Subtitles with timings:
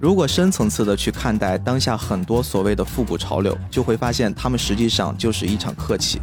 [0.00, 6.18] 如果深层次的去看待当下很多所谓的复古潮流，就会发现他们实际上就是一场客气。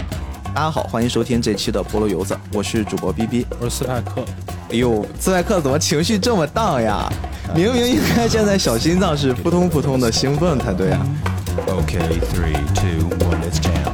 [0.45, 4.25] 大家好，欢迎收听这期的菠萝油子，我是主播 B B，我是斯派克。
[4.71, 7.07] 哎呦，斯派克怎么情绪这么荡呀？
[7.53, 11.05] 明明应该现在小心脏是扑通扑通的兴奋才对啊。
[11.67, 12.01] Okay,
[12.33, 13.91] three, two, one, let's jam.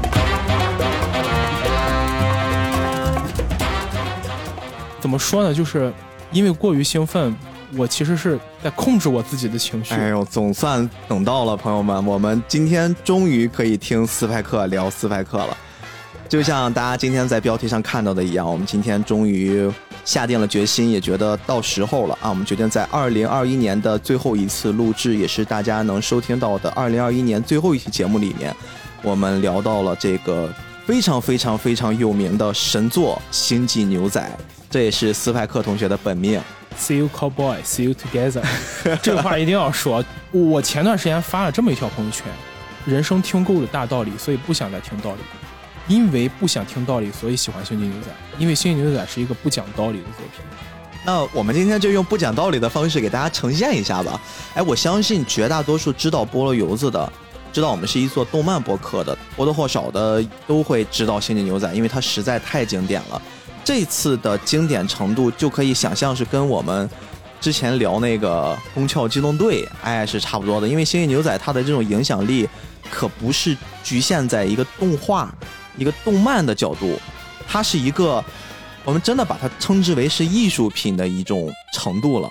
[5.02, 5.54] 怎么说呢？
[5.54, 5.91] 就是
[6.31, 7.36] 因为过于兴奋，
[7.76, 9.94] 我其实是在控制我自己的情绪。
[9.94, 15.58] 哎呦，总算等到了，朋友们，我们今天终于可以听斯派克聊斯派克了。
[16.30, 19.72] 就像大家今天在标题上看到的一样，我们今天终于
[20.04, 22.30] 下定了决心，也觉得到时候了啊！
[22.30, 28.55] 我们决定在二零二一年的最后一次录制，也是大家能收听到的二零二一年最后一期节目里面，
[29.04, 30.52] 我们聊到了这个
[30.88, 34.20] 非常非常非常有名的神作《星际牛仔》，
[34.71, 36.41] 这也是斯派克同学的本命。
[36.77, 37.63] See you, cowboy.
[37.63, 38.44] See you together.
[39.02, 40.04] 这个话一定要说。
[40.32, 42.26] 我前段时间发了这么一条朋友圈：
[42.85, 45.20] 人生听够了大道理，所以不想再听道理。
[45.88, 48.07] 因为不想听道理，所以喜欢《星际牛仔》。
[48.38, 50.43] 因为《星际牛仔》是一个不讲道理的作品。
[51.05, 54.20] 那我们今天就用不讲道理的方式给大家呈现一下吧。
[54.54, 57.12] 哎，我相信绝大多数知道菠萝油子的，
[57.52, 63.21] 知道我们是一做动漫博客的，或多或少的都会知道《星际牛仔》，因为它实在太经典了。
[63.63, 66.89] 这次的经典程度就可以想象是跟我们
[67.39, 70.67] 之前聊那个《宫壳机动队》哎是差不多的。
[70.67, 72.47] 因为《星际牛仔》它的这种影响力
[72.91, 75.34] 可不是局限在一个动画。
[75.75, 77.00] 一个动漫的角度，
[77.47, 78.23] 它是一个，
[78.85, 82.29] 我们真的把它称之为是艺术品的一种程度了。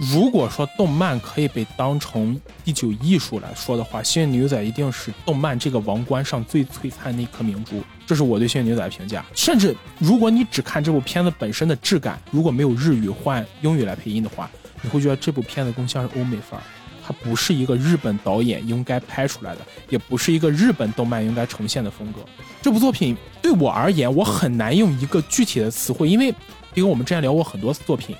[0.00, 7.82] 如果说动漫可以被当成第九艺术来说的话，《星际牛仔》一定是动漫这个王冠上最璀璨的一颗明珠。
[8.06, 9.22] 这是我对《星际牛仔》的评价。
[9.34, 16.62] 甚至如果你只看这部片子本身的质感，如果没有日语换英语来配音的话，你会觉得这部片子更像是欧美范儿。
[17.06, 22.20] 它不是一个日本导演应该拍出来的，也不是一个日本动漫应该呈现的风格。
[22.62, 26.28] 这部作品对我而言，我很难用一个具体的词汇，因为，
[26.72, 28.16] 因为我们之前聊过很多作品，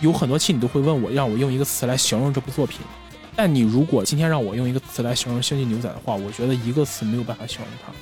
[0.00, 2.80] 有很多期你都会问我，让我用一个词来形容这部作品。
[3.34, 7.92] 但你如果今天让我用一个词来形容《星际牛仔》的话，我觉得一个词没有办法形容它。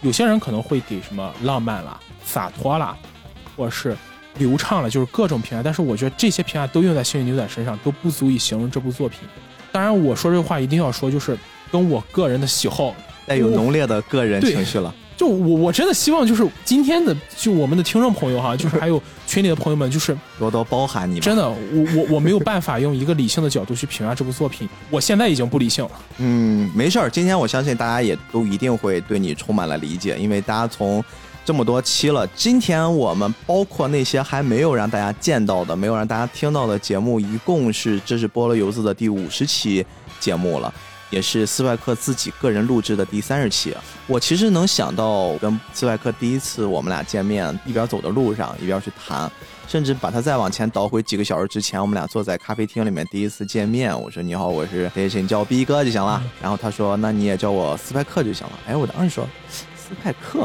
[0.00, 2.96] 有些人可能会给什么浪漫啦、洒脱啦，
[3.54, 3.94] 或者是
[4.38, 5.62] 流畅了，就是各种评价。
[5.62, 9.20] 但是我觉得这些评价都用在《星际牛仔》身上，都不足以形容这部作品。
[9.70, 11.38] 当然，我说这话一定要说，就是
[11.70, 12.94] 跟我个人的喜好
[13.26, 14.94] 带有浓烈的个人情绪了。
[15.14, 21.20] 就我我真的希望，就是今天的就我们的听众朋友哈，就是还有群里的朋友们，就是多多包涵你。
[21.20, 21.56] 真的，我
[21.94, 25.90] 我我没有办法用一个理性的角度去评价这部作品，我现在已经不理性了。
[26.18, 31.02] 嗯，没事儿，今天我相信大家也都一定会对你充满了理解，因为大家从
[31.44, 39.86] 这么多期了，今天我们包括那些还没有让大家见到的、没有让大家听到的节目，一共是这是菠萝油子的第五十期。
[40.18, 40.70] 节目了，
[41.10, 43.76] 也是斯派克自己个人录制的第三十期。
[44.06, 49.30] 我其实能想到跟斯派克第一次我们俩见面，一边走的路上一边去谈，
[49.68, 53.98] 甚至把他再往前倒回几个小时之前，我们俩坐在咖啡厅里面第一次见面。
[54.00, 56.22] 我说你好，我是谁谁，你叫我逼哥就行了。
[56.40, 58.52] 然后他说那你也叫我斯派克就行了。
[58.66, 59.26] 哎，我当时说
[59.76, 60.40] 斯派克，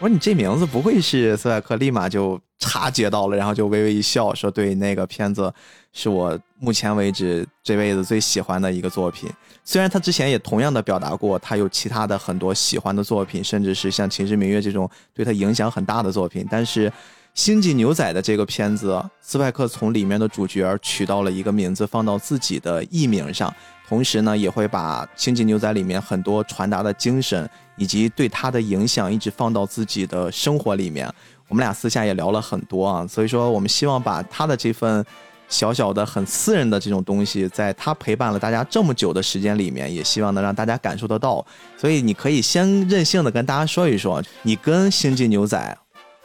[0.00, 1.76] 我说你这名字不会是斯派克？
[1.76, 5.52] 立马就察觉到了，然后就微微一笑说对，那个片子。
[5.96, 9.30] 是我目前为止这辈子最喜欢的一个作品。
[9.64, 16.44] 虽然他之前也同样的表达过，他有其他的很多喜欢的作品，甚至是像《秦时明月》这种对他影响很大的作品。
[16.50, 16.90] 但是
[17.32, 23.54] 《星际牛仔》的这个片子，斯派克从里面的主角取到了一个名字，放到自己的艺名上，
[23.86, 31.08] 同时呢，也会把《星际牛仔》里面很多传达的精神以及对他的影响，一直放到自己的生活里面。
[31.48, 35.04] 我们俩私下也聊了很多啊，所以说我们希望把他的这份。
[35.46, 41.44] 小小的、很私人的这种东西，在他陪伴了大家这么久的时间里面，也希望能让大家感受得到。
[41.76, 45.78] 所以，你可以先任性的跟大家说一说，你跟星际牛仔，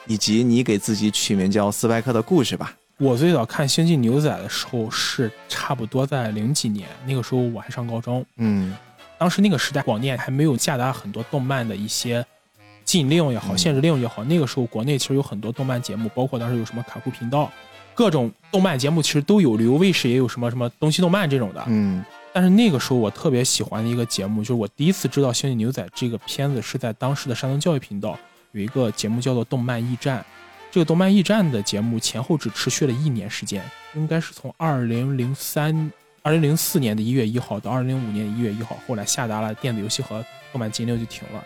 [0.08, 2.74] 以及你给自己取名叫斯派克的故事吧。
[2.98, 8.26] 我最早看星际牛仔的时候是差不多在零几年，那个时候我还上高中。
[8.38, 8.74] 嗯，
[9.18, 12.26] 当时那个时代，广电还没有下达很多动漫的一些
[12.90, 14.24] 禁令也好、限制令也好。
[14.24, 17.52] 那个时候，国内其实有很多动漫节目，包括当时有什么卡酷频道。
[17.94, 21.64] 各种动漫节目其实都有，旅游卫视也有什么什么东西动漫这种的。
[21.68, 22.04] 嗯，
[22.34, 28.18] 但是那个时候我特别喜欢的一个节目，就是我第一次知道《星际牛仔》这个片子是在当时的山东教育频道
[28.54, 30.20] 有一个节目叫做《动漫驿站》。
[30.72, 33.62] 这个《动漫驿站》的节目前后只持续了一年时间，
[33.94, 35.92] 应该是从二零零三、
[36.24, 41.44] 二零零四年的一月一号到二零零五年一月一号，后来下达了电子游戏和动漫禁令就停了。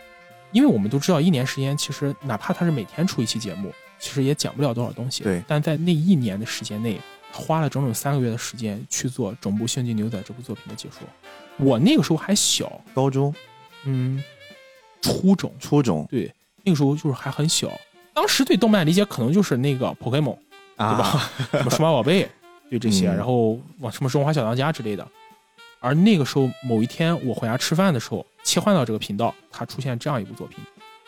[0.54, 3.74] 因为我们都知道，一年时间其实哪怕他是每天出一期节目。
[4.00, 5.42] 其实也讲不了多少东西，对。
[5.48, 7.00] 但在那一年的时间内，
[7.32, 11.08] 花了整整三个月的时间去做整部《星际牛仔》这部作品的解说。
[11.56, 13.34] 我那个时候还小，高中、
[13.86, 14.22] 嗯，
[15.02, 16.30] 初中，初中对，
[16.66, 17.72] 那个时候就是还很小。
[18.14, 21.32] 当时对动漫理解可能就是那个 Pokemon，对啊，吧？
[21.54, 22.28] 什么数码宝贝，
[22.70, 25.08] 对这些，嗯然后往什么中华小当家之类的。
[25.84, 30.58] 而那个时候，某一天我回家吃饭的时候，切换到这个频道，它出现这样一部作品，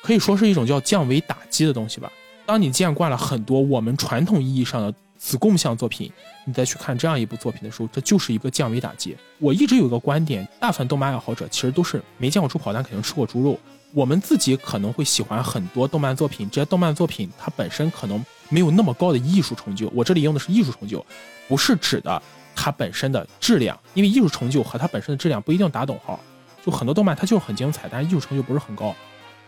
[0.04, 2.12] 可以说是一种叫降维打击的东西吧。
[2.46, 6.12] 当你见惯了很多我们传统意义上的子贡像作品，
[6.46, 9.16] 你再去看这样一部作品的时候，这就是一个降维打击。
[9.40, 13.58] 我一直有一个观点，大部分动漫爱好者其实都是没见过猪跑，但肯定吃过猪肉。
[13.94, 19.90] 我们自己可能会喜欢很多动漫作品，这些动漫作品它本身可能没有那么高的艺术成就。
[19.96, 21.04] 我这里用的是艺术成就，
[21.48, 22.22] 不是指的
[22.56, 26.20] 它本身的质量，因为艺术成就和它本身的质量不一定打等号。
[26.66, 28.96] 就很多动漫它就是很精彩，但是艺术成就不是很高。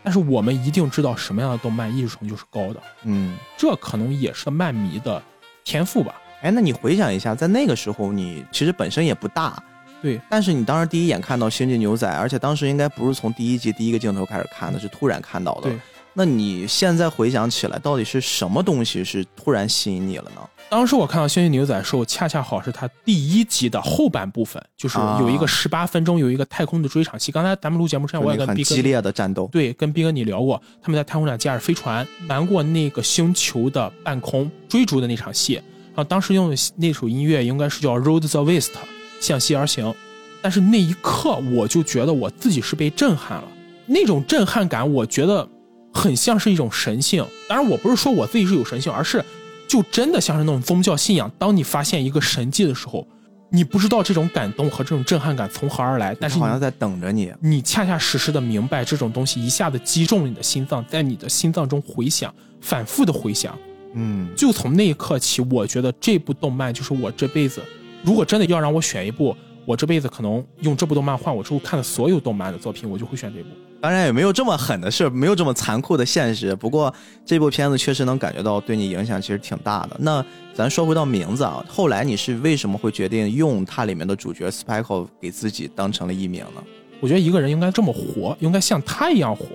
[0.04, 5.22] 但是我们一定知道什么样的动漫艺术成就是高的，嗯，这可能也是漫迷的
[5.64, 6.16] 天赋吧。
[6.42, 9.62] 哎，那你回想一下，在那个时候，你其实本身也不大，
[10.02, 15.80] 对，但是你当时第一眼看到《星际牛仔》，而且当时应该不是从第一集第一个镜头开始看的，是突然看到的对。
[16.14, 20.42] 那你现在回想起来，到底是什么东西是突然吸引你了呢？
[20.70, 27.32] 当时我看到《星际牛仔》的时候，恰恰好是它第一集的后半部分，就是有一个十八分钟，有一个太空的追场戏。
[27.32, 35.54] 刚才咱们录节目之前，我也跟就那个很 B 哥激烈的战斗，对，跟逼哥你聊过，他们在太空上驾驶飞船瞒过那个星球的半空追逐的那场戏。
[35.54, 38.74] 然后当时用的那首音乐应该是叫《Road the West》，
[39.22, 39.94] 向西而行。
[40.42, 43.48] 但是那一刻我就觉得我自己是被震撼了，
[43.86, 45.48] 那种震撼感，我觉得
[45.94, 47.26] 很像是一种神性。
[47.48, 49.24] 当然，我不是说我自己是有神性，而是
[49.68, 51.32] 就真的像是那种宗教信仰。
[51.38, 53.08] 当你发现一个神迹的时候，
[53.50, 57.32] 你不知道这种感动和这种震撼感从何而来，但是好像在等着你。
[57.40, 63.58] 你恰恰实实的明白这种东西一下子击中了你的心脏，在你的心脏中回响，反复的回响。
[63.94, 67.62] 嗯，就从那一刻起，我觉得这部动漫就是我这辈子，
[68.04, 69.36] 如果真的要让我选一部，
[69.66, 73.50] 我这辈子可能用这部动漫换我之后看的所有动漫的作品，我就会选这部。
[73.80, 76.56] 当然也没有这么狠的事，没有这么残酷的现实。
[76.56, 76.94] 不过
[77.26, 79.96] 这部片子确实能感觉到对你影响其实挺大的。
[80.00, 86.64] 那咱说回到名字啊，后来你是为什么会决定用它里面的主角 Spike 给自己当成了艺名呢？
[87.00, 89.46] 我觉得一个人应该这么活，应该像他一样活。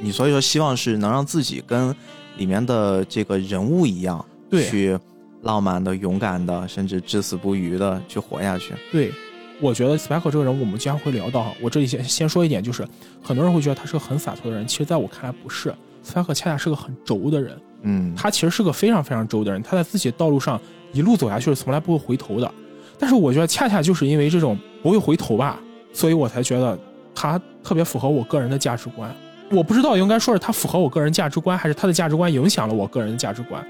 [0.00, 1.92] 你所以说希望是能让自己跟
[2.36, 4.96] 里面的这个人物一样，对去
[5.42, 8.74] 浪漫的、勇敢的，甚至至死不渝的去活下去。
[8.92, 9.12] 对，
[9.60, 11.52] 我觉得 Spike 这个人，我们将会聊到哈。
[11.60, 12.86] 我这里先先说一点，就是
[13.22, 15.74] 很多人会觉得他是个很洒脱的人，其实在我看来不是。
[16.04, 20.60] Spike 恰恰是个很轴的人，嗯，他其实是个非常非常轴的人，他在自己的道路上
[20.92, 22.50] 一路走下去是从来不会回头的。
[22.98, 25.60] 但是我觉得恰恰就是因为这种不会回头吧，
[25.92, 26.78] 所以我才觉得
[27.14, 29.14] 他特别符合我个人的价值观。
[29.50, 33.64] 我不知道应该说是他符合我个人价值观，还是他的价值观影响了我个人的价值观。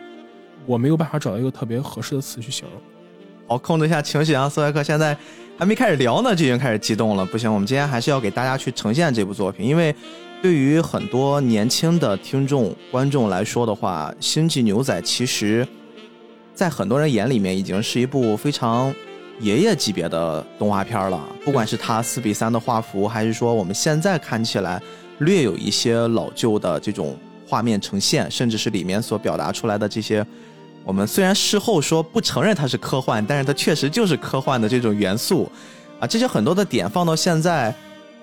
[0.67, 2.81] 我没有办法找到一个特别合适的词去形容。
[3.47, 4.49] 好，控制一下情绪啊！
[4.49, 5.17] 斯派克现在
[5.59, 7.27] 还没开始聊呢，就已经开始激动了。
[7.27, 9.93] 不行，我们今天还是要给大家去呈现这部作品，因为
[10.41, 15.67] 对于很多年轻的听众、观众来说的话，《星际牛仔》其实，
[16.55, 18.95] 在很多人眼里面已经是一部非常
[19.41, 21.21] 爷爷级别的动画片了。
[21.45, 24.81] 不管是它四比三的画幅，还是说我们现在看起来
[25.19, 30.25] 略有一些老旧的这种画面呈现，甚至是里面所表达出来的这些。
[30.89, 35.47] 我们虽然事后说不承认它是科幻，但是它确实就是科幻的这种元素，
[36.01, 37.75] 啊，这些很多的点放到现在，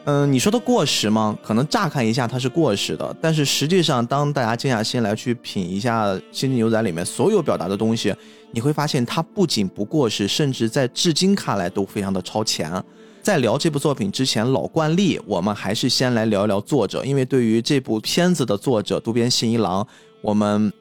[0.06, 1.38] 嗯，你说它过时吗？
[1.44, 8.12] 可能乍看一下它是过时的，但是实际上，当大家静下心来去品一下《星际牛仔》里面所有表达的东西，
[8.50, 12.84] 你会发现它不仅不过时，甚至在至今看来都非常的超前。
[13.22, 19.88] 在聊这部作品之前，老惯例，我们还是先来聊一聊作者，因为对于这部片子的作者渡边信一郎，
[20.24, 20.74] 我们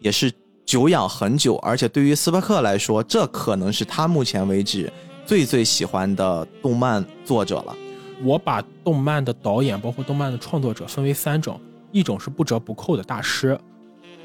[0.00, 0.32] 也是。
[0.68, 4.92] 久仰很久，而且对于斯巴克来说，这可能是他目前为止
[5.24, 7.74] 最最喜欢的动漫作者了。
[8.22, 11.58] 我把动漫的导演，包括动漫的创作者分为三种，
[11.90, 13.58] 一种是不折不扣的大师，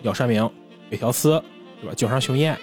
[0.01, 0.49] 鸟山明、
[0.89, 1.41] 北条司，
[1.79, 1.95] 对吧？
[1.95, 2.59] 井上雄彦，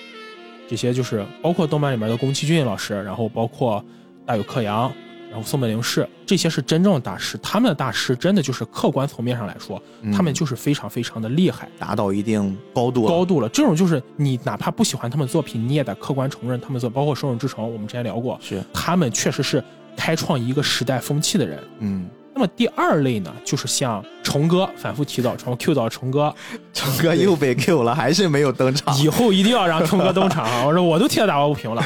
[0.68, 3.82] 这些就是包括动漫里面的宫崎骏老师，然后包括
[4.26, 4.92] 大友克洋，
[5.30, 7.38] 然后松本零士，这些是真正的大师。
[7.42, 11.68] 他们的大师真的就是客观层面上来说，嗯他们就是非常非常的厉害。
[11.78, 13.08] 达到一定高度了。
[13.08, 19.62] 高度了，这种就是你哪怕不喜欢他们的作品，你也得客观承认他们作，包括《手冢之城》，我们之前聊过，是，他们确实是
[19.96, 21.62] 开创一个时代风气的人。
[21.78, 26.34] 嗯，那么第二类呢，就是像虫哥反复提到，从 Q 到虫哥，
[26.72, 28.96] 虫哥又被 Q 了，还是没有登场。
[28.98, 30.64] 以后一定要让虫哥登场啊！
[30.66, 31.84] 我说我都替他打抱不平了。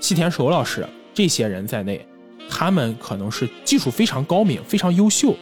[0.00, 2.04] 细田守老师这些人在内，
[2.54, 5.34] 他们可能是技术非常高明、非常优秀，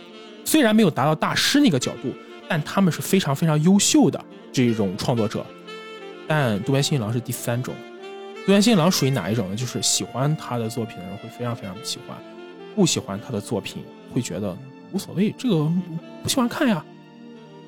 [0.45, 2.15] 虽然没有达到大师那个角度，
[2.49, 5.45] 但他们是非常非常优秀的这种创作者。
[6.29, 7.75] 但渡边信一郎是第三种，
[8.47, 9.57] 渡边新一郎属于哪一种呢？
[9.57, 12.17] 就是喜欢他的作品的人会非常非常的喜欢，
[12.77, 13.83] 不喜欢他的作品
[14.15, 14.57] 会觉得
[14.93, 15.69] 无所谓，这个
[16.23, 16.85] 不喜欢看呀。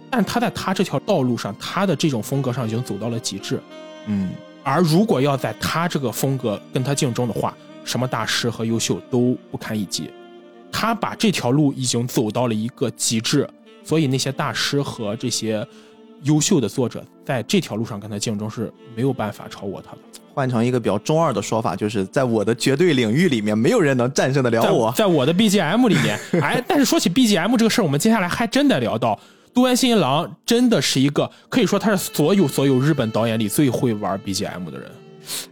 [0.08, 3.60] 但他在他这条道路上，他的这种风格上已经走到了极致。
[4.06, 4.30] 嗯，
[4.62, 10.10] 而如果要在他这个风格跟他竞争的话，什么大师和优秀都不堪一击。
[10.70, 13.48] 他把这条路已经走到了一个极致，
[13.84, 15.66] 所以那些大师和这些
[16.22, 19.98] 优秀的作者在这条路上跟他竞争是没有办法超过他的。
[20.34, 24.90] 换成一个比较中二的说法，就是在我的绝对领域里面，没有人能战胜得了我。
[24.92, 29.20] 在我的 BGM 里面， 哎，但是说起 BGM 这个事儿，我们接下来还真得聊到
[29.52, 34.90] 渡边新一郎，真的是一个可以说他是所有所有日本导演里最会玩 BGM 的人。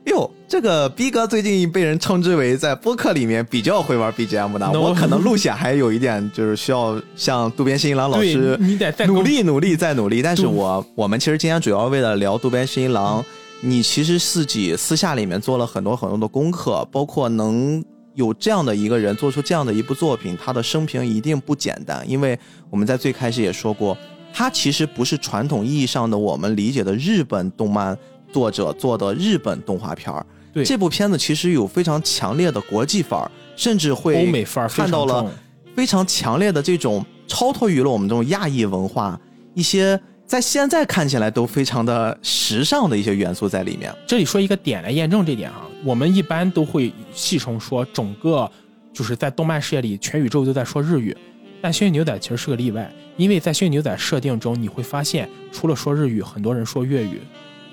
[0.06, 10.20] 哟，这个逼哥最近被人称之为在播客里面比较会玩 BGM 的，我可能路线还有一点就是需要向渡边新一郎老师，你得再努力努力再努力。
[10.20, 13.24] 但是我我们其实今天主要为了聊渡边新一郎，
[13.60, 17.84] 你其实自己私下里面做了很多很多的功课，包括能
[18.16, 22.04] 有这样的一个人做出这样的一部作品，他的生平一定不简单。
[22.10, 22.36] 因为
[22.68, 23.96] 我们在最开始也说过，
[24.34, 27.96] 他其实不是传统意义上的我们理解的日本动漫
[28.32, 30.26] 作者做的日本动画片儿。
[30.52, 35.30] 对这部片子其实有非常强烈的国际范儿，甚至会欧美范儿看到了
[35.76, 39.18] 非常强烈的这种超脱于了我们这种亚裔文化
[39.54, 43.94] 一些在现在看起来都非常的时尚的一些元素在里面。
[44.06, 48.50] 这里说一个点来验证这点哈，我们一般都会戏称说整个
[48.92, 51.16] 就是在动漫世界里全宇宙都在说日语，
[51.60, 57.20] 但《星际牛仔》其实是个例外，因为在《星际牛仔》设定中，你会发现除了说日语，很多人说粤语。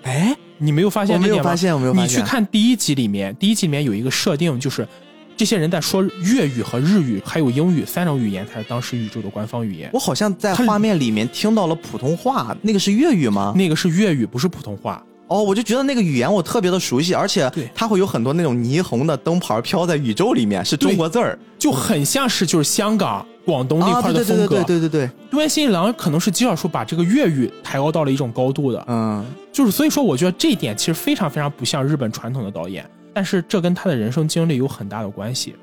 [0.03, 1.37] 哎，你没有发现我这点吗？
[1.37, 2.07] 没有发现，我没有发你。
[2.07, 4.87] 去看第一集里面，第一集里面有一个设定，就是
[5.35, 9.89] 这些人在说粤语和日语还有英语三种语言才是当时宇宙的官方语言。
[9.93, 13.53] 我好像在画面里面听到了普通话，那个是粤语吗？
[13.55, 15.03] 那个是粤语，不是普通话。
[15.27, 24.01] 哦，我就觉得那个语言我特别的熟悉，而且对它会有很多那种霓虹的灯牌飘在宇宙里面，是中国字儿就很像是就是香港、广东那啊！
[24.01, 24.47] 块的风格。
[24.47, 35.55] 对对对对对对对，渡边新一郎可能是极少数把这个粤语抬高到了一种高度的，嗯，就是所以说，我觉得这一点其实非常非常不像日本传统的导演，但是这跟他的人生经历有很大的关系。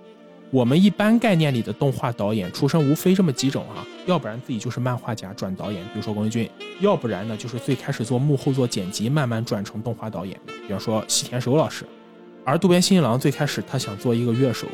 [0.55, 6.49] 我们一般概念里的动画导演出身无非这么几种啊，要不然自己就是漫画家转导演，比如说宫崎骏；
[6.81, 11.85] 要不然呢就是最开始做幕后做剪辑，慢慢转成动画导演的，比方说西田守老师。
[12.45, 14.69] 而渡边新一郎最开始他想做一个乐手，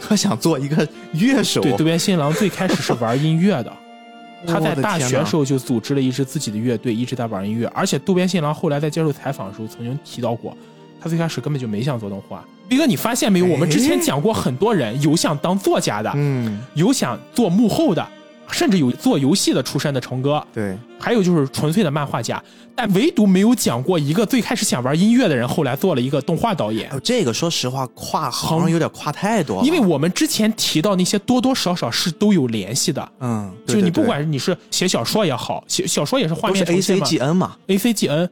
[0.00, 3.72] 他想做一个乐手，对，渡边新一郎最开始是玩音乐的，
[4.48, 7.68] 他在大学时候就组织了一支自己的乐队，一直在玩音乐。
[7.68, 10.56] 而且渡边信郎后来在接受采访的时候曾经提到过，
[11.04, 12.42] 他最开始根本就没想做动画。
[12.66, 13.44] 逼哥，你发现没有？
[13.44, 18.04] 哎我们之前讲过很多人有想当作家的，嗯，有想做幕后的，
[18.50, 22.42] 甚至有做游戏的出身的成哥，对，还有就是纯粹的漫画家，
[22.74, 26.90] 但唯独没有讲过一个最开始想玩音乐的人，后来做了一个动画导演。
[26.90, 38.30] 哦，这个说实话跨好像有点跨太多了，因为我们之前提到那些多多少少是都有联系的，嗯，就你不管你是写小说也好，写小说也是画面 A 呈现 C 嘛 G N 嘛，A C G N，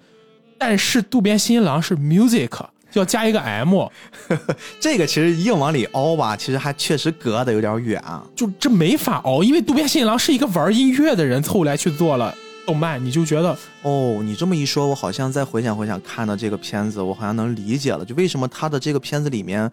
[0.64, 2.48] 但是渡边新一郎是 music，
[2.92, 3.84] 要加一个 M，
[4.78, 8.24] 这个其实硬往里凹吧，其实还确实隔的有点远啊。
[8.36, 12.32] 就这没法凹，因为渡边新一郎是一个玩音乐的人，凑来去做了
[12.64, 19.68] 动漫，你就觉得哦，你这么一说，我好像再回想回想看到这个片子，我好像能理解了，就为什么他的这个片子里面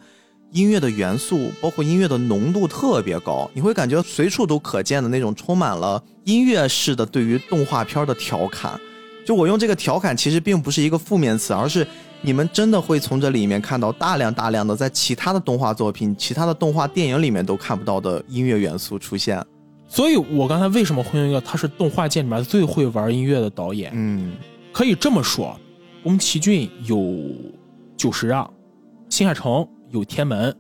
[0.54, 8.72] 音乐的元素，包括音乐的浓度特别高，你会感觉随处都可见的那种充满了音乐式的对于动画片的调侃。
[9.30, 11.86] 就我用这个调侃，其实并不是一个负面词，而是
[12.24, 19.40] 你们真的会从这里面看到大量大量的在其他的动画作品、其他的动画电影里面都看不到的音乐元素出现。
[19.88, 23.92] 所以我刚才为什么会用一个他是动画界里面最会玩音乐的导演？
[23.94, 24.34] 嗯，
[24.74, 25.56] 可以这么说，
[26.02, 27.16] 宫崎骏有
[27.96, 28.52] 久石让，
[29.10, 30.52] 新海诚有天门，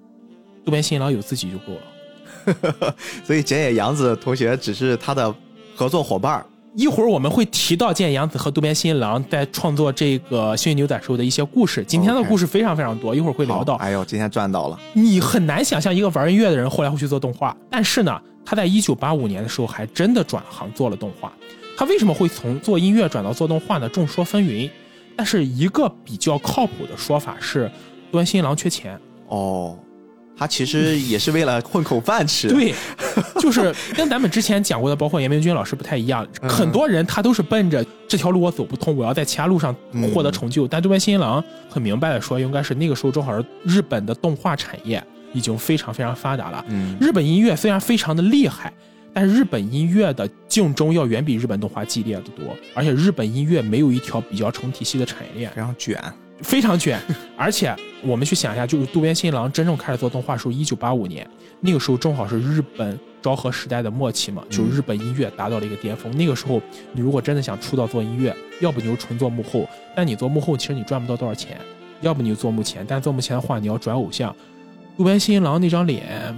[0.63, 2.95] 渡边信一郎有自己就够了。
[3.25, 5.33] 所以简野洋子同学只是他的
[5.75, 6.45] 合作伙伴儿。
[6.75, 11.83] 一会儿我们会提到见杨子和渡边新一郎在创作这个《幸运牛仔》时候的一些故事。
[11.87, 13.75] 今天的故事非常非常多，一会儿会聊到。
[13.77, 14.79] 好哎呦，今天赚到了。
[14.93, 21.33] 你很难想象一个玩音乐的人后来会去做动画，但是呢，他在一九八五年的时候还真的转行做了动画。
[21.75, 23.89] 他为什么会从做音乐转到做动画呢？
[23.89, 24.69] 众说纷纭，
[25.15, 27.67] 但是一个比较靠谱的说法是，
[28.11, 28.99] 渡边新一郎缺钱。
[29.27, 29.75] 哦，
[30.39, 32.73] 他其实也是为了混口饭吃。，对，
[33.41, 36.25] 就是跟咱们之前讲过的，包括严明军老师不太一样。
[36.41, 39.75] 嗯很多人他都是奔着这条路我走不通，我要在其他路上
[40.13, 40.65] 获得成就。
[40.65, 45.03] 但渡边新一郎很明白的说，应该是那个时候正好是日本的动画产业
[45.33, 46.63] 已经非常非常发达了。
[46.69, 48.71] 嗯，日本音乐虽然非常的厉害，
[49.13, 55.51] 但是日本音乐的竞争要远比日本动画激烈的多，而且日本音乐没有一条比较成体系的产业链。
[55.51, 56.01] 非常卷。
[56.41, 56.99] 非常卷。
[57.37, 61.27] 而且我们去想一下，就是渡边新一郎真正开始做动画时候，一九八五年，
[61.61, 66.15] 那个时候正好是日本昭和时代的末期嘛，就是日本音乐达到了一个巅峰。
[66.17, 66.61] 那个时候，
[66.93, 71.57] 你如果真的想出道做音乐，要不你就纯做幕后，但你做幕后其实你赚不到多少钱；
[72.01, 74.35] 要不你就做幕前，但做幕前的话，你要转偶像。
[74.97, 76.35] 渡边新一郎那张脸，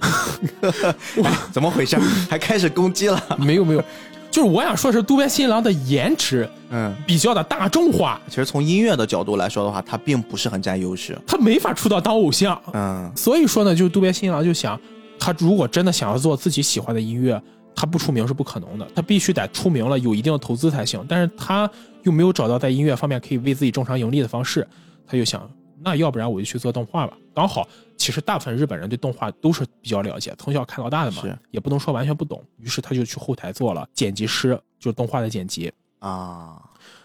[1.52, 1.96] 怎么回事？
[2.28, 3.22] 还开始攻击了？
[3.38, 3.82] 没 有没有，
[4.30, 11.18] 就是我想说的是渡边新郎的颜值嗯，比较的大众化，其实从音乐的角度来说的话，他并不是很占优势。
[11.26, 12.60] 他没法出道当偶像。
[12.72, 14.80] 嗯，所以说呢，就是渡边新郎就想，
[15.18, 17.42] 他如果真的想要做自己喜欢的音乐，
[17.74, 21.04] 他不出名是不可能的，他必须得出名了，有一定的投资才行。
[21.08, 21.68] 但是他
[22.04, 24.66] 又没有找到在音乐方面可以为自己正常盈利的方式，
[25.08, 25.50] 他就想，
[25.82, 27.14] 那要不然我就去做动画吧。
[27.34, 32.44] 刚好，其实大部分日本人对动画都是比较了解，从小看到大的嘛，也不能说完全不懂。
[32.58, 35.72] 于是他就去后台做了剪辑师，就是动画的剪辑。
[36.00, 36.60] 啊，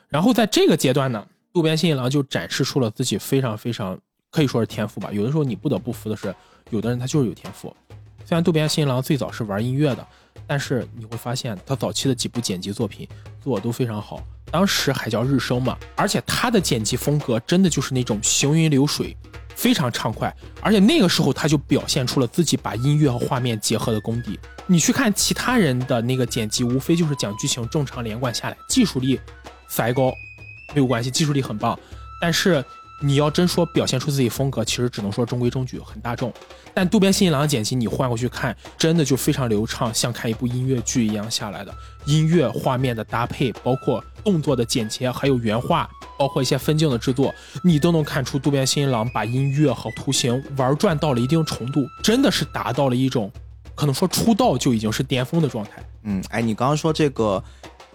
[0.08, 3.98] 然后在这个阶段呢，渡边信一郎就展示出了自己非常非常
[4.32, 5.12] 可以说是天赋吧。
[5.12, 6.34] 有的时候你不得不服的是，
[6.72, 7.76] 有的人他就是有天赋。
[8.26, 10.08] 虽然渡边信一郎最早是玩音乐的，
[10.48, 13.08] 但是你会发现他早期的几部剪辑作品
[13.40, 19.16] 做的都非常好，当时还叫日升嘛，而且他的剪辑风格真的就是那种行云流水。
[19.56, 24.40] 非常畅快，而且那个时候他就表现出了自己把音乐和画面结合的功底。
[24.68, 29.20] 你去看其他人的那个剪辑，无非就是讲剧情正常连贯下来，技术力
[29.68, 30.14] 塞高
[30.74, 31.78] 没有关系，技术力很棒。
[32.20, 32.64] 但是
[33.02, 36.34] 你要真说表现出自己风格，其实只能说中规中矩，很大众。
[36.74, 41.74] 但渡边信一郎的剪辑，你换过去看，真的就非常流畅，像看一部音乐剧一样下来的。
[42.06, 47.34] 音乐、画面的搭配，包括动作的剪切，还有原画，包括一些分镜的制作，
[47.64, 53.32] 你都能看出渡边信一郎把音乐和图形玩转到了一定程度，真的是达到了一种
[53.76, 55.84] 可能说出道就已经是巅峰的状态。
[56.04, 57.44] 嗯，哎，你刚刚说这个，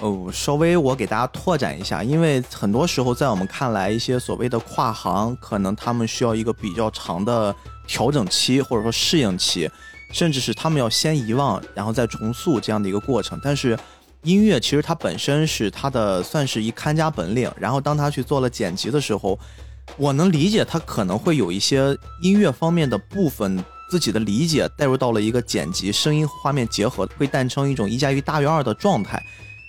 [0.00, 7.54] 哦，稍微我给大家拓展一下，因为很多时候在我们看来，一些所谓的跨行，可能他们需要一个比较长的
[7.87, 9.71] 调整期，或者说适应期，
[10.13, 13.39] 甚至是他们要先遗忘，然后再重塑这样的一个过程。
[13.43, 13.78] 但是
[14.23, 19.39] 音乐其实它本身是它的算是一看家本领，然后当他去做了剪辑的时候，
[19.99, 23.63] 我能理解他可能会有一些音乐方面的部分。
[23.91, 29.21] 自己的理解带入到了一个剪辑、声音、画面结合，会诞生一种一加一大于二的状态。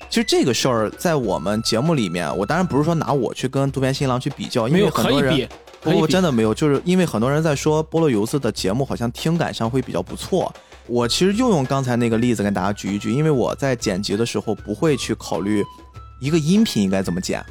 [0.10, 5.48] 其实这个事儿在我们节目里面，我当然不是说拿我去跟渡边新郎去比较，因没有为很多人
[5.82, 10.54] 不不，可以比真的没有，就是因为很多人在说菠萝油子的节目好像听感上会比较不错。
[10.88, 15.64] 我其实就用刚才那个例子跟大家举一举，因为我在剪辑的时候不会去考虑
[16.20, 17.42] 一个音频应该怎么剪，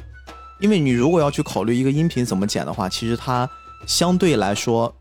[0.59, 3.49] 因为你如果要去考虑一个音频怎么剪的话，其实它
[3.87, 4.93] 相对来说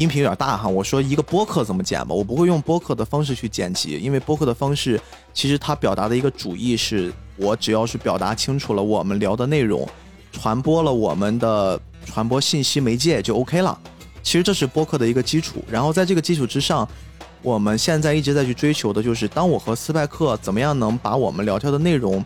[0.00, 0.66] 音频有点大哈。
[0.66, 4.98] 我说一个播客怎么剪吧，我不会用播客的方式去剪辑，因为播客的方式
[5.34, 9.86] 其实它表达的一个主意是我只要是表达清楚了我们聊的内容，
[10.32, 13.78] 传播了我们的传播信息媒介就 OK 了。
[14.22, 16.88] 其实这是播客的一个基础，然后在这个基础之上，
[17.42, 22.24] 我们现在一直在去追求的就是，当我和斯派克怎么样能把我们聊天的内容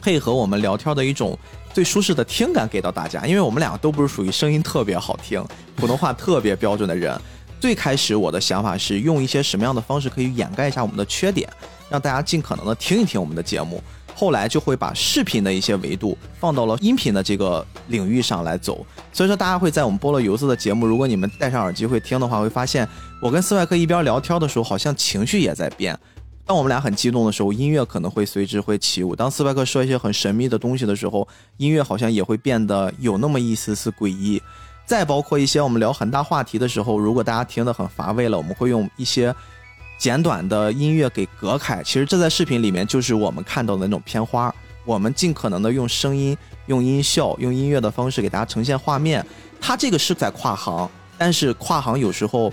[0.00, 1.36] 配合我们聊天的一种
[1.76, 7.14] 最舒适的听感给到大家，因为我们两个都不是属于声音特别好听、普通话特别标准的人。
[7.60, 11.46] 最开始我的想法是用一些什么样的方式可以掩盖一下我们的缺点，
[11.90, 13.82] 让大家尽可能的听一听我们的节目。
[14.14, 22.88] 后来就会把视频的一些维度放到了音频的这个领域上来走，所以说大家会在我们菠萝油子的节目，如果你们戴上耳机会听的话，会发现
[23.20, 25.94] 我跟斯派克一边聊天的时候，好像情绪也在变。
[26.46, 34.40] 当我们俩很激动的时候，音乐可能会随之会起舞；当斯派克说一些很神秘的东西的时候，音乐好像也会变得有那么一丝丝诡异。
[34.86, 39.34] 再包括一些我们聊很大话题的时候，如果大家听得很乏味了，我们会用一些
[39.98, 41.82] 简短的音乐给隔开。
[41.82, 44.54] 其实这在视频里面就是我们看到的那种片花，
[44.84, 49.26] 我们尽可能的用声音、用音效、用音乐的方式给大家呈现画面。
[49.60, 52.52] 它这个是在跨行，但是跨行有时候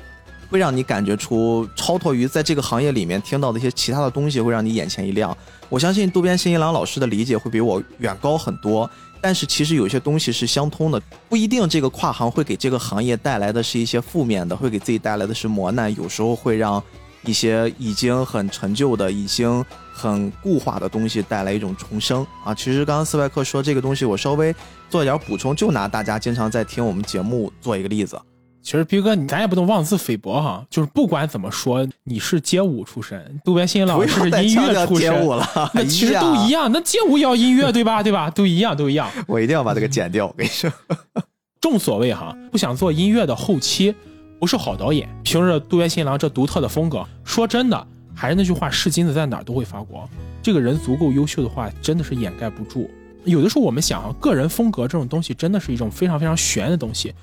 [0.54, 5.36] 会让你感觉出超脱于在这个行业里面听到的一些其他的东西，会让你眼前一亮。
[5.68, 8.88] 我相信渡边新一郎老师的理解会比我远高很多。
[9.20, 16.84] 但是其实有些东西是相通的，不一定这个跨行会给这个行业带来的是一些负面的，会给自己带来的是磨难，有时候会让
[17.26, 22.54] 一些已经很陈旧的、已经很固化的东西带来一种重生啊。
[22.54, 24.54] 其实刚刚斯派克说这个东西，我稍微
[24.88, 28.22] 做一点补充，就拿大家经常在听我们节目做一个例子。
[28.63, 30.65] 其实逼哥，你咱也不能妄自菲薄哈。
[30.69, 36.71] 就是不管怎么说，你是街舞出身，渡边新一郎不是音乐出身，街舞了，那其实都一样。
[36.71, 38.02] 那街舞也要音乐对吧？
[38.02, 38.30] 对吧？
[38.30, 39.12] 都一样，都一样。
[39.28, 40.71] 我一定要把这个剪掉，我跟你说。
[41.60, 43.93] 正所谓哈，不想做音乐的后期，
[44.39, 45.10] 不是好导演。
[45.23, 50.08] 凭着渡边新郎这独特的风格，说真的，还是那句话，是金子在哪儿都会发光。
[50.41, 52.89] 这个人足够优秀的话，真的是掩盖不住。
[53.26, 57.13] 有的时候我们想啊，个人风格这种东西真的是一种非常非常玄的东西。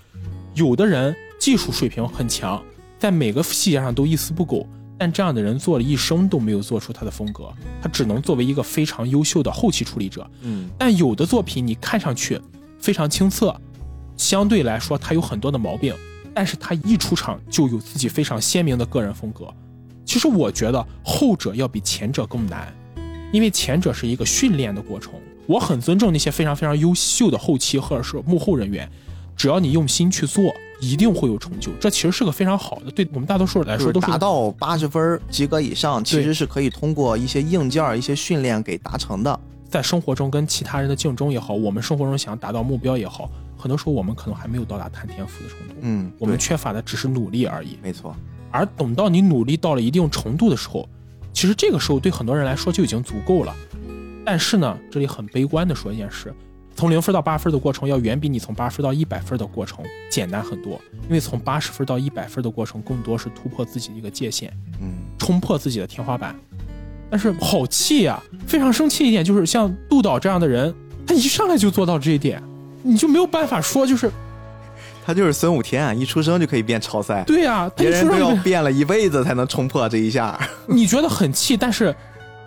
[0.55, 2.63] 有的人技术水平很强，
[2.99, 7.51] 在每个细节上都一丝不苟，但这样的人做了一生都没有做出他的风格，
[7.81, 10.31] 他只能作为一个非常优秀的后期处理者。
[10.43, 12.39] 嗯但有的作品你看上去
[12.79, 13.59] 非常清澈，
[14.19, 15.95] 相对来说他有很多的毛病，
[16.35, 19.49] 但是他一出场就有自己非常鲜明的个人风格。
[20.05, 22.71] 其实我觉得后者要比前者更难，
[23.33, 25.15] 因为前者是一个训练的过程。
[25.47, 28.87] 我很尊重那些非常非常优秀的后期或者是幕后人员，
[29.35, 31.71] 只要你用心去做，一定会有成就。
[31.81, 39.39] 这其实是个非常好的，对我们大多数人来说都是达到八十分及格以上，其实是可以通过一些硬件、一些训练给达成的。
[39.69, 47.79] 在生活中跟其他人的竞争也好，我们生活中想达到目标也好，很多时候我们可能还没有到达谈天赋的程度，嗯，我们缺乏的只是努力而已。
[47.81, 48.17] 没错。
[48.51, 50.89] 而等到你努力到了一定程度的时候，
[51.33, 53.55] 其实这个时候对很多人来说就已经足够了。
[54.25, 56.35] 但是呢，这里很悲观的说一件事，
[56.81, 66.35] 从零分到八分的过程要远比你从八分到一百分的过程简单很多，因为从八十分到一百分的过程更多是突破自己的一个界限，嗯，冲破自己的天花板。
[67.11, 70.75] 但是好气呀、非常生气一点就是像杜导这样的人，
[71.07, 72.43] 他一上来就做到这一点，
[72.83, 74.11] 你就没有办法说就是
[75.05, 80.41] 他就是孙武天，一出生就可以变超赛，对呀、他别人都要变了一辈子才能冲破这一下。
[80.67, 81.95] 你觉得很气，但是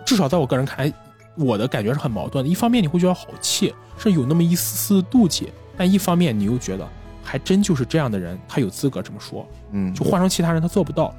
[0.04, 0.92] 至少在我个人看来，
[1.36, 2.50] 我的感觉是很矛盾的。
[2.50, 6.88] 一方面你会觉得好气，是有那么一丝丝妒忌，但一方面你又觉得
[7.22, 9.46] 还真就是这样的人，他有资格这么说。
[9.72, 11.14] 嗯，就换成其他人他做不到，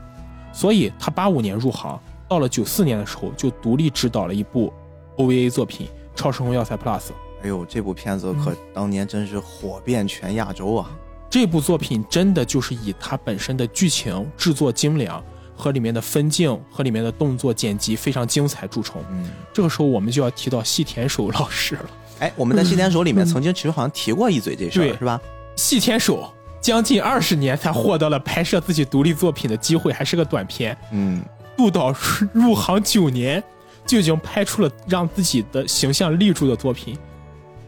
[0.53, 4.71] 所以他八五年入行，到了九四年的时候就独立执导了一部
[5.17, 6.99] OVA 作品《超时空要塞 Plus》。
[7.41, 10.89] 哎呦，这部片子可当年真是火遍全亚洲啊！
[11.29, 15.21] 这部作品真的就是以它本身的剧情制作精良
[15.55, 19.01] 和里面的分镜和里面的动作剪辑非常精彩著称。
[19.11, 21.85] 嗯，这个时候我们就要提到细田守老师了。
[22.19, 25.19] 哎，我们在《细田守》里面曾经其实好像提过一嘴这事对儿，是吧？
[25.55, 30.77] 细田守将近二十年才获得了拍摄自己独立作品的机会，还是个短片。
[30.91, 31.21] 嗯，
[31.57, 31.93] 杜导
[32.33, 33.43] 入行九年
[33.85, 36.97] 就已经拍出了让自己的形象立住的作品。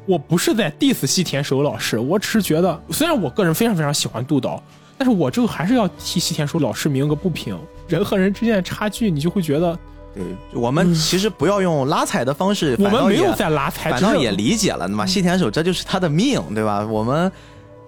[0.06, 4.64] 我不是在 diss 细田守老师，我只是觉得，虽然我个人非常非常喜欢杜导，
[4.98, 7.58] 但是我这个还是要替细田守老师鸣个不平。
[7.88, 9.78] 人和人之间的差距，你就会觉得
[10.14, 16.86] 对，我们其实不要用拉踩的方式，反我们没有在拉踩，反倒也理解了，那么细田守这就是他的命，对吧？
[16.86, 17.32] 我们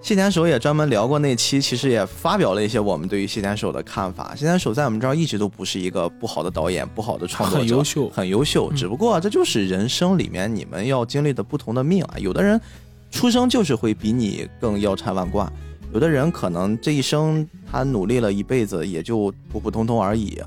[0.00, 4.34] 细田守也专门聊过那期，其实也发表了一些我们对于细田守的看法。
[4.34, 8.70] 细田守在我们这儿一直都不是一个不好的导演，不好的创作者，很优秀很优秀。
[8.70, 12.14] 嗯只不过这就是人生里面你们要经历的不同的命啊。
[12.16, 12.58] 有的人
[13.10, 15.52] 出生就是会比你更腰缠万贯，
[15.92, 20.40] 有的人可能这一生他努力了一辈子，也就普普通通而已。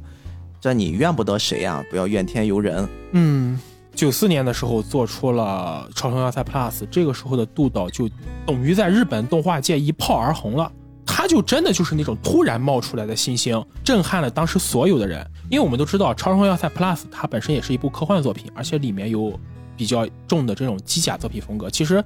[0.61, 2.87] 这你怨不得谁呀、不要怨天尤人。
[3.11, 3.59] 嗯，
[3.93, 8.09] 九四年的时候做出了《超声要塞 Plus》，这个时候的杜导就
[8.45, 10.71] 等于在日本动画界一炮而红了。
[11.05, 15.29] 他就真的就是那种突然冒出来的新星，震撼了当时所有的人。
[15.49, 19.37] 因为我们都知道，《超声要塞 Plus》它本身也是一部科幻作品，而且里面有
[19.75, 21.69] 比较重的这种机甲作品风格。
[21.69, 22.01] 其实，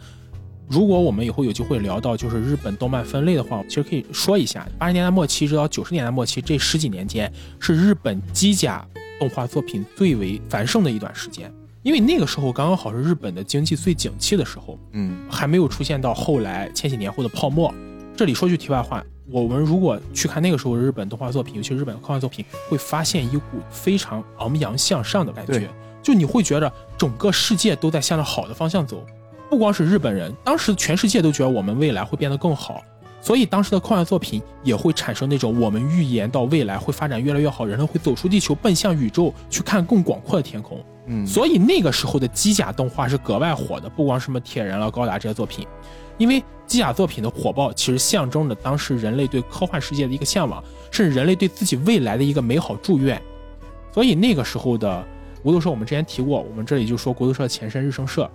[0.69, 8.85] 如果我们以后有机会聊到就是日本动漫分类的话，其实可以说一下，八十年代末期直到九十年代末期这十几年间，是日本机甲
[9.17, 11.51] 动画作品最为繁盛的一段时间。
[11.83, 17.73] 因为那个时候刚刚好是日本的经济最景气的时候，嗯还没有出现到后来千禧年后的泡沫。
[18.17, 25.69] 这里说句题外话，我们如果去看那个时候的日本动画作品，尤其是日本的科幻作品，会发现一股非常昂扬向上的感觉，
[26.03, 29.05] 就你会觉得整个世界都在向着好的方向走。
[29.49, 32.83] 不光是日本人，当时全世界都觉得我们未来会变得更好，
[33.21, 40.83] 所以当时的科幻作品也会产生那种我们预言到未来会发展越来越好，人类会走出地球，奔向宇宙，去看更广阔的天空。
[41.07, 45.65] 嗯，所以那个时候的机甲动画是格外火的，不光什么铁人了、高达这些作品，
[46.17, 53.21] 因为机甲作品的火爆，其实象征着当时人类对科幻世界的一个向往，甚至人类对自己未来的一个美好祝愿。
[53.93, 55.01] 所以那个时候的
[55.41, 58.29] 国度社，我们之前提过，我们这里就说国度社前身日升社。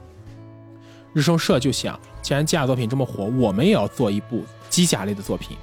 [1.13, 5.57] 日升社就想，既然机甲作品这么火，我们也要做一部机甲类的作品。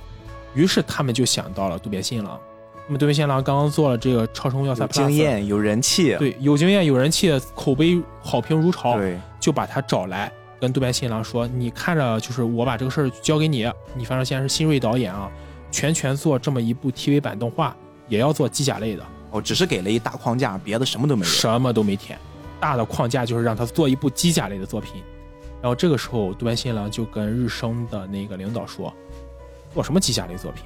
[0.54, 2.40] 于是他们就想到了渡边信郎。
[2.88, 15.30] 那么渡边信郎刚刚做了这个《超声要塞有 Plus》，经验，有人气，对，有经验、有人气，口碑好评如潮，对，就把他找来，跟渡边信郎说：“你看着，就是我把这个事儿交给你，你反正现在是新锐导演啊，
[15.72, 17.76] 全权做这么一部 TV 版动画，
[18.08, 21.32] 也要做机甲类的，哦，只是给了一大框架，别的什么都没有。
[21.32, 22.18] 什么都没填，
[22.60, 25.04] 大的框架就是让他做一部机甲类的作品。”
[25.62, 28.94] 然后这个时候，渡边信郎就跟日升的那个领导说
[29.74, 30.64] ：“做什么机甲类作品？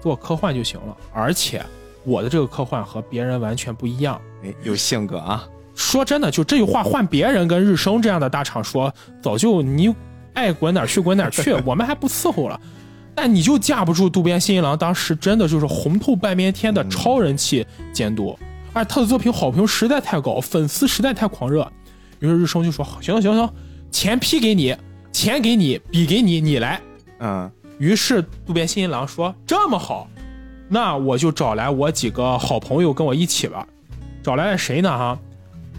[0.00, 1.64] 做科幻就行了，而且
[2.04, 9.94] 我的这个科幻和别人完全不一样。”哎，有性格啊，说真的，就这句话换别人跟日升这样的大厂说，早就你
[10.34, 12.60] 爱滚哪儿去滚哪儿去， 我们还不伺候了。
[13.14, 18.36] 但你就架不住渡边信一郎当时真的就是红透半边天的超人气监督，
[18.72, 21.70] 而他的作品好评实在太高，粉丝实在太狂热，
[22.18, 23.54] 于是日升就说：“行行行，
[23.92, 24.74] 钱批给你，
[25.12, 26.80] 钱给你，笔给你，你来。”
[27.20, 30.08] 嗯，于是渡边信一郎说：“这么好，
[30.68, 33.64] 那我就找来我几个好朋友跟我一起吧。
[34.22, 34.88] 找来了谁呢？
[34.88, 35.18] 哈，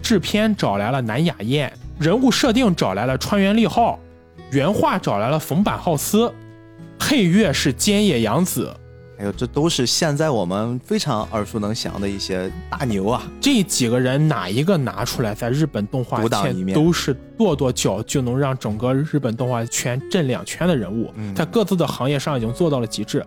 [0.02, 3.98] 制片找来了南雅彦，人物设定找来了川原利浩，
[4.50, 6.32] 原画找来了冯坂浩司，
[6.98, 8.74] 配乐是菅野洋子。
[9.16, 13.22] 还有这都是现在我们非常耳熟能详的一些大牛啊。
[13.40, 23.24] 这几个人哪一个拿出来，在日本动画圈都是跺跺脚就能让整个日本动画圈震两圈的人物，嗯在各自的行业上已经做到了极致。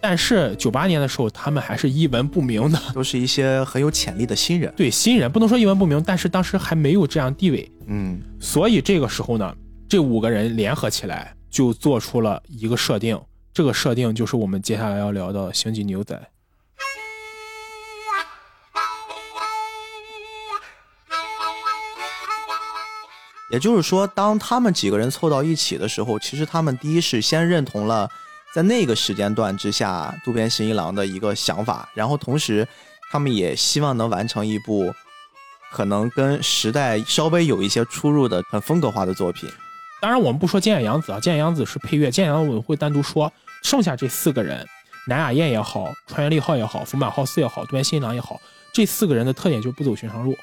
[0.00, 4.72] 但是九八年的时候，他们还是一文不名的，都是一些很有潜力的新人。
[4.76, 9.54] 对新人不能说一文不名，但是当时还没有这样地位，嗯，所以这个时候呢，
[9.88, 13.16] 这五个人联合起来就做出了一个设定，
[13.54, 16.14] 这个设定就是我们接下来要聊的《星际牛仔》。
[23.50, 28.08] 也就是说，当他们几个人凑到一起的时候，其实他们第一是先认同了
[28.54, 32.66] 在那个时间段之下渡边信一郎的一个想法，然后同时
[33.10, 34.90] 他们也希望能完成一部
[35.70, 39.46] 可能跟时代稍微有一些出入的很风格化的作品。
[40.00, 43.30] 当然，我们不说菅野洋子啊，菅野洋子是配乐，菅野洋子我会单独说。
[43.62, 44.66] 剩下这四个人，
[45.08, 48.40] 南雅彦也好，川原利浩也好，福满浩司也好，渡边信一郎也好，
[48.72, 50.36] 这四个人的特点就是不走寻常路，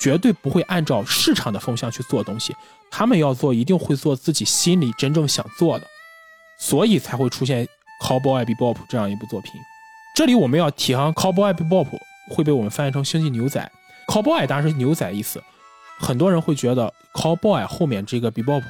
[0.00, 2.54] 绝对不会按照市场的风向去做东西。
[2.90, 5.86] 他们要做，一定会做自己心里真正想做的，
[6.58, 7.66] 所以才会出现
[8.02, 9.52] 《Cowboy Bebop》这样一部作品。
[10.14, 11.88] 这里我们要提哈，《Cowboy Bebop》
[12.28, 13.70] 会被我们翻译成《星际牛仔》
[14.12, 15.42] ，Cowboy 当然是牛仔意思。
[15.98, 18.62] 很多人会觉得 Cowboy 后面这个 Bebop，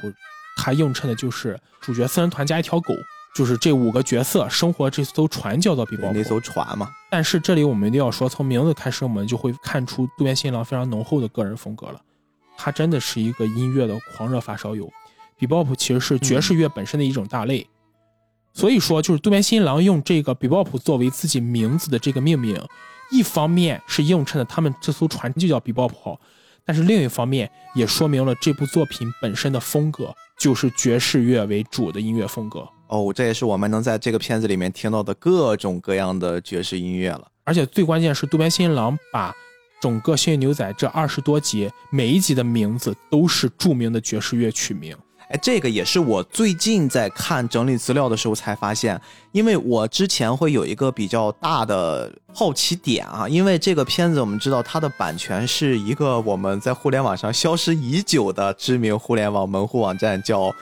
[0.55, 2.93] 它映衬的就是主角四人团加一条狗，
[3.33, 6.23] 就是这五个角色生活这艘船叫做比 Bebop。
[6.23, 11.99] 艘船嘛，但是这里我们一定要说，从名字开始，我们就会看出渡边新郎非常浓厚的个人风格了。
[12.55, 14.91] 他真的是一个音乐的狂热发烧友。
[15.39, 17.67] Bebop 其实是爵士乐本身的一种大类，
[18.53, 22.63] 所以说就是渡边新郎用这个 Bebop 作为自己名字的这个命名，
[23.11, 26.21] 一方面是映衬了他们这艘船就叫 Bebop 号，
[26.63, 32.65] 但是另一方面也说明了这部作品本身的风格就是爵士乐为主的音乐风格。
[32.93, 37.27] 哦，这也是我们能在这个片子里面听到的各种各样的爵士音乐了。
[37.43, 39.33] 而且最关键是渡边新一郎把
[39.81, 44.95] 整个《幸运牛仔》这二十多集每一集的名字都是著名的爵士乐曲名。
[45.29, 49.01] 哎，这个也是我最近在看整理资料的时候才发现，
[49.31, 60.53] 因为我之前会有一个比较大的好奇点啊，因为这个片子我们知道它的版权是一个我们在互联网上消失已久的知名互联网门户网站叫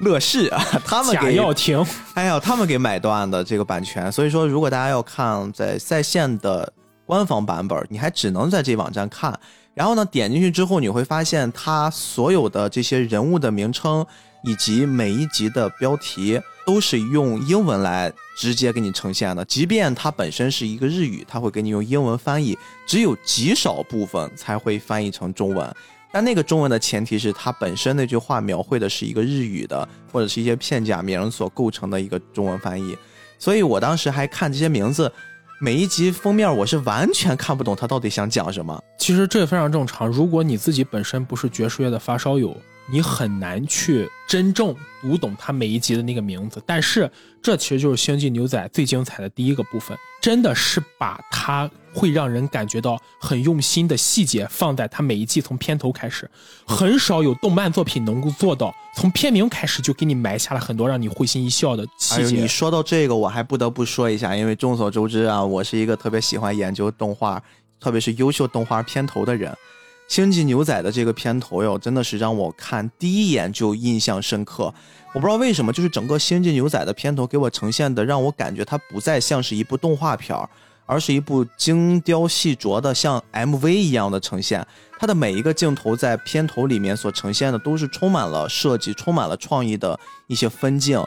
[0.00, 1.84] 乐视啊， 他们给要停，
[2.14, 6.72] 哎呀，他们给买断的这个版权，所以说如果大家要看在在线的
[7.04, 9.38] 官方版本，你还只能在这网站看。
[9.74, 14.04] 然后呢，点进去之后，你会发现它所有的这些人物的名称
[14.42, 25.72] 以及每一集的标题都是用英文来直接给你呈现的，即便它本身是一个日语，它会给你用英文翻译，只有极少部分才会翻译成中文。
[26.10, 32.96] 但那个中文的前提是它本身那句话描绘的是一个日语的或者是一些片假名所构成的一个中文翻译，
[33.38, 35.12] 所以我当时还看这些名字，
[35.60, 38.82] 每一集封面我是完全看不懂它到底想讲什么。
[38.98, 40.08] 其实这也非常正常。
[40.08, 42.56] 如果你自己本身不是爵士乐的发烧友，
[42.90, 46.62] 你很难去真正读懂它每一集的那个名字。
[46.64, 47.10] 但是
[47.42, 56.30] 这其实就是《星际牛仔》最精彩的第一个部分，真的是把它会让人感觉到很用心的细节放在它每一季从片头开始，
[56.64, 62.40] 很少有动漫作品能够做到从片名开始就给你埋下了很多让你会心一笑的，细节。
[62.40, 67.42] 你说到这个，我还不得不说一下，因为众所周知啊，我是一个特别喜欢研究动画，
[67.80, 69.50] 特别是优秀动画片头的人。
[70.14, 74.72] 《星际牛仔》的这个片头哟，真的是让我看第一眼就印象深刻。
[75.12, 80.48] 我不知道为什么，就是整个《星际牛仔》的片头给我呈现的，让我感觉它不再像是一部动画片儿，
[80.88, 84.66] 而是一部精雕细琢的像 MV 一样的呈现。
[84.98, 89.96] 它的每一个镜头在片头里面所呈现的，都是充满了设计、充满了创意的
[90.26, 91.00] 一些分镜，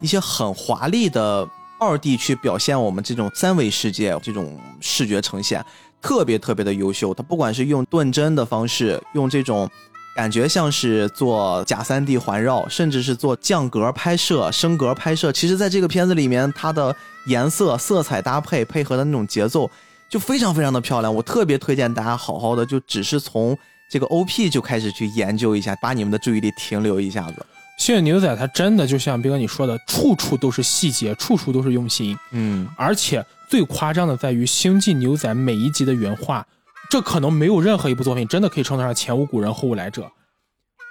[0.00, 1.48] 一些很华丽的
[1.78, 5.64] 二 D 去表现我们这种三维世界这种视觉呈现，
[6.02, 7.14] 特别特别的优秀。
[7.14, 9.70] 它不管是用顿帧的方式，用这种
[10.18, 16.92] 感觉像是做假三 D 环绕，甚至是做降格拍摄、升格拍摄，其实在这个片子里面，它的
[17.26, 19.70] 颜色、色彩搭配配合的那种节奏，
[20.08, 21.14] 就非常非常的漂亮。
[21.14, 23.56] 我特别推荐大家好好的，就只是从
[23.88, 27.34] 这个 OP 就开始去研究一下，把你们的注意力停留一下子。
[27.80, 32.18] 《星际牛仔》它真的就像斌哥你说的，处处都是细节，处处都是用心。
[32.32, 36.44] 嗯，而且最夸张的在于《星际牛仔》每一集的原画，
[36.90, 40.10] 这可能没有任何一部作品真的可以称得上前无古人后无来者。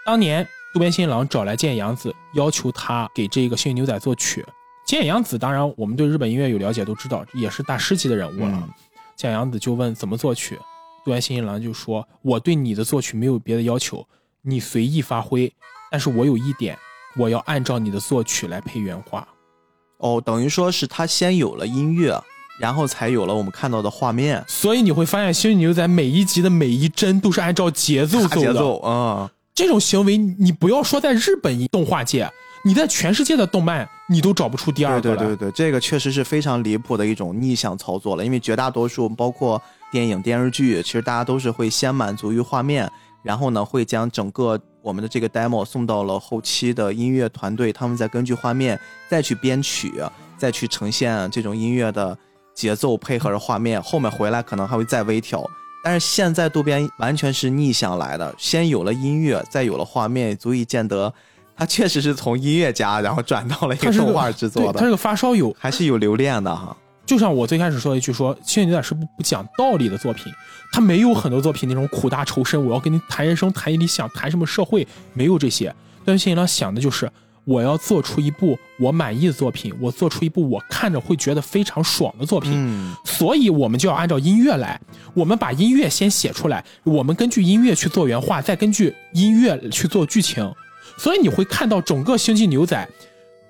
[0.05, 4.45] 当年渡边新郎找来菅野洋子，要求他给这个《幸运牛仔》作曲。
[4.87, 8.51] 菅野洋子，当然我们对日本音乐有了解，都知道也是大师级的人物了。
[8.53, 8.69] 嗯
[9.17, 10.55] 菅野洋子就问怎么作曲，
[11.03, 14.07] 渡边新郎就说：“我对你的作曲没有别的要求，
[14.43, 15.51] 你随意发挥，
[15.89, 16.77] 但是我有一点，
[17.15, 19.27] 我要按照你的作曲来配原画。”
[19.97, 22.23] 哦，等于说是他先有了音乐，
[22.59, 24.43] 然后才有了我们看到的画面。
[24.47, 28.29] 所以你会发现，《星际牛仔》每一集的每一帧都是按照节奏走的。
[28.29, 32.29] 大节奏，嗯，这种行为，你不要说在日本动画界，
[32.63, 38.25] 你在全世界的动漫，你都找不出第二个对对对，这个确实是非常离谱的一种逆向操作了。
[38.25, 42.89] 因为绝大多数包括电影、电视剧，其实大家都是会先满足于画面，
[43.23, 49.93] 然后呢会将整个我们的这个 demo 送到了后期的音乐团队，他们再根据画面再去编曲，
[50.37, 52.17] 再去呈现这种音乐的
[52.57, 55.47] 节奏配合着画面，后面回来可能还会再微调。
[55.83, 61.13] 但是现在渡边完全是逆向来的，先有了音乐，再有了画面，足以见得
[61.55, 64.85] 他确实是从音乐家然后转到了一个个动画制作，的他。
[64.85, 65.55] 是个发烧友。
[65.59, 66.75] 还是有留恋的哈。
[67.05, 70.33] 就像我最开始说的一句说，《星际牛仔》是不不讲道理的作品，
[70.73, 75.73] 他没有很多作品那种苦大仇深，我要跟你谈人生、谈理想、谈什么社会，没有这些。
[76.03, 77.09] 但是星际牛仔想的就是，
[77.47, 82.51] 我要做出一部我满意的作品，我做出一部我看着会觉得非常爽的作品。
[82.53, 84.77] 嗯，所以我们就要按照音乐来，
[85.13, 90.53] 我们把音乐先写出来，我们根据音乐去做原画，再根据音乐去做剧情。
[90.97, 92.75] 所以你会看到整个《星际牛仔》，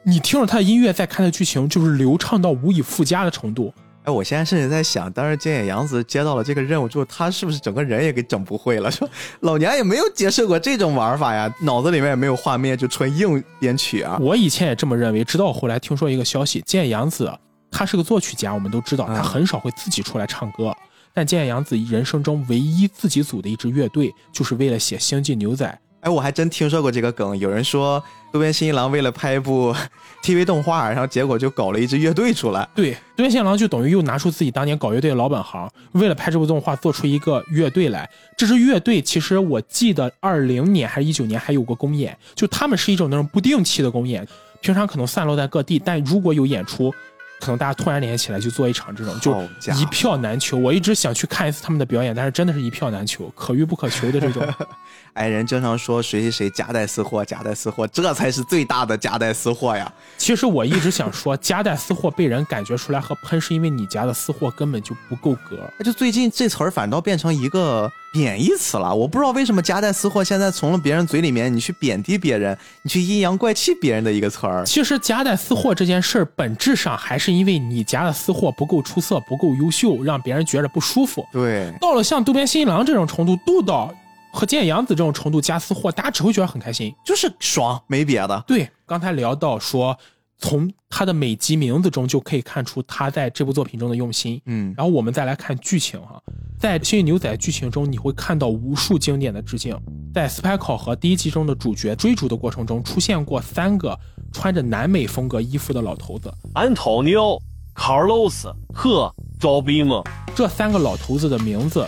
[0.04, 3.74] 你听着它的音乐，再看它的剧情，就是流畅到无以复加的程度。
[4.08, 8.90] 哎，我现在甚至在想，当时菅野洋子接到了这个任务之后，他是不是整个人也给整不会了？
[8.90, 9.08] 说
[9.42, 14.18] 老娘也没有接受过这种玩法呀，脑子里面也没有画面，就纯硬编曲啊。
[14.22, 17.30] 我以前也这么认为，直到我后来听说一个消息，菅野洋子
[17.70, 20.74] 他是个作曲家，我们都知道嗯他很少会自己出来唱歌。
[21.14, 25.68] 但菅野洋子人生中唯一自己组的一支乐队，就是为了写《星际牛仔》。
[26.08, 29.76] 哎，我还真听说过这个梗，有人说渡边新一郎为了拍一部
[30.24, 32.66] TV 动画，然后结果就搞了一支乐队出来。
[32.74, 38.10] 对，渡边信郎就等于又拿出自己当年搞乐队的老本行，为了拍这部动画做出一个乐队来。
[38.38, 44.26] 这支乐队其实我记得二零年还是一九年还有过公演，就他们是一种那种不定期的公演，
[44.62, 46.94] 平常可能散落在各地，但如果有演出。
[47.40, 49.32] 可能大家突然联系起来去做一场这种，就
[49.74, 50.58] 一票难求。
[50.58, 54.44] 我一直想去看一次他们的表演，但是真的是一票难求，可遇不可求的这种。
[55.18, 59.92] 哎，人经常说谁谁谁夹带私货，夹带私货，这才是最大的夹带私货呀。
[60.16, 65.58] 其实我一直想说，夹带私货被人感觉出来和喷，是因为你夹的私货根本就不够格。
[65.84, 74.64] 就最近这词儿反倒变成一个贬义词了，我不知道为什么夹带私货现在从了别人嘴里面，你去贬低别人，你去阴阳怪气别人的一个词儿。
[74.66, 81.26] 其实夹带私货这件事儿，本质上还是因为你夹的私货不够出色、不够优秀，让别人觉得不舒服。
[81.32, 83.92] 对，到了像渡边新一郎这种程度，杜导
[84.38, 86.94] 和菅野洋子这种程度加私货，大家只会觉得很开心。
[87.04, 88.44] 就是爽，没别的。
[88.46, 89.98] 对，刚才聊到说，
[90.38, 94.40] 从他的每集名字中就可以看出他在这部作品中的用心。
[94.46, 96.22] 嗯，然后我们再来看剧情哈，
[96.60, 99.76] 在《幸运牛仔》剧情中，你会看到无数经典的致敬。
[100.14, 103.98] 在斯派考核第一集中的主角追逐的过程中，出现过三个
[104.32, 106.32] 穿着南美风格衣服的老头子。
[106.54, 107.40] 安东尼奥、
[107.74, 110.04] 卡尔洛斯和赵比姆。
[110.36, 111.88] 这三个老头子的名字，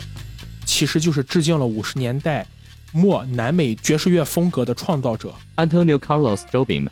[0.70, 2.46] 其实就是致敬了五十年代
[2.92, 5.34] 末南美爵士乐风格的创造者。
[5.56, 6.88] Antonio Carlos Jobim，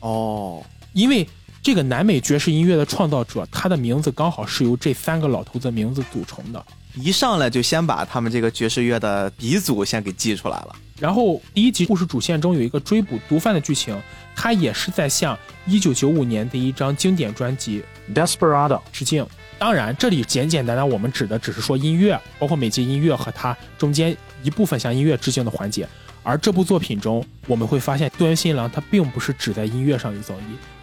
[0.00, 0.60] 哦，
[0.92, 1.28] 因为
[1.62, 6.66] 这个南美爵士音乐的创造者，他的名字刚好是由这三个老头子名字组成的。
[6.96, 10.74] 一上来就先把他们这个爵士乐的鼻祖先给记出来了。
[10.98, 13.96] 然后第一集故事主线中有一个追捕毒贩的剧情，
[14.34, 19.24] 他也是在向1995年的一张经典专辑 Desperado，致敬。
[19.62, 25.88] 当然，这里简简单单我们指的只是说音乐，包括每集音乐和它中间一部分向音乐致敬的环节。
[26.24, 30.38] 而这部作品中，我们会发现渡边新郎他并不是只在音乐上有造诣，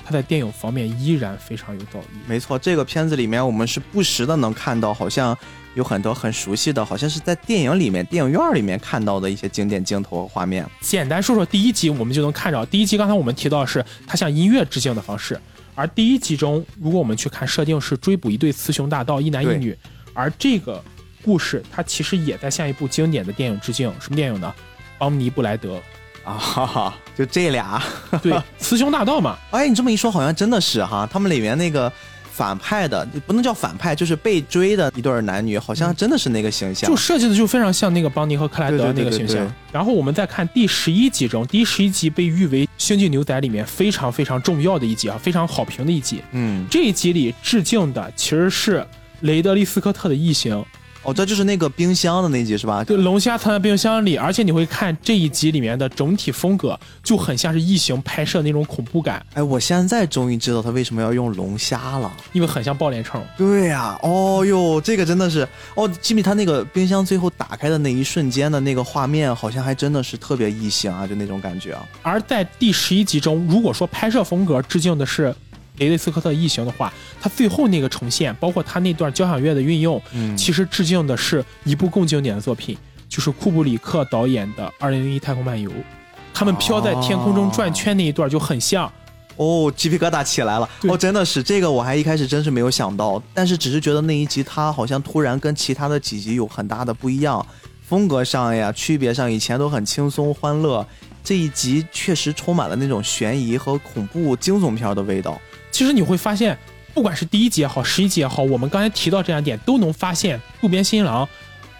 [0.06, 2.04] 他在电影方面依然非常有造诣。
[2.26, 5.38] 没错，这个片子里面我们是不时的能看到，好像
[5.74, 10.66] 有很多很熟悉的，好像是在电影里面、电影院里面看到的一些经典镜头和画面。
[10.80, 15.38] 简单说说第一集，我们就能看到，第一集刚才我们提到的是他向音乐致敬的方式，
[15.80, 19.74] 而第一集中，如果我们去看设定是追捕一对雌雄大盗，一男一女，
[20.14, 20.84] 而这个
[21.24, 24.54] 故事它其实也在向一部经典的电影致敬，什么电影呢？
[24.98, 25.82] 邦尼布莱德，
[26.26, 27.82] 啊哈哈，就这俩。
[28.22, 31.90] 对， 雌雄大盗嘛，哎，你这么一说，好像真的是哈，他们里面那个
[32.40, 36.90] 反派的，不能叫反派，就是被追的一对儿男女，好像真的是那个形象。
[36.90, 39.36] 就设计的就非常像那个邦尼和克莱德那个形象。
[39.40, 46.24] 对对然后我们再看第十一集中，第十一集被誉为《星际牛仔》里面非常非常重要的一集啊，非常好评的一集。
[46.32, 48.88] 嗯，这一集里致敬的其实是
[49.20, 50.56] 雷德利·斯科特的《异形》，
[51.10, 52.84] 哦，这就是那个冰箱的那集是吧？
[52.84, 62.12] 对，龙虾藏在冰箱里，而且你会看这一集里面的整体风格就很像是异形拍摄那种恐怖感，哎，我现在终于知道他为什么要用龙虾了。
[62.34, 63.26] 因为很像爆脸虫。
[63.38, 71.88] 对呀、哦哟，这个真的是哦，吉米他那个冰箱最后打开的那一瞬间的那个画面，好像还真的是特别异形啊，就那种感觉啊。
[72.04, 75.34] 而在第十一集中，如果说拍摄风格致敬的是
[75.80, 82.78] 雷德利·斯科特《异形》的话，他最后那个重现，包括他那段交响乐的运用，嗯其实致敬的是一部更经典的作品，
[83.08, 85.70] 就是库布里克导演的《二零零一太空漫游》。
[86.32, 88.90] 他们飘在天空中转圈那一段就很像，
[89.36, 90.70] 哦，鸡皮疙瘩起来了。
[90.84, 97.46] 哦，真的是这个，我还一开始真是没有想到，但是只是觉得那一集它好像突然跟其他的几集有很大的不一样，
[97.82, 100.86] 风格上呀、区别上，以前都很轻松欢乐，
[101.24, 105.42] 这一集确实充满了那种悬疑和恐怖惊悚片的味道。
[105.72, 106.58] 其实你会发现，
[106.94, 111.28] 不管是第一集也好，十一集也好，我们刚才提到这两点，都能发现渡边新郎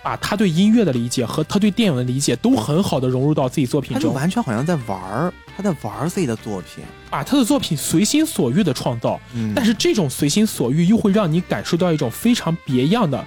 [0.02, 6.84] 把他对音乐的理解和他对电影的理解都很好的融入到自己作品中，他就完全好像在玩儿，他在玩儿自己的作品。
[7.10, 9.20] 把他的作品随心所欲的创造。
[9.34, 13.26] 嗯但是这种随心所欲又会让你感受到一种非常别样的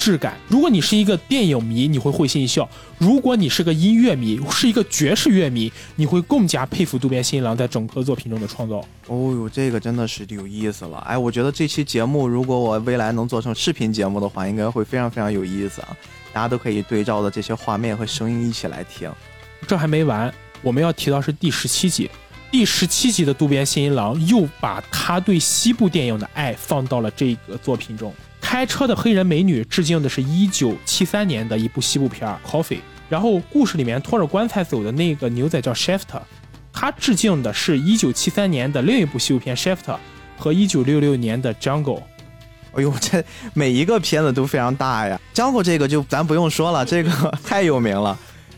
[0.00, 0.36] 质感。
[0.48, 2.64] 如果你是一个电影迷，你会会心一笑；
[2.96, 8.78] 如果你是个音乐迷，是一个爵士乐迷，你会更加佩服渡边新郎在整个作品中的创造。
[9.08, 10.96] 哦呦，这个真的是有意思了。
[11.06, 15.94] 哎，我觉得这期节目如果我未来能做成视频节目的话，应该会非常非常有意思啊！
[16.32, 19.10] 大家都可以对照的这些画面和声音一起来听。
[19.66, 20.32] 这还没完，
[20.62, 22.10] 我们要提到是第十七集。
[22.50, 28.12] 第十七集的渡边新一郎又把他对西部电影的爱放到了这个作品中。
[28.40, 32.76] 开车的黑人美女致敬的是一九七三年的一部西部片《Coffee》，
[33.08, 36.20] 然后故事里面拖着棺材走的那个牛仔叫 Shafter，
[36.72, 39.94] 他致敬的是一九七三年的另一部西部片《Shafter》
[40.38, 41.98] 和一九六六年的《Jungle》。
[42.72, 43.22] 哎呦，这
[43.52, 45.20] 每一个片子都非常大呀。
[45.34, 47.10] Jungle 这个就咱不用说了，这个
[47.44, 48.16] 太有名了。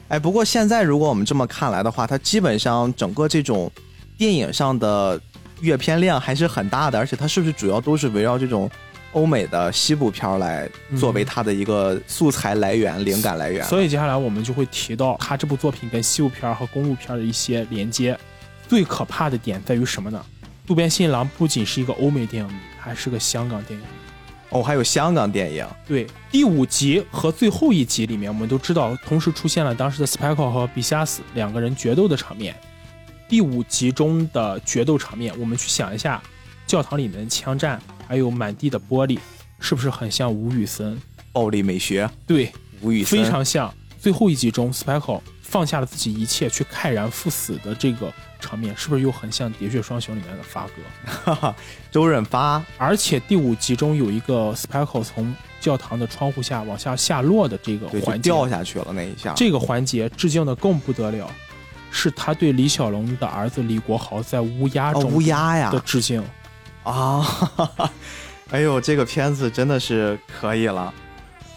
[0.08, 3.72] 哎，不过现在如果我们这么看来的话，它基本上整个这种
[4.18, 5.18] 电影上的
[5.60, 8.70] 阅片量还是很大的，而且它是不是主要都是围绕这种
[9.12, 13.64] 欧美的西部片儿来作为它的一个素材来源、灵感来源？
[13.66, 18.18] 所以接下来我们就会提到他这部作品跟西部片儿和公路片儿的一些连接。
[18.68, 20.24] 最可怕的点在于什么呢？
[20.66, 23.92] 渡边信郎不仅是一个欧美电影迷，还是个香港电影迷。
[24.48, 32.54] 哦，还有香港电影，对，第五集和最后一集里面，我们都知道同时出现了当时的 Spike 和比夏斯两个人决斗的场面。
[33.28, 36.22] 第五集中的决斗场面，我们去想一下，
[36.66, 37.80] 教堂里面的枪战，
[38.12, 39.18] 还有满地的玻璃，
[39.58, 41.00] 是不是很像吴宇森？
[41.32, 42.52] 暴力美学，对，
[42.82, 43.72] 吴宇森非常像。
[43.98, 50.72] 最后一集中，Spike 放下了自己一切去慨然赴死的这个场面，是不是又很像《喋血双雄》里面的发哥？
[51.24, 51.56] 哈哈，
[51.90, 59.32] 周润发，而且第五集中有一个 Spike 从教堂的窗户下往下下落的这个环节，掉下去了那一下。
[59.34, 61.30] 这个环节致敬的更不得了，
[61.90, 66.22] 是他对李小龙的儿子李国豪在乌鸦哦，中乌鸦呀的，致敬。
[66.84, 67.90] 啊，哈 哈
[68.50, 70.92] 哎呦，这个片子真的是可以了。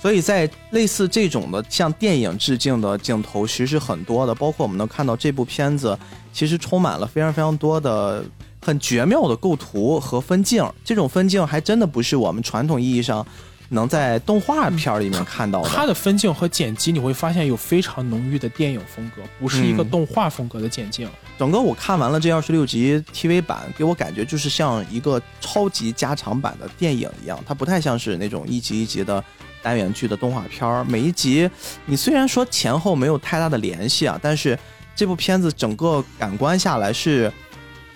[0.01, 5.97] 所以在类似这种的向电影致敬的镜头，其实很多的，包括我们能看到这部片子
[6.31, 8.23] 其实充满了非常非常多的
[8.61, 10.63] 很绝妙的构图和分镜。
[10.83, 13.25] 这种分镜还真的不是我们传统意义上
[13.69, 15.69] 能在动画片儿里面看到的。
[15.69, 21.07] 他的分镜和剪辑，你会发现有非常浓郁的电影风格，不是一个嗯动画风格的剪辑。
[21.37, 29.21] 整个我看完了这二十六集 TV 版，给我感觉就是像一个超级加长版的电影一样，它不太像是那种一集一集的
[29.61, 30.83] 单元剧的动画片儿。
[30.85, 31.49] 每一集
[31.85, 34.57] 你虽然说前后没有太大的联系啊，但是
[34.95, 37.29] 这部片子整个感官下来是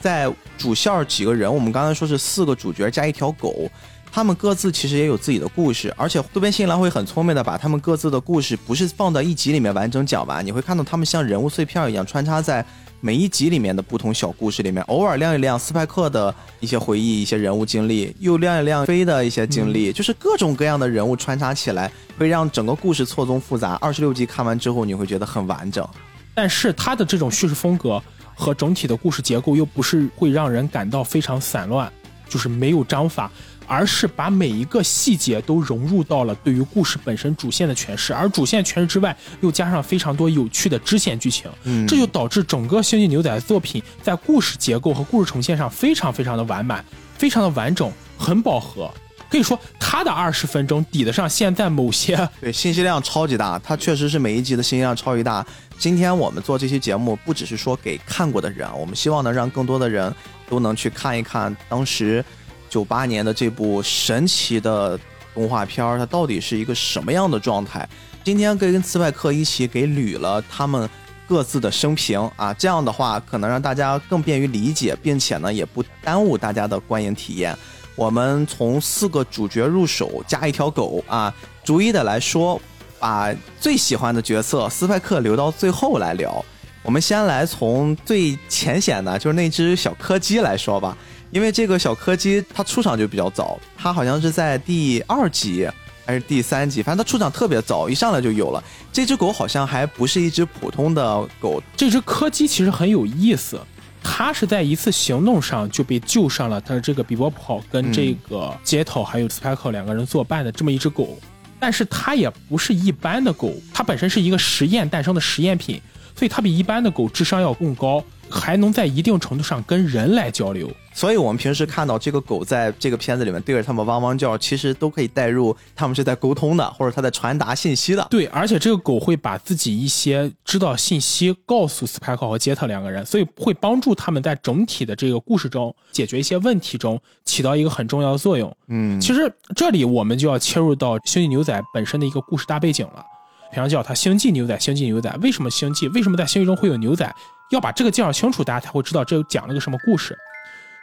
[0.01, 3.69] 在主线儿几个人，我们刚才说是四个主角加一条狗。
[4.11, 12.65] 他们各自其实也有自己的故事，而且渡边信郎会很聪明的把他们各自的故事不是放到一集里面完整讲完，你会看到他们像人物碎片一样穿插在
[13.01, 23.75] 每一集里面的不同小故事里面，偶尔亮一亮斯派克的一些回忆、一些人物经历，又亮一亮飞的一些经历，就是各种各样的人物穿插起来，会让整个故事错综复杂。
[23.75, 25.87] 二十六集看完之后，你会觉得很完整。
[26.33, 28.01] 但是他的这种叙事风格
[28.35, 31.91] 和整体的故事结构又不是会让人感到非常散乱，
[32.27, 33.31] 就是没有章法，
[33.69, 46.83] 而是把每一个细节都融入到了对于故事本身主线的诠释，而主线诠释之外，又加上非常多有趣的支线剧情，嗯这就导致整个《星际牛仔》的作品在故事结构和故事呈现上非常非常的完满，
[47.15, 48.91] 非常的完整，很饱和。
[49.29, 55.45] 可以说，它的二十分钟抵得上现在某些 对，信息量超级大，它确实是每一集的信息量超级大。
[55.77, 60.11] 今天我们做这期节目，不只是说给看过的人，我们希望能让更多的人
[60.49, 62.25] 都能去看一看当时
[62.69, 64.99] 九八年的这部神奇的
[65.33, 67.87] 动画片儿，它到底是一个什么样的状态。
[68.23, 70.87] 今天跟斯派克一起给捋了他们
[71.27, 77.57] 各自的生平啊，这样的话可能让大家更便于理解，并且呢也不耽误大家的观影体验。
[77.95, 82.61] 我们从四个主角入手，加一条狗啊，逐一的来说，
[82.99, 86.43] 把最喜欢的角色斯派克留到最后来聊。
[86.81, 90.97] 我们先来从最浅显的，就是那只小柯基来说吧，
[91.31, 95.67] 因为这个小柯基它出场就比较早，它好像是在第二集
[96.05, 98.63] 还是第三集，反正它出场特别早，一上来就有了。
[98.91, 103.59] 这只狗好像还不是一只普通的狗，这只柯基其实很有意思，
[104.01, 111.19] 它是在一次行动上就被救上了，它的这个比波普跟这个街头还有斯派克两个人作伴的这么一只狗，
[111.59, 115.79] 但是它也不是一般的狗，它本身是一个实验诞生的实验品，
[116.15, 120.69] 所以它比一般的狗智商要更高，还能在一定程度上跟人来交流。
[120.93, 128.05] 所以我们平时看到这个狗在这个片子里面对着它们汪汪叫，其实都可以带入它们是在沟通的，或者它在传达信息的。
[128.09, 138.53] 对，而且这个狗会把自己一些知道信息告诉斯派克和杰特两个人，所以会帮助他们在整体的这个故事中解决一些问题中起到一个很重要的作用。
[138.67, 143.05] 嗯，其实这里我们就要切入到《星际牛仔》本身的一个故事大背景了。
[143.51, 145.87] 平常叫它《星际牛仔》，《星际牛仔》为什么星际？
[145.87, 147.11] 为什么在星际中会有牛仔？
[147.49, 150.17] 要把这个介绍清楚，大家才会知道这讲了个什么故事。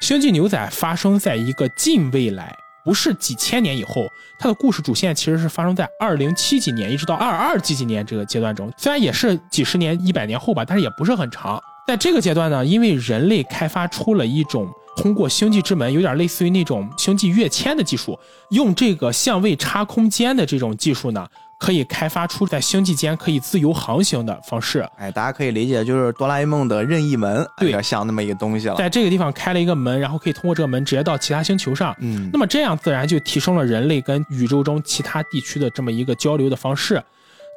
[0.07, 2.55] 《星际牛仔》发生在一个近未来，
[2.85, 4.07] 不是几千年以后。
[4.39, 11.59] 它的故事主线其实是发生在二零七几年一直到二二几几年这个阶段中，虽然也是几十年、一百年后吧，但是也不是很长。
[11.87, 18.19] 在这个阶段呢，因为人类开发出了一种通过星际之门，有点类似于那种星际跃迁的技术，
[18.51, 21.27] 用这个相位差空间的这种技术呢，
[21.59, 24.87] 可以开发出在星际间可以自由航行的方式。
[24.97, 28.77] 哎，大家可以理解就是哆啦 A 梦的任意门，对有点像那么一个东西了。
[28.77, 31.97] 在这个地方开了一个门，然后可以通过这个门直接到其他星球上。
[32.01, 37.03] 嗯那么这样自然就提升了人类跟宇宙中其他地区的这么一个交流的方式。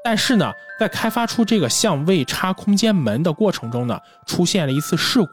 [0.02, 5.28] 但是呢，在开发出这个相位差空间门的过程中呢，出现了一次事故。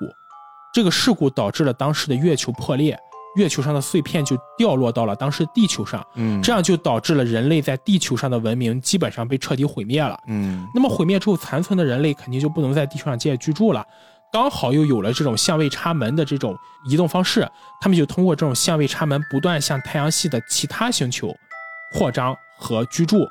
[0.74, 2.98] 这个事故导致了当时的月球破裂，
[3.36, 10.18] 月球上的碎片就掉落到了当时地球上，嗯这样就导致了人类在地球上的文明基本上被彻底毁灭了。
[10.26, 13.86] 嗯那么毁灭之后残存的人类肯定就不能在地球上接着居住了。
[14.32, 16.54] 刚好又有了这种相位插门的这种
[16.88, 17.48] 移动方式，
[17.80, 21.34] 他们就通过这种相位插门不断向太阳系的其他星球
[21.92, 23.26] 扩张和居住。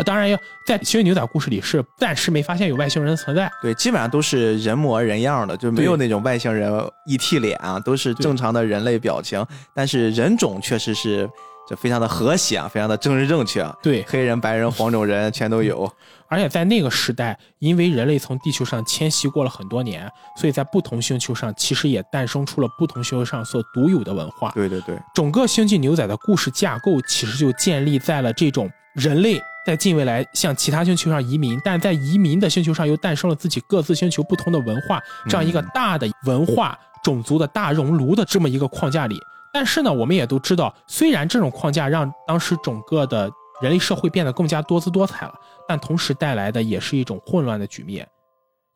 [0.00, 3.52] 呃当然，要在《星际牛仔》故事里是暂时没发现有外星人的存在。
[3.60, 6.72] 对，基本上都是人模人样的，就没有那种外星人
[7.06, 9.44] ET 脸啊，都是正常的人类表情。
[9.74, 11.28] 但是人种确实是
[11.68, 15.86] 这非常的和谐啊，非常的政治正确啊，对，黑人、白人、黄种人全都有。
[16.28, 24.50] 而且在那个时代，因为人类从地球上迁徙过了很多年，所以在不同星球上其实也诞生出了不同星球上所独有的文化。
[24.54, 39.18] 对对对，整个《星际牛仔》的故事架构其实就建立在了这种人类在近未来向其他星球上移民，但在移民的星球上又诞生了自己各自星球不同的文化，这样一个大的文化种族的大熔炉的这么一个框架里。
[39.52, 43.30] 但是呢，我们也都知道，虽然这种框架让当时整个的
[43.60, 45.34] 人类社会变得更加多姿多彩了，
[45.68, 48.06] 但同时带来的也是一种混乱的局面。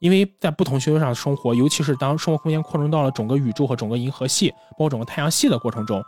[0.00, 6.04] 因为在不同星球上生活，尤其是当生活空间扩充到了整个宇宙和整个银河系，包括整个太阳系的过程中，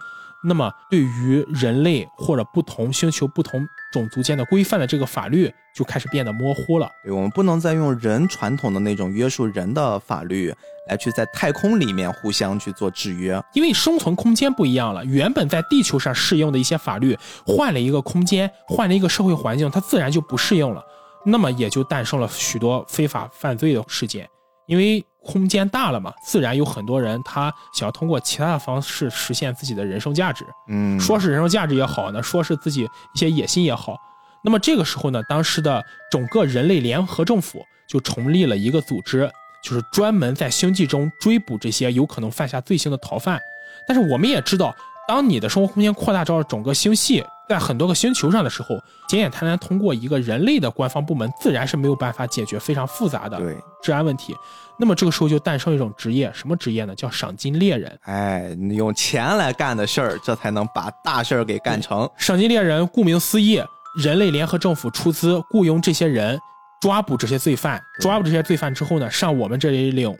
[0.46, 6.88] 那么对于人类或者不同星球、不同种族间的规范的这个法律就开始变得模糊了。
[7.02, 10.54] 对我们不能再用人传统的那种约束人的法律
[10.88, 13.42] 来去在太空里面互相去做制约。
[13.54, 20.80] 因为生存空间不一样了，原本在地球上适用的一些法律，换了一个空间，换了一个社会环境，它自然就不适应了。
[21.24, 24.28] 那么也就诞生了许多非法犯罪的事件，
[24.66, 30.44] 因为空间大了嘛，自然有很多人他想要通过其他的方式实现自己的人生价值。
[30.68, 33.96] 嗯，说是人生价值也好呢，说是自己一些野心也好。
[34.44, 39.28] 那么这个时候呢，当时的整个人类联合政府就成立了一个组织，
[39.64, 43.40] 就是专门在星际中追捕这些有可能犯下罪行的逃犯。
[43.88, 44.74] 但是我们也知道，
[45.08, 48.76] 当你的生活空间扩大到整个星系，在很多个星球上的时候，
[49.08, 53.40] 简简单单通过一个人类的官方部门，自然是没有办法解决非常复杂的，
[53.82, 54.34] 治安问题。
[54.78, 56.94] 那么这个时候就诞生一种职业，什么职业呢？
[56.94, 57.98] 叫赏金猎人。
[58.02, 62.08] 哎，你用钱来干的事儿，这才能把大事儿给干成。
[62.16, 63.62] 赏金猎人顾名思义，
[64.02, 66.38] 人类联合政府出资雇佣这些人
[66.80, 70.14] 抓捕这些罪犯，抓捕这些罪犯之后呢，上我们这里领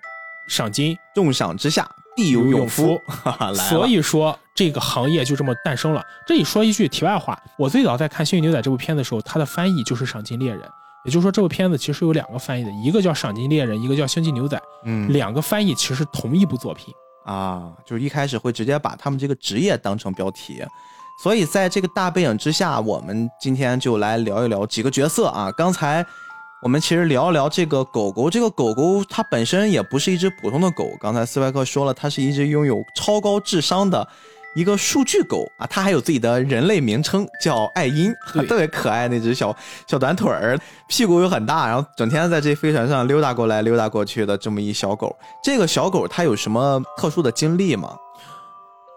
[0.48, 2.98] 赏金，重赏之下必有勇夫，
[3.68, 6.02] 所以说这个行业就这么诞生了。
[6.26, 10.62] 这里说一句题外话，我最早在看《幸运牛仔》这部片子的时候，它的翻译就是“赏金猎人”，
[11.04, 16.92] 也就是说这部片子其实有两个翻译的，一个叫“赏金猎人”，一个叫“星际牛仔”，嗯两个翻译其实同一部作品。
[17.26, 20.62] 啊，就是一开始会直接把他们这个职业当成标题。
[21.22, 25.50] 所以在这个大背景之下，我们今天就来聊一聊几个角色啊。
[25.56, 26.06] 刚才
[26.62, 30.88] 我们其实聊一聊这个狗狗，这个狗狗它本身也不是一只普通的狗。
[31.00, 34.06] 刚才斯派克说了，它是一只拥有超高智商的
[34.56, 39.54] 一个数据狗啊，它还有自己的人类名称叫爱因，对特别可爱那只小
[39.86, 45.14] 小短腿儿，屁股又很大，然后整天在这飞船上溜达过来溜达过去的这么一小狗。
[45.44, 47.94] 这个小狗它有什么特殊的经历吗？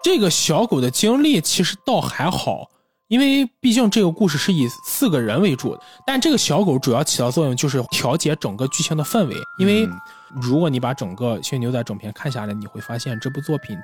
[0.02, 2.70] 这个小狗的经历其实倒还好，
[3.10, 9.36] 因为毕竟这个故事是以四个人为主的，但这个小狗主要起到作用就是调节整个剧情的氛围。
[9.58, 10.00] 因为嗯
[10.42, 13.76] 如果你把整个《幸运牛仔》整篇看下来，你会发现这部作品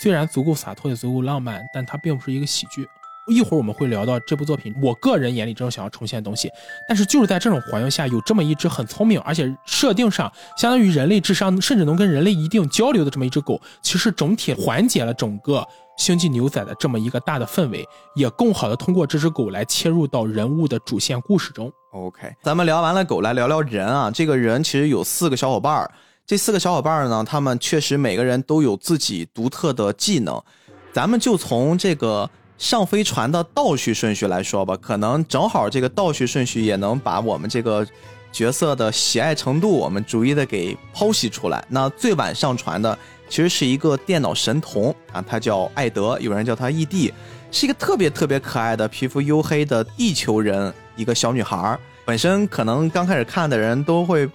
[0.00, 2.88] 虽然足够洒脱也足够浪漫，但它并不是一个喜剧。
[3.28, 6.50] 一会儿我们会聊到这部作品，我个人眼里这种想要呈现的东西。
[6.88, 15.58] 但是就是在这种环境下，有这么一只很聪明，而且设定上相当于人类智商，甚至能跟人类一定交流的这么一只狗，其实整体缓解了整个
[15.96, 17.86] 《星际牛仔》的这么一个大的氛围，
[18.16, 21.72] 也更好的通过这只狗来切入到人物的主线故事中。
[21.92, 24.10] OK，咱们聊完了狗，来聊聊人啊。
[24.10, 25.88] 这个人其实有四个小伙伴儿，
[26.32, 30.42] 这四个小伙伴呢，他们确实每个人都有自己独特的技能。
[30.90, 37.86] 咱们就从这个上飞船的倒序顺序来说吧，可能正好这个倒序顺序也能把我们这个
[38.32, 41.62] 角色的喜爱程度，我们逐一的给剖析出来。
[41.68, 47.12] 那最晚上船的其实是一个电脑神童啊，他叫艾德，有人叫他 ED，
[47.50, 51.78] 是一个特别特别可爱的皮肤黝黑的地球人，一个小女孩儿。
[52.06, 54.26] 本身可能刚开始看的人都会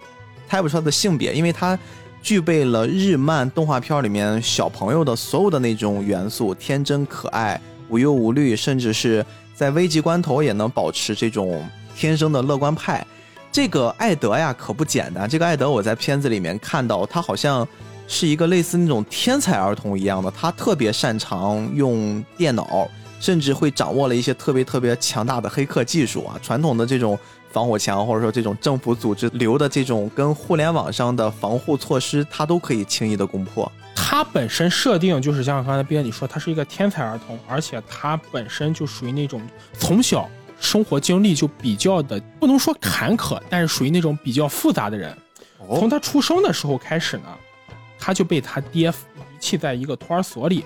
[0.50, 1.78] 猜不出他的性别，因为他
[2.22, 9.26] 具备了日漫动画片里面小朋友的所有的那种元素，天真可爱、无忧无虑，甚至是
[9.56, 13.06] 在危急关头也能保持这种天生的乐观派。
[13.52, 15.28] 这个艾德呀，可不简单。
[15.28, 17.68] 这个艾德，我在片子里面看到，他好像
[18.08, 22.88] 是一个类似那种天才儿童一样的，他特别擅长用电脑，
[23.20, 26.38] 甚至会掌握了一些特别特别强大的黑客技术啊。
[26.44, 27.18] 传统的这种
[27.50, 33.72] 防火墙，或者说这种政府组织留的这种跟互联网上的防护措施，他都可以轻易的攻破。
[33.96, 39.42] 他本身设定就是像刚才斌哥你说，他是一个天才儿童，而且他本身就属于那种
[39.78, 40.30] 从小
[40.60, 45.16] 生活经历就比较的不能说坎坷，但是属于那种比较复杂的人。
[45.60, 47.26] 从他出生的时候开始呢，
[48.00, 50.64] 他就被他爹遗弃在一个托儿所里。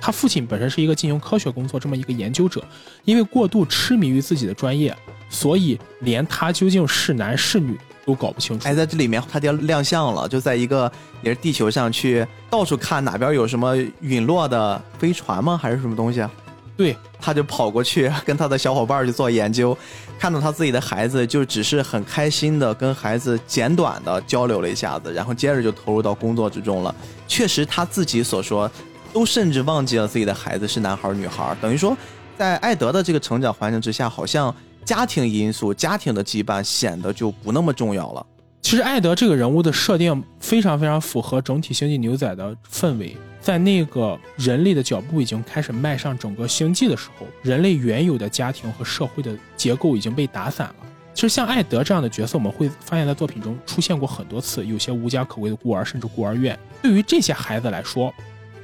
[0.00, 2.62] 他父亲本身是一个进行科学工作这么一个研究者，
[3.04, 4.96] 因为过度痴迷于自己的专业，
[5.28, 8.68] 所以连他究竟是男是女都搞不清楚。
[8.68, 10.90] 哎，在这里面他就亮相了，就在一个
[11.22, 15.58] 也是地球上去到处看哪边有什么陨落的飞船吗？
[15.60, 16.30] 还是什么东西啊？
[16.76, 19.76] 对，他就跑过去跟他的小伙伴去做研究，
[20.16, 26.94] 看到他自己的孩子，就只是很开心的跟孩子简短的交流了一下子，然后接着就投入到工作之中了。
[27.26, 28.70] 确实他自己所说，
[29.12, 31.96] 都甚至忘记了自己的孩子是男孩儿女孩儿，等于说，
[32.36, 34.54] 在艾德的这个成长环境之下，好像
[34.84, 38.26] 家庭因素、家庭的羁绊显得就不那么重要了。
[38.60, 43.16] 其实艾德这个人物的设定非常非常符合整体星际牛仔的氛围。
[43.40, 50.74] 在那个人类的脚步已经开始迈上整个星际的时候，人类原有的家庭和社会的结构已经被打散了。
[51.14, 56.58] 其实像艾德这样的角色，我们会发现在作品中出现过很多次，有些无家可归的孤儿，甚至孤儿院。
[56.82, 58.12] 对于这些孩子来说，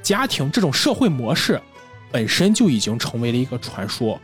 [0.05, 1.59] 家庭这种社会模式
[2.11, 4.21] 本身就已经成为了一个传说。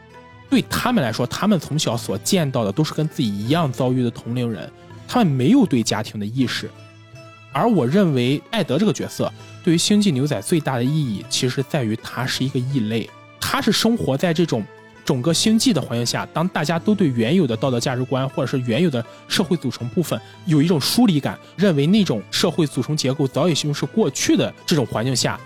[0.48, 4.72] 对他们来说，他们从小所见到的都是跟自己一样遭遇的同龄人，
[5.08, 6.70] 他们没有对家庭的意识。
[7.52, 13.10] 而我认为艾德这个角色对于星际牛仔最大的意义，其实在于他是一个异类，
[13.40, 14.64] 他是生活在这种
[15.04, 25.40] 整个星际的环境下，当大家都对原有的道德价值观或者是原有的社会组成部分有一种疏离感，认为那种社会组成结构早已经是过去的这种环境下，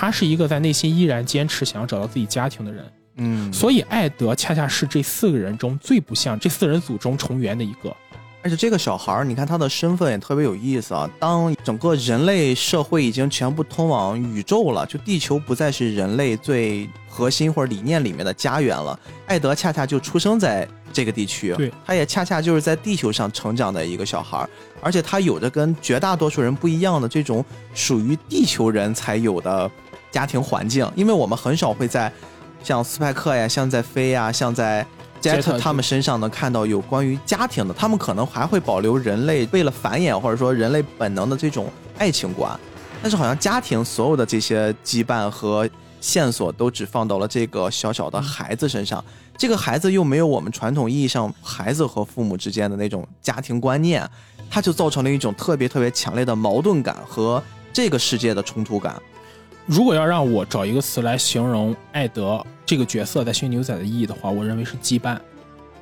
[0.00, 2.82] 他是一个在内心依然坚持想要找到自己家庭的人。
[3.16, 7.94] 嗯，所以艾德恰恰是这四个人中最不像这四人组中重圆的一个。
[8.42, 11.06] 而且这个小孩儿，你看他的身份也特别有意思啊。
[11.18, 18.98] 当整个人类社会已经全部通往宇宙了，就地球不再是人类最核心或者理念里面的家园了。
[19.26, 24.48] 艾德恰恰就出生在这个地区，对，他也恰恰就是在地球上成长的一个小孩儿，
[24.80, 27.44] 而且他有着跟绝大多数人不一样的这种
[27.74, 29.70] 属于地球人才有的
[30.10, 32.12] 家庭环境，因为我们很少会在
[32.62, 34.86] 像斯派克呀、像在飞呀、像在。
[35.20, 42.58] 杰特他们身上能看到有关于家庭的，他们可能还会保留人类为了繁衍或者说人类本能的这种爱情观，
[43.02, 45.68] 但是好像家庭所有的这些羁绊和
[46.00, 49.04] 线索都只放到了这个小小的孩子身上，
[49.36, 54.08] 这个孩子又没有我们传统意义上孩子和父母之间的那种家庭观念，
[54.50, 57.42] 他就造成了一种特别特别强烈的矛盾感和
[57.74, 58.96] 这个世界的冲突感。
[59.70, 65.16] 如果要让我找一个词来形容艾德这个角色在《星际牛仔》的意义的话，我认为是羁绊。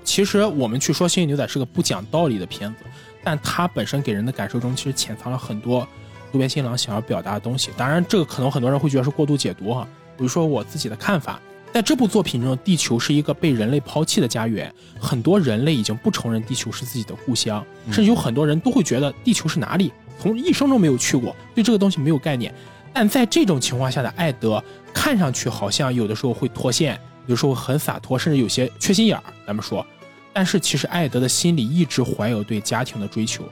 [0.05, 2.85] 其实我们去说《星际牛仔》是个不讲道理的片子，
[3.25, 5.89] 但它本身给人的感受中其实潜藏了很多
[6.31, 7.71] 渡边新郎想要表达的东西。
[7.79, 9.89] 当然，这个可能很多人会觉得是过度解读哈。
[10.19, 11.41] 比如说我自己的看法，
[11.73, 14.71] 在这部作品中，地球是一个被人类抛弃的家园，
[15.01, 22.53] 很多人类已经不承认地球是自己的故乡，甚至有很多人都会觉得地球是哪里，从一生中没有去过，对这个东西没有概念。
[23.01, 24.61] 但在这种情况下的艾德，
[24.93, 29.23] 看上去好像有的时候会脱线，有时候很洒脱，甚至有些缺心眼儿。
[29.47, 29.87] 咱们说，
[30.33, 33.45] 但是其实艾德的心里一直怀有对家庭的追求，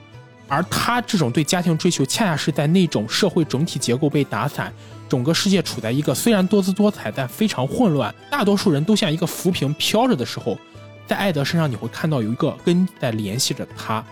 [0.49, 4.73] 而他这种对家庭追求，恰恰是在那种社会整体结构被打散，
[5.09, 10.59] 整个世界处在一个虽然多姿多彩但非常混乱，大多数人都像一个浮萍飘着的时候，
[11.07, 14.05] 在艾德身上你会看到有一个根在联系着他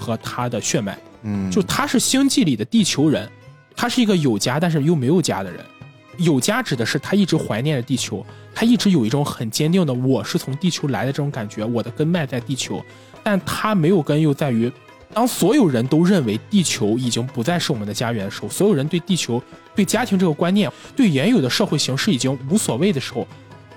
[0.00, 0.98] 和他的血脉。
[1.22, 3.30] 嗯，就他是星际里的地球人，
[3.80, 5.64] 他是一个有家但是又没有家的人。
[6.18, 8.22] 有家指的是他一直怀念着地球，
[8.54, 12.84] 他一直有一种很坚定的我是从地球来的这种感觉，我的根脉在地球。
[13.22, 14.70] 但他没有根，又在于
[15.14, 19.42] 当所有人都认为地球已经不再是我们的家园的时候，所有人对地球、
[19.74, 23.26] 对家庭这个观念、对原有的社会形式已经无所谓的时候，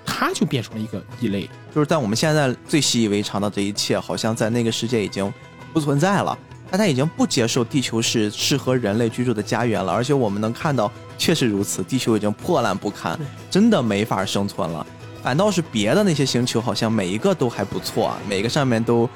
[0.04, 1.48] 他就变成了一个异类。
[1.74, 5.32] 就是在我们现在最习以为常的这一切，好像在那个世界已经
[5.72, 6.38] 不存在了。
[6.74, 13.16] 大家已经不接受地球是适合人类居住的家园了，而且我们能看到，确实如此，地球已经破烂不堪，
[13.48, 14.84] 真的没法生存了。
[15.22, 19.08] 反倒是别的那些星球，好像每一个都还不错啊，每个上面都，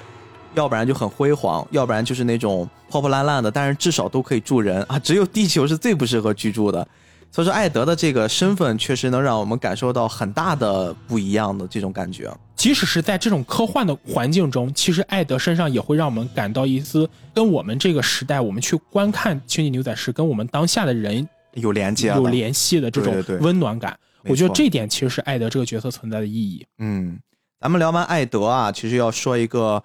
[0.54, 4.96] 要不然就很辉煌，要不然就是那种破破烂烂的，但是至少都可以住人啊。
[4.96, 6.86] 只有地球是最不适合居住的。
[7.30, 12.30] 所以说，艾德的这个身份确实能让我们感受到很大的不一样的这种感觉。
[12.56, 23.96] 即使是在这种科幻的环境中，其实艾德身上也会让我们感到一丝跟我们这个时代，我们去观看《星际牛仔》时，跟我们当下的人有连接，有联系的这种温暖感。
[24.24, 26.66] 没我觉得这点其实是艾德这个角色存在的意义。
[26.78, 27.20] 嗯，
[27.60, 29.80] 咱们聊完艾德啊，其实要说一个，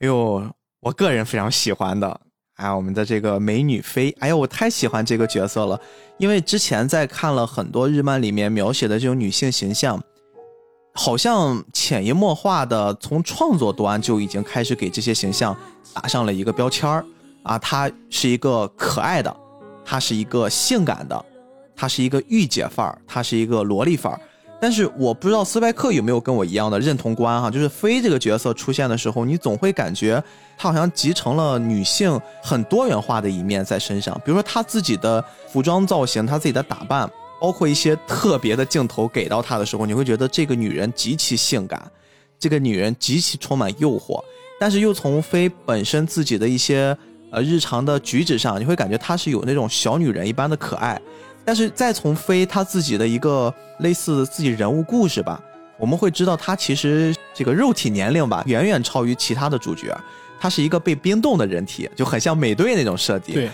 [0.00, 0.44] 哎呦，
[0.80, 2.20] 我个人非常喜欢的，
[2.58, 5.80] 哎，我们的这个美女飞，哎呦，我太喜欢这个角色了，
[6.16, 10.02] 因为之前在看了很多日漫里面描写的这种女性形象，
[10.94, 15.56] 好像潜移默化的从创作端就已经开始给这些形象
[15.94, 17.04] 打上了一个标签儿
[17.44, 19.34] 啊，她是一个可爱的，
[19.84, 21.24] 她是一个性感的，
[21.76, 24.20] 她是一个御姐范儿，她是一个萝莉范儿。
[24.60, 30.22] 但是我不知道斯派克有没有跟我一样的认同观哈，就是飞这个角色出现的时候，你总会感觉
[30.56, 37.08] 她好像集成了女性很多元化的一面在身上，比如说她自己的服装造型，她自己的打扮，
[37.40, 41.80] 包括一些特别的镜头给到她的时候，你会觉得这个女人极其性感，
[42.36, 44.20] 这个女人极其充满诱惑，
[44.58, 46.96] 但是又从飞本身自己的一些
[47.30, 51.00] 呃日常的举止上，你会感觉她是有那种小女人一般的可爱。
[51.48, 55.42] 但是再从飞他自己的一个类似自己人物故事吧，
[55.78, 59.98] 我们会知道他其实这个肉体年龄吧远远超于其他的主角，
[60.38, 63.34] 他是一个被冰冻的人体，就很像美队那种设定。
[63.34, 63.50] 对，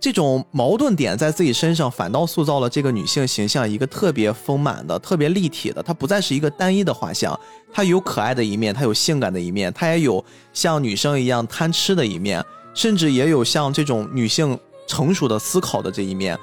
[0.00, 5.80] 这种矛盾点在自己身上，反倒塑造了这个女性形象一个特别丰满的、特别立体的。
[5.80, 7.38] 她不再是一个单一的画像，
[7.72, 12.44] 她有可爱的一面，她有性感的一面，她也有像女生一样贪吃的一面，
[12.74, 16.36] 甚至也有像这种女性成熟的思考的这一面，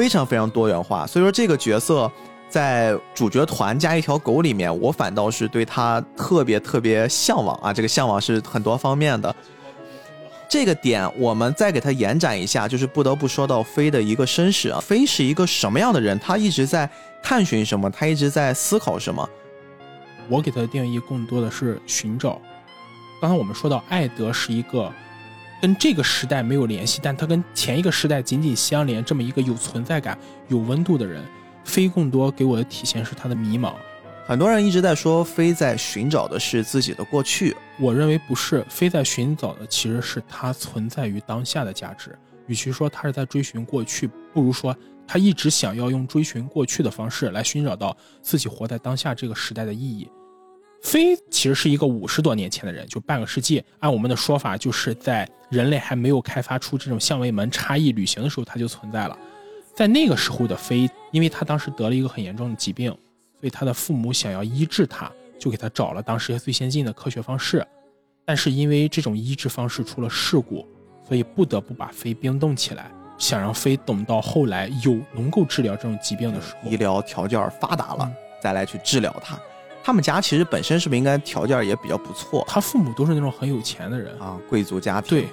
[0.00, 1.06] 非常非常多元化。
[1.06, 2.10] 所以说，这个角色
[2.48, 7.70] 在主角团加一条狗里面，我反倒是对他特别特别向往啊！
[7.70, 9.36] 这个向往是很多方面的。
[10.48, 14.80] 这个点我们再给他延展一下，就是不得不说到飞的一个身世啊。
[14.80, 16.18] 飞是一个什么样的人？
[16.18, 16.88] 他一直在
[17.22, 17.90] 探寻什么？
[17.90, 19.28] 他一直在思考什么？
[20.30, 22.40] 我给他的定义更多的是寻找。
[23.20, 24.90] 刚才我们说到艾德是一个
[25.60, 31.22] 跟这个时代没有联系，但他跟前一个时代紧紧相连，这么一个有存在感、有温度的人。
[31.62, 33.74] 非更多给我的体现是他的迷茫，
[34.26, 42.18] 很多人一直在说飞在寻找的是自己的过去，我认为不是，飞在寻找的其实是他存在于当下的价值。
[42.46, 44.74] 与其说他是在追寻过去，不如说
[45.06, 50.10] 他一直想要用追寻过去的方式来寻找到自己活在当下这个时代的意义。
[50.82, 53.62] 飞其实是一个五十多年前的人，就半个世纪。
[53.80, 59.16] 按我们的说法，就是在人类还没有开发出这种相位门差异旅行的时候，它就存在了。
[59.74, 62.90] 在那个时候的飞，因为他当时得了一个很严重的疾病，
[63.38, 67.66] 所以他的父母想要医治他，就给他找了当时最先进的科学方式。
[68.24, 70.66] 但是因为这种医治方式出了事故，
[71.06, 78.10] 所以不得不把飞冰冻起来，想让飞等到后来有能够治疗这种疾病的时候医，疗条件发达了，
[78.42, 79.38] 再来去治疗它。
[79.82, 84.38] 他们家其实本身是不是应该条件也比较不错他父母都是那种很有钱的人，啊？
[84.48, 85.18] 贵族家庭。
[85.18, 85.28] 对，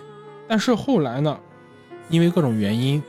[0.48, 1.40] 但是后来呢，
[2.10, 3.04] 因为各种原因，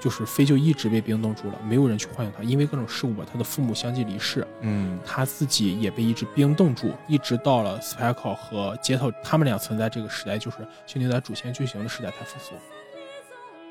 [0.00, 2.42] 就是飞就一直被冰冻住了，没有人去唤醒他。
[2.42, 12.52] 因为各种事故吧，他的父母相继离世，嗯，他自己也被一直冰冻住，一直到了 Sparkle 和街头他们俩存在这个时代，就是兄弟仔主线剧情的时代才复苏。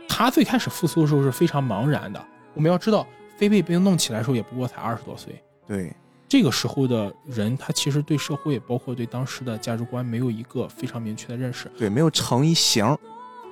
[0.07, 2.23] 他最开始复苏的时候是非常茫然的。
[2.53, 3.05] 我们要知道，
[3.37, 5.93] 飞被冰冻起来的时候也不过才二十多岁，对，
[6.33, 11.71] 这个时候的人，他其实对社会，包括对当时的价值观，没有一个非常明确的认识。
[11.77, 12.83] 对，没有成一形。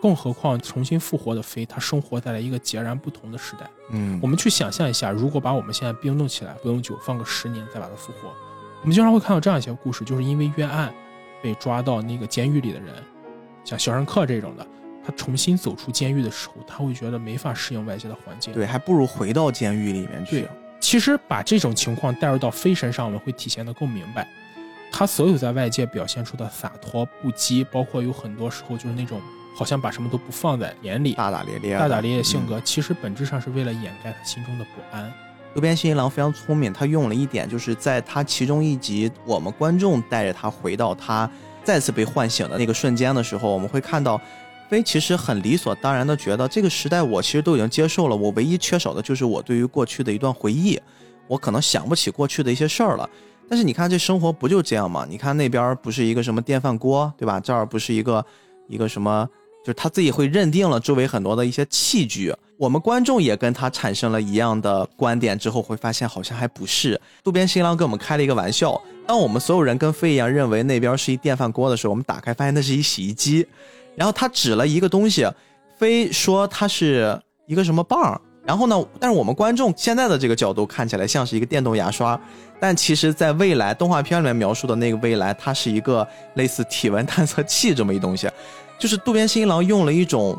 [0.01, 3.69] 更何况重新复活的飞，他生活在了一个截然不同的时代。
[3.91, 8.29] 嗯我们去想象一下，如果把我们现在冰冻起来，不用久，放个十年再把它复活，
[8.82, 10.91] 我们经常会看到这样一些故事，就是因为冤案
[11.39, 12.95] 被抓到那个监狱里的人，
[13.63, 14.65] 像肖申克这种的，
[15.05, 18.51] 他重新走出监狱的时候，他会觉得没法适应外界的环境。
[18.55, 20.49] 对，还不如回到监狱里面去对。
[20.82, 24.27] 其实把这种情况带入到飞身上，我们会体现得更明白。
[24.91, 29.21] 他所有在外界表现出的洒脱不羁，包括有很多时候就是那种
[29.55, 35.09] 好像把什么都不放在眼里、大大咧咧，大大咧咧性嗯格，其实本质上是为了掩盖他心中的不安。
[35.53, 41.29] 渡边信一郎非常聪明，他用了一点，就是在他其中一集，我们观众带着他回到他
[41.63, 44.19] 再次被唤醒的那个瞬间的时候，我们会看到，
[44.72, 50.80] 飞其实很理所当然的觉得这个时代我其实都已经接受了，我唯一缺少的就是我对于过去的一段回忆，
[51.28, 53.09] 我可能想不起过去的一些事儿了。
[53.49, 55.05] 但是你看这生活不就这样吗？
[55.09, 57.38] 你看那边不是一个什么电饭锅，对吧？
[57.38, 58.26] 这儿不是一个
[58.69, 59.28] 一个什么
[59.61, 66.97] 就是他自己会认定了周围很多的一些器具，我们观众也跟他产生了一样的观点之后，会发现好像还不是。
[67.26, 73.45] 渡边新郎跟我们开了一个玩笑，当我们所有人跟飞一样认为那边是一电饭锅的时候，我们打开发现那是一洗衣机，
[73.95, 75.27] 然后他指了一个东西，
[75.77, 78.19] 非说它是一个什么棒。
[78.43, 78.83] 然后呢？
[78.99, 82.19] 但是我们观众现在的这个角度看起来像是一个电动牙刷，
[82.59, 88.27] 但其实，在未来动画片里面描述的那个未来，它是一个类似体温探测器这么一东西。
[88.79, 90.35] 就是渡边新一郎用了一种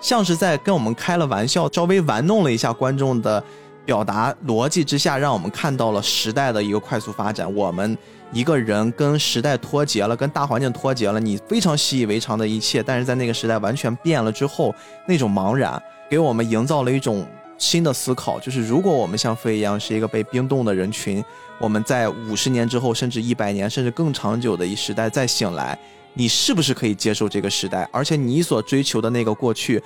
[0.00, 3.42] 像是在跟我们开了玩笑，稍微玩弄了一下观众的
[3.84, 7.52] 表达逻辑之下，让我们看到了时代的一个快速发展。
[7.54, 7.96] 我们
[8.32, 14.74] 一个人跟时代脱节了，跟大环境脱节了，你非常习以为常的一切，但是在那个时代完全变了之后，
[15.06, 17.26] 那种茫然给我们营造了一种
[17.58, 21.22] 新的思考，就是如果我们像飞一样是一个被冰冻的人群，
[21.60, 25.78] 我们在五十年之后，甚至一百年，甚至更长久的一时代再醒来。
[26.16, 27.88] 你是不是可以接受这个时代？
[27.92, 29.82] 而且你所追求的那个过去，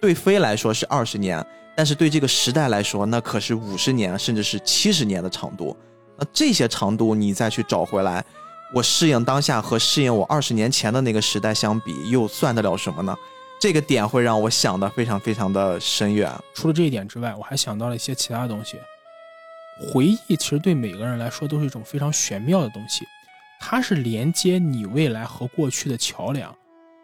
[0.00, 1.44] 对飞来说是二十年，
[1.74, 5.76] 但是对这个时代来说，那可是五十年，甚至是七十年的长度。
[6.18, 8.24] 那这些长度你再去找回来，
[8.74, 13.16] 我适应当下和适应我二十年前的那个时代相比，又算得了什么呢？
[13.60, 16.30] 这个点会让我想的非常非常的深远。
[16.52, 18.76] 除了这一点之外，我还想到了一些其他东西。
[19.90, 23.04] 回忆其实对每个人来说都是一种非常玄妙的东西，
[23.58, 26.54] 它是连接你未来和过去的桥梁。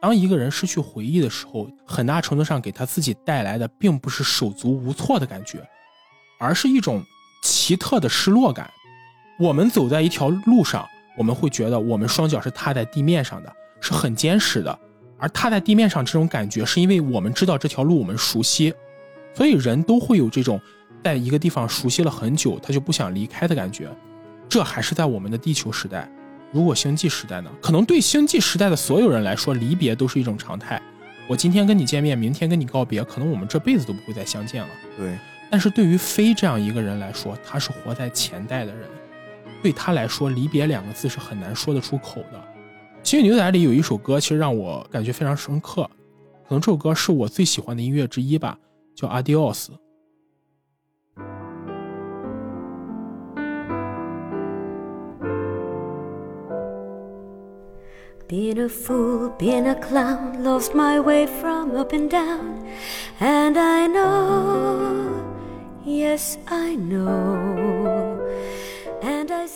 [0.00, 5.58] 当一个人失去回忆的时候，很大程度上给他自己带来的并不是手足无措的感觉，
[6.38, 7.02] 而是一种
[7.42, 8.70] 奇特的失落感。
[9.40, 10.86] 我们走在一条路上，
[11.16, 14.78] 我们会觉得我们双脚是踏在地面上的，是很坚实的。
[15.18, 18.72] 而踏在地面上这种感觉，是因为我们知道这条路我们熟悉，
[19.34, 20.60] 所以人都会有这种
[21.02, 23.88] 在一个地方熟悉了很久，他就不想离开的感觉。
[24.48, 26.08] 这还是在我们的地球时代。
[26.50, 27.50] 如果星际时代呢？
[27.60, 30.80] 可能对星际时代的所有人来说，离别都是一种常态。
[31.28, 34.68] 我今天跟你见面，明天跟你告别，可能我们这辈子都不会再相见了。
[34.96, 35.18] 对，
[35.50, 38.88] 但是对于飞这样一个人来说，他是活在前代的人，
[39.62, 42.38] 对他来说，离别两个字是很难说得出口的。
[43.02, 45.82] 《星际牛仔》里有一首歌，其实让我感觉非常深刻，
[46.48, 48.58] 可能这首歌是我最喜欢的音乐之一吧，
[48.94, 49.66] 叫《Adios》。
[58.28, 62.62] Been a fool, been a clown, lost my way from up and down.
[63.18, 65.08] And I know,
[65.86, 68.20] yes, I know.
[69.00, 69.46] And I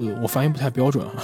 [0.00, 1.22] 呃，我发音不太标准啊。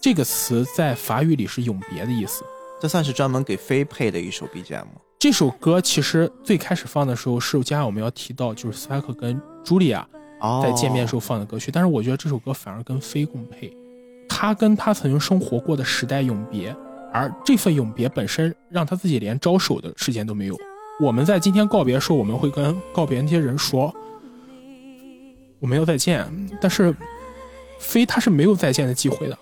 [0.00, 2.44] 这个词在法语里是永别的意思。
[2.80, 4.86] 这算是专门给飞配的一首 BGM。
[5.18, 10.06] 这首歌其实最开始放的时候是接下来我们要提到，就是斯派克跟茱莉亚
[10.38, 11.72] 哦，在见面时候放的歌曲。
[11.72, 13.76] 但是我觉得这首歌反而跟飞共配，
[14.40, 16.74] 他跟他曾经生活过的时代永别，
[17.12, 20.56] 而这份永别本身让他自己连招手的时间都没有。
[20.98, 23.94] 我们在今天告别的时候，我们会跟告别那些人说
[25.58, 26.26] 我们要再见，
[26.58, 26.96] 但是
[27.78, 29.36] 飞他是没有再见的机会的。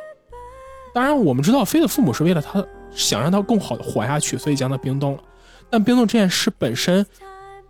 [0.93, 5.23] 当然，我们知道飞的父母是为了他想让他更好的活下去，所以将他冰冻了。
[5.71, 7.07] 但冰冻这件事本身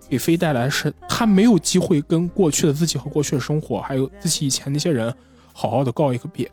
[0.09, 5.15] 给飞带来的是他没有机会跟过去的自己和过去的生活，还有自己以前那些人
[5.53, 6.51] 好好的告一个别。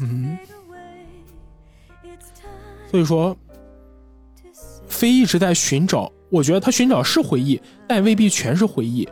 [0.00, 0.38] 嗯，
[2.90, 3.36] 所以说，
[4.88, 9.08] 飞一直在寻找，我觉得他寻找是回忆，但未必全是回忆。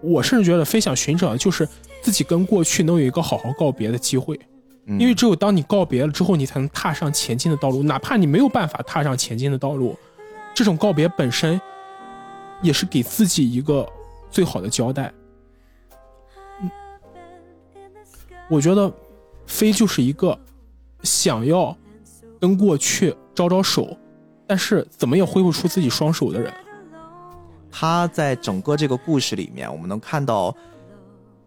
[0.00, 1.66] 我甚至觉得飞想寻找的就是
[2.02, 4.38] 自己跟过去能有一个好好告别的机会。
[4.86, 7.82] 嗯因为只有当你告别了之后，你才能踏上前进的道路。
[7.82, 9.98] 哪怕你没有办法踏上前进的道路，
[10.54, 11.58] 这种告别本身
[12.60, 13.88] 也是给自己一个
[14.30, 15.10] 最好的交代。
[16.60, 16.70] 嗯，
[18.50, 18.92] 我觉得
[19.46, 20.38] 飞就是一个
[21.02, 21.76] 想要
[22.40, 23.96] 跟过去招招手，
[24.46, 26.52] 但是怎么也挥不出自己双手的人。
[27.70, 30.54] 他在整个这个故事里面，我们能看到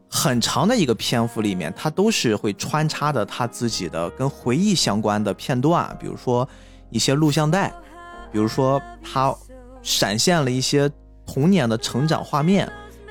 [0.10, 6.48] 很长的一个篇幅里面，他都是会穿插的他自己的跟回忆相关的片段，比如说
[6.90, 7.74] 一些录像带，
[8.32, 9.34] 比如说他
[9.82, 10.92] 闪现了一些
[11.26, 12.70] 童年的成长画面，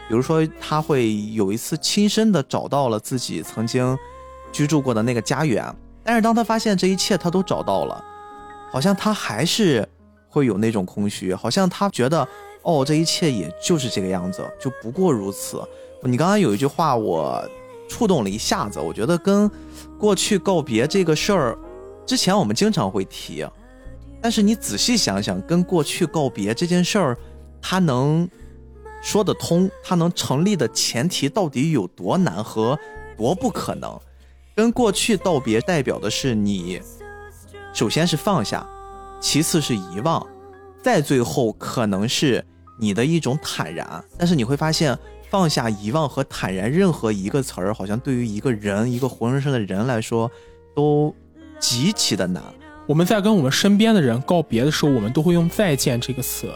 [0.08, 3.96] 比如说他会有一次亲身的找到了自己曾经
[4.56, 5.62] 居住过的那个家园，
[6.02, 8.02] 但是当他发现这一切他都找到了，
[8.70, 9.86] 好像他还是
[10.30, 12.26] 会有那种空虚，好像他觉得。
[12.62, 15.62] 哦，这一切也就是这个样子，就不过如此。
[16.02, 17.40] 你刚刚有一句话我
[17.88, 19.48] 触动了一下子，我觉得跟
[19.96, 21.58] 过去告别这个事儿，
[22.04, 23.46] 之前我们经常会提，
[24.20, 27.16] 但是你仔细想想，跟过去告别这件事儿，
[27.62, 28.28] 它能
[29.00, 32.76] 说得通，它能成立的前提到底有多难和
[33.16, 33.96] 多不可能？
[34.56, 36.80] 跟过去道别代表的是你，
[37.74, 38.66] 首先是放下，
[39.20, 40.26] 其次是遗忘，
[40.82, 42.44] 再最后可能是。
[42.78, 44.98] 你的一种坦然，但是你会发现，
[45.30, 50.30] 放下、遗忘和坦然，任何一个词儿，好像对于一个人、一个活生生的人来说，
[50.74, 51.14] 都
[51.58, 52.42] 极其的难。
[52.86, 56.50] 我们在跟我们身边的人告别的时候，我们都会用“再见”这个词。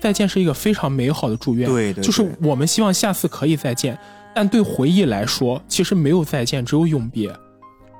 [0.00, 3.98] 再见是一个非常美好的祝愿，对对，就是我们希望下次可以再见。
[4.34, 7.34] 但对回忆来说，其实没有再见，只有永别，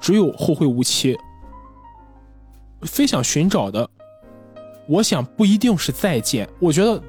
[0.00, 1.16] 只有后会无期。
[2.82, 3.88] 飞想寻找的，
[4.88, 7.00] 我想不一定是再见，我觉得。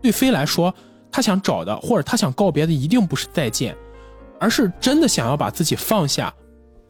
[0.00, 0.72] 对飞来说，
[1.10, 3.76] 他想找的或者他想告别的，一定不是再见，
[4.38, 6.32] 而是真的想要把自己放下。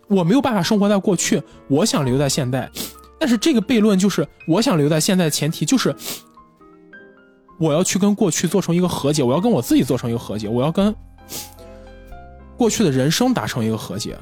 [0.08, 2.70] 我没有办法生活在过去，我想留在现在。
[3.18, 5.96] 但是这个悖论就是，我想留在现在的前提就是，
[7.58, 10.94] 我要去跟过去做成一个和解，我要跟我自己做成一个和解，我要跟
[12.58, 14.18] 过去的人生达成一个和解。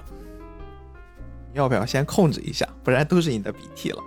[1.54, 2.68] 要不要先控制一下？
[2.84, 4.02] 不然都是你的鼻涕了。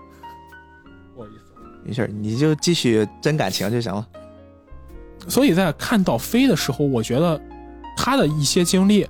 [1.15, 1.51] 不好意思，
[1.83, 4.07] 没事，你就继续真感情就行了。
[5.27, 7.41] 所以在看到飞的时候，我觉得
[7.97, 9.07] 他的一些经历，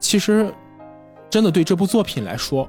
[0.00, 0.50] 其实
[1.28, 2.66] 真的对这部作品来说，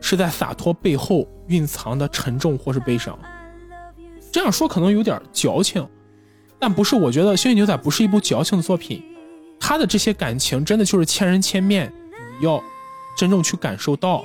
[0.00, 3.18] 是在洒脱背后蕴藏的沉重或是悲伤。
[4.32, 5.86] 这样说可能有点矫情，
[6.58, 6.96] 但不是。
[6.96, 9.04] 我觉得《星际牛仔》不是一部矫情的作品，
[9.58, 11.92] 他的这些感情真的就是千人千面，
[12.38, 12.62] 你要
[13.16, 14.24] 真正去感受到，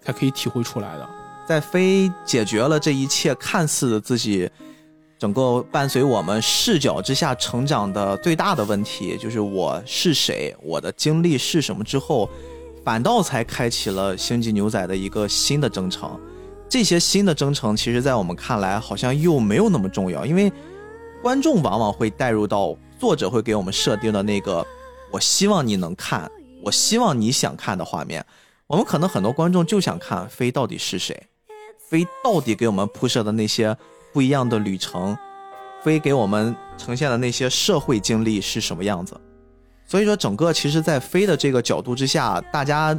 [0.00, 1.08] 才可以体会出来的。
[1.46, 4.50] 在飞解决了这一切看似自己。
[5.18, 12.28] 整个伴随我们视角之下成长的最大的问题，就是我是谁，我的经历是什么之后，
[12.84, 16.18] 反倒才开启了星际牛仔的一个新的征程。
[16.68, 20.52] 这些新的征程，其实在我们看来好像又没有那么重要，因为
[21.22, 24.64] 观众往往会带入到作者会给我们设定的那个
[25.10, 26.30] 我希望你能看，
[26.62, 28.24] 我希望你想看的画面。
[28.68, 31.20] 我们可能很多观众就想看飞到底是谁，
[31.90, 33.76] 飞到底给我们铺设的那些。
[34.12, 35.18] 不一样的旅程，
[35.82, 39.20] 飞给我们呈现的那些社会经历是什么样子？
[39.84, 42.96] 所以说，整个其实，在飞的这个角度之下，大家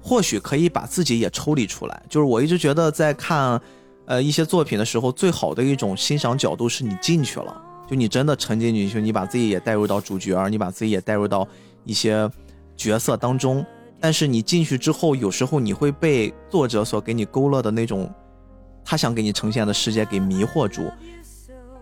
[0.00, 2.02] 或许可以把自己也抽离出来。
[2.08, 3.60] 就是我一直觉得，在看
[4.06, 11.46] 呃一些作品的时候，最好的一种欣赏角度是你进去了，就你真的沉浸进去，你把自己也带入到主角，你把自己也带入到
[11.84, 12.30] 一些
[12.76, 13.64] 角色当中。
[14.00, 18.12] 但是你进去之后，有时候你会被作者所给你勾勒的那种。
[18.86, 20.92] 他想给你呈现的世界给迷惑住，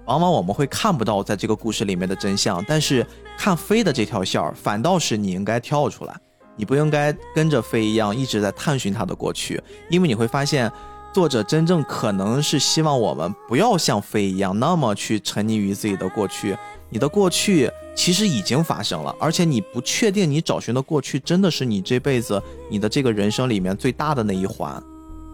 [0.06, 3.04] 往往我们会看不到在这个故事里面的真相，但是
[3.36, 6.16] 看飞的这条线儿，反倒是你应该跳出来，
[6.54, 10.70] 你不应该跟着飞一样一直在探寻他的过去，因为你会发现，
[11.12, 16.56] 作者真正可能是希望我们不要像飞一样那么去沉溺于自己的过去，
[16.88, 24.82] 你的过去其实已经发生了，而且你不确定你找寻的过去真的是你这辈子你的这个人生里面最大的那一环。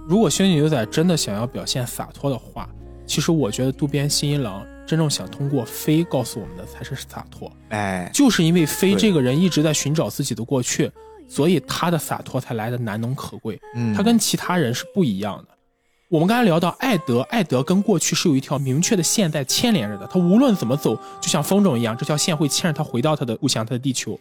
[0.08, 2.68] 如果《星际牛仔》真的想要表现洒脱的话，
[3.06, 10.90] 其实我觉得渡边信一郎真正想通过飞告诉我们的才是洒脱，哎，就是因为飞这个人一直在寻找自己的过去，
[11.28, 13.60] 所以他的洒脱才来的难能可贵。
[13.76, 15.57] 嗯，他跟其他人是不一样的。
[16.10, 24.18] 我们刚才聊到艾德，艾德跟过去是有一条明确的线在牵连着的，他无论怎么走，就像风筝一样，这条线会牵着他回到他的故乡，他的地球。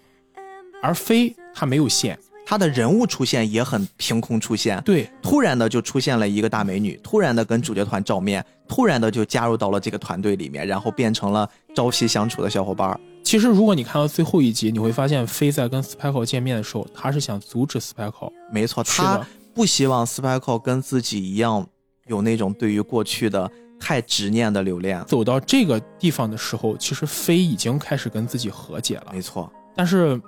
[0.83, 12.99] 而飞他没有线，他的人物出现也很凭空出现，对，突然的就出现了一个大美女，突然的跟主角团照面，突然的就加入到了这个团队里面，然后变成了朝夕相处的小伙伴儿。
[13.23, 18.29] 其实如果你看到最后一集，你会发现飞在跟 Spike 见面的时候，他是想阻止 Spike。
[18.51, 21.65] 没错，是他的不希望 Spike 跟自己一样
[22.07, 23.49] 有那种对于过去的
[23.79, 25.03] 太执念的留恋。
[25.05, 29.07] 走到这个地方的时候，其实飞已经开始跟自己和解了。
[29.11, 30.19] 没错，但是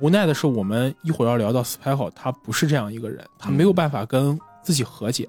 [0.00, 5.28] 无奈的是，我们一会儿要聊到 Spike，他不是这样一个人，他没有办法跟自己和解。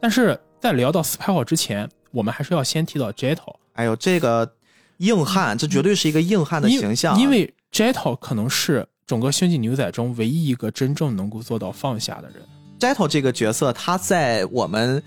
[0.00, 4.50] 但是在聊到 Spike 之前，我们还是要先提到 Jetto 哎呦，这个
[4.98, 7.18] 硬汉，这绝对是一个硬汉的形象啊。
[7.18, 12.42] 因为 Jetto 可能是整个星际牛仔中唯一一个真正能够做到放下的人。
[12.78, 15.02] Jeto 这个角色，他在我们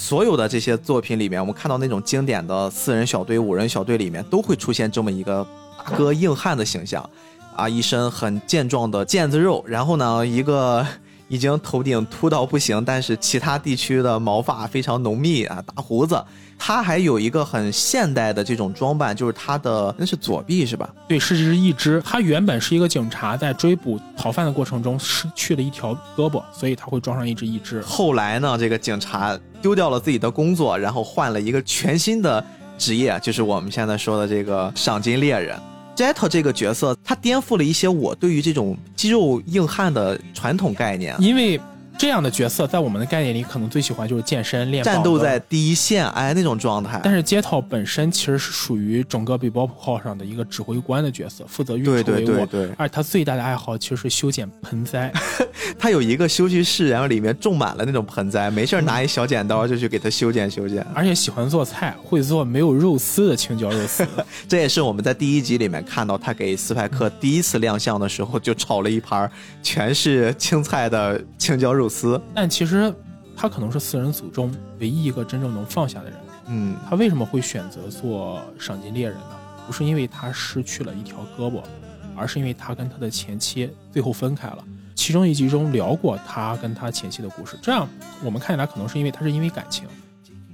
[0.00, 5.44] 所有的这些作品里面，我们看到那种经典的四人小队、五人小队里面，都会出现这么一个
[5.76, 7.10] 大哥硬汉的形象，
[7.56, 10.86] 啊，一身很健壮的腱子肉，然后呢，一个
[11.26, 16.24] 已经头顶秃到不行，但是其他地区的毛发非常浓密啊，大胡子。
[16.58, 20.88] 他还有一个很现代的这种装扮，就是他的那是左臂是吧？
[21.06, 22.02] 对，是只一只。
[22.04, 27.80] 他原本是一个警察，在追捕逃犯的过程中失去了一条胳膊，所以他会装上一只一只。
[27.82, 32.44] 后来呢，这个警察丢掉了自己的工作，然后换了一个全新的
[32.76, 35.56] 职业，就是我们现在说的这个赏金猎人。
[35.96, 41.16] Jet 这个角色，他颠覆了一些我对于这种肌肉硬汉的传统概念。
[41.18, 41.60] 因为
[41.98, 47.00] 这样的角色在我们的概念里，可能最喜欢就是健身练战斗在第一线，哎，那种状态。
[47.02, 52.46] 但是街头本身其实是属于整个比波普号上的一个指挥官的角色，负责运筹对对帷幄。
[52.46, 55.12] 对对，而他最大的爱好其实是修剪盆栽，
[55.76, 60.86] 他有一个休息室，然后里面种满了那种盆栽，没事儿拿一小剪刀就去给他修剪修剪。
[60.94, 64.06] 而且喜欢做菜，会做没有肉丝的青椒肉丝。
[64.48, 69.28] 这也是我们在第一集里面看到他给斯派克第一次亮相的时候，就炒了一盘
[69.64, 72.20] 全是青菜的青椒肉丝。
[72.34, 72.94] 但其实
[73.36, 76.18] 他可能是四人组中唯一一个真正能放下的人。
[76.46, 79.36] 嗯，他为什么会选择做赏金猎人呢？
[79.66, 81.62] 不是因为他失去了一条胳膊，
[82.16, 84.64] 而是因为他跟他的前妻最后分开了。
[84.94, 87.88] 其中一集中聊过他跟他前妻的故事，这样
[88.24, 89.86] 我们看起来可能是因为他是因为感情，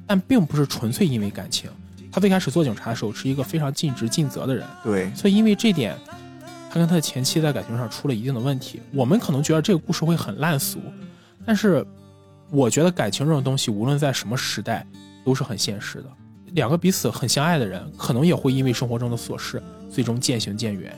[0.07, 1.70] 但并不是纯粹因为感情。
[2.12, 5.97] 他最开始做警察的时候是一个非常尽职尽责的人，对，所以因为这点，
[6.68, 8.80] 他跟他的前妻在感情上出了一定的问题。
[8.93, 10.78] 我们可能觉得这个故事会很烂俗，
[11.47, 11.85] 但是
[12.51, 14.87] 我觉得感情这种东西，无论在什么时代，
[15.25, 16.07] 都是很现实的。
[16.53, 20.97] 两个彼此很相爱的人，可能也会因为生活中的琐事，最终渐行渐远。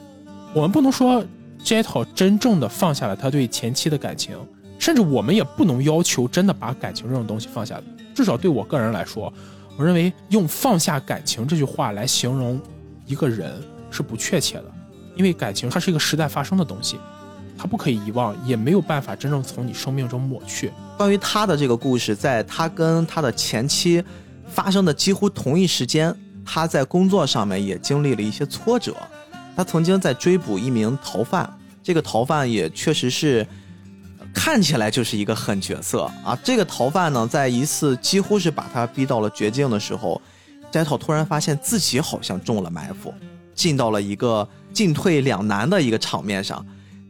[0.55, 1.25] 我们不能说
[1.65, 4.39] Jeto 真正的放下了他对前妻的感情，
[4.79, 7.81] 甚至我们也不能要求真的把感情这种东西放下。
[8.15, 9.33] 至少对我个人来说，
[9.79, 12.61] 我认为用“放下感情”这句话来形容
[13.05, 13.53] 一个人
[13.91, 14.65] 是不确切的，
[15.15, 16.99] 因为感情它是一个时代发生的东西，
[17.59, 20.73] 它不可以遗忘，也没有办法真正从你生命中抹去。
[20.97, 24.03] 关于他的这个故事，在他跟他的前妻
[24.47, 28.95] 发生的几乎同一时间，他在工作上面也经历了一些挫折。
[29.57, 31.51] 他曾经在追捕一名逃犯，
[31.83, 33.47] 这个逃犯也确实是
[34.35, 36.39] 看起来就是一个狠角色啊。
[36.45, 40.21] 这个逃犯呢，在一次几乎是把他逼到了绝境的时候，
[40.71, 43.15] 摘头突然发现自己好像中了埋伏，
[43.55, 46.65] 进到了一个进退两难的一个场面上。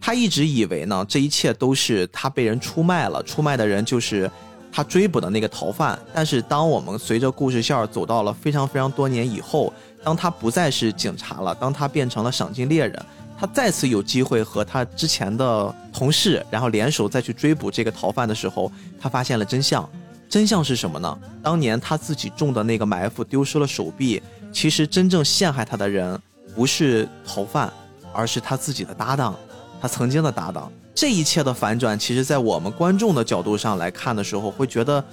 [0.06, 4.30] 他一直以为呢，这一切都是他被人出卖了，出卖的人就是
[4.70, 5.98] 他追捕的那个逃犯。
[6.14, 9.72] 但是，当我们随着故事线走到了非常非常多年以后，
[10.04, 13.04] 当他不再是警察了，当他变成了赏金猎人，
[13.36, 18.70] 他再次有机会和他之前的同事，然后联手再去追捕这个逃犯的时候，
[19.00, 19.90] 他发现了真相。
[20.28, 21.18] 真相是什么呢？
[21.42, 24.22] 当年他自己中的那个埋伏，丢失了手臂。
[24.52, 26.16] 其实真正陷害他的人
[26.54, 27.72] 不是逃犯，
[28.12, 29.34] 而是他自己的搭档。
[29.80, 35.04] 他曾经的搭档，这一切的反转，其实，在我们观众的角度上来看的时候，会觉得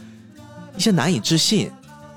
[0.78, 1.72] 一些难以置信。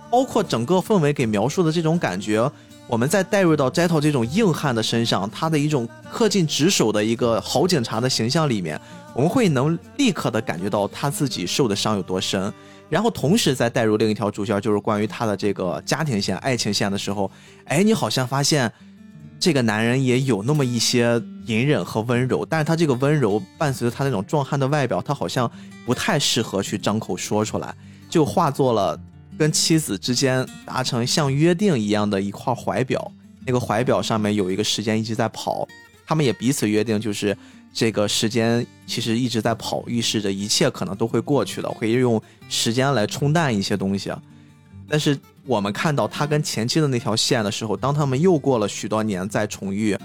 [0.09, 2.51] 包括整个氛围给描述的这种感觉，
[2.86, 8.81] 我们再带入到斋头这种硬汉的身上，他的一种恪尽职守的一个好警察的形象里面，
[9.12, 12.51] 我们会能立刻的感觉到他自己受的伤有多深。
[12.89, 17.28] 然后同时再带入另一条主线，就是关于他的这个家庭线、爱情线的时候，
[17.64, 18.73] 哎，你好像发现
[19.39, 25.51] 这个男人也有那么一些隐忍和温柔，但是他这个温柔伴随着他那种壮汉的外表，他好像
[25.85, 27.75] 不太适合去张口说出来，
[28.09, 28.99] 就化作了
[29.39, 33.13] 跟妻子之间达成像约定一样的一块怀表，
[33.45, 35.69] 那个怀表上面有一个时间一直在跑，
[36.07, 37.37] 他们也彼此约定，就是
[37.73, 44.11] 这个时间其实一直在跑，预示着一切可能都会过去的，会用时间来冲淡一些东西。
[44.11, 44.21] 啊。
[44.89, 49.97] 但是我们看到他跟前妻的那条线的时候，当他们又过了许多年再重遇，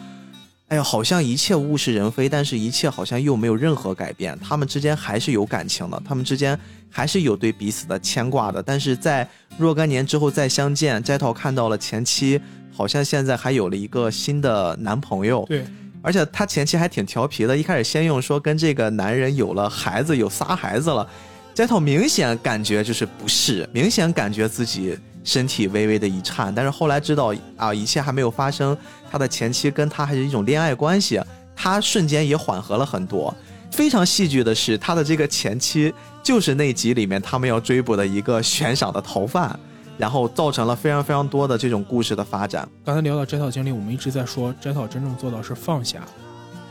[0.67, 4.37] 哎呀，好像一切物是人非，但是一切好像又没有任何改变。
[4.39, 6.57] 他们之间还是有感情的，他们之间
[6.89, 8.63] 还是有对彼此的牵挂的。
[8.63, 9.27] 但是在
[9.57, 12.39] 若干年之后再相见，斋桃看到了前妻，
[12.71, 15.43] 好像现在还有了一个新的男朋友。
[15.49, 15.65] 对，
[16.01, 21.05] 而且他前妻还挺调皮的，一开始先用说跟这个男人有了孩子，有仨孩子了。
[21.53, 28.75] 斋头明显感觉就是不是，明显感觉自己身体微微的一颤，但是后来知道啊，一切还没有发生，
[29.09, 31.21] 他的前妻跟他还是一种恋爱关系，
[31.55, 33.33] 他瞬间也缓和了很多。
[33.71, 39.57] 非常戏剧的是，他的这个前妻就是那集里面他们要追捕的一个悬赏的逃犯，
[39.97, 42.67] 然后造成了非常非常多的这种故事的发展。
[42.83, 46.01] 刚才聊到摘草经历，我们一直在说摘草真正做到是放下。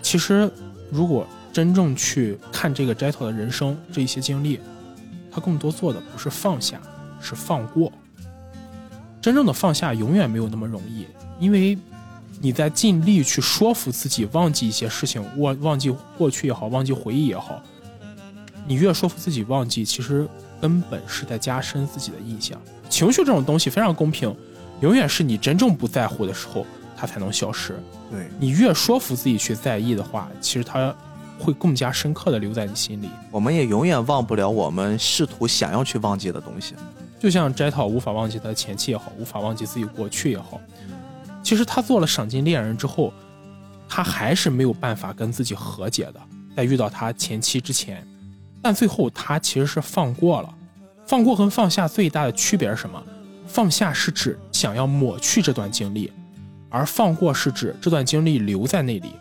[0.03, 0.51] 其实，
[0.91, 4.61] 如果真正去看这个摘草的人生这一些经历，
[5.33, 6.79] 他更多做的不是放下，
[7.21, 7.91] 是放过。
[9.21, 11.07] 真正的放下永远没有那么容易，
[11.39, 11.77] 因为
[12.41, 17.63] 你在尽力去说服自己忘记一些事情，忘忘记过去也好，忘记回忆也好，
[18.67, 20.27] 你越说服自己忘记，其实
[20.61, 22.59] 根本是在加深自己的印象。
[22.89, 24.35] 情绪这种东西非常公平，
[24.81, 26.65] 永远是你真正不在乎的时候，
[26.97, 27.79] 它才能消失。
[28.11, 30.95] 对你越说服自己去在意的话，其实它
[31.39, 33.09] 会更加深刻的留在你心里。
[33.31, 36.75] 我们也永远忘不了我们试图想要去忘记的东西。
[37.21, 40.59] 就像斋讨无法忘记他的前妻也好，无法忘记自己过去也好，
[41.43, 43.13] 其实他做了赏金猎人之后，
[43.87, 46.15] 他还是没有办法跟自己和解的。
[46.57, 48.07] 在遇到他前妻之前，
[48.63, 50.55] 但最后他其实是放过了。
[51.07, 53.03] 放过和放下最大的区别是什么？
[53.47, 56.11] 放下是指想要抹去这段经历，
[56.69, 59.13] 而放过是指这段经历留在那里，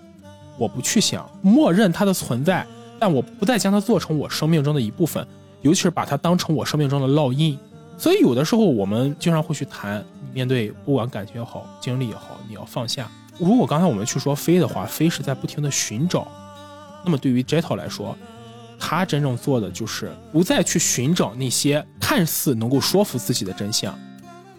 [0.57, 2.65] 我不去想，默认它的存在，
[2.99, 5.25] 但我不再将它做成我生命中的一部分，
[5.61, 7.57] 尤其是把它当成我生命中的烙印。
[7.99, 10.03] 所以有的时候我们经常会去谈，
[10.33, 13.11] 面对不管感情也好，经历也好，你要放下。
[13.37, 16.25] 如果刚才我们去说飞的话，飞是在不停的寻找，
[17.03, 18.17] 那么对于 Jetto 来说，
[18.79, 23.93] 他真正做的就是不再去寻找那些看似能够说服自己的真相，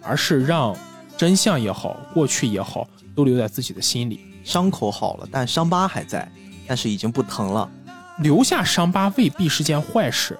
[0.03, 0.77] 而是让
[1.17, 4.21] 真相也好，过去也好，都留在自己的心里。
[4.43, 6.31] 伤口好了，但伤疤还在，
[6.67, 7.67] 但是已经不疼了。
[8.19, 10.37] 留下伤疤未必是件坏事。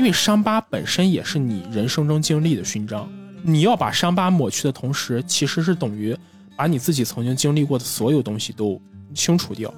[0.00, 3.06] 因为伤疤本身也是你人生中经历的勋章，
[3.42, 6.16] 你要把伤疤抹去的同时，其实是等于
[6.56, 8.80] 把你自己曾经经历过的所有东西都
[9.14, 9.70] 清除掉，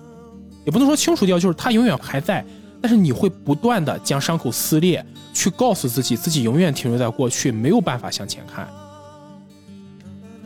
[0.65, 2.45] 也不能说清除掉，就是它永远还在，
[2.81, 5.05] 但是你会不断的将伤口撕裂，
[5.35, 8.69] 去告诉自己，自己永远停留在过去，没有办法向前看，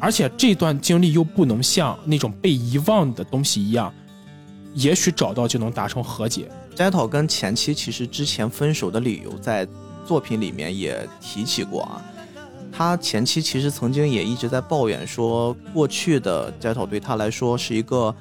[0.00, 3.92] 而且这段经历又不能像那种被遗忘的东西一样，
[4.72, 6.48] 也许找到就能达成和解。
[6.76, 9.66] 斋讨跟前妻其实之前分手的理由在
[10.04, 12.04] 作品里面也提起过啊。
[12.70, 18.14] 他前妻其实曾经也一直在抱怨说，过去的斋讨对他来说是一个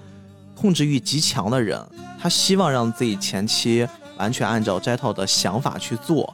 [0.56, 1.78] 控制欲极强的人，
[2.18, 3.86] 他希望让自己前妻
[4.18, 6.34] 完全按照斋讨的想法去做。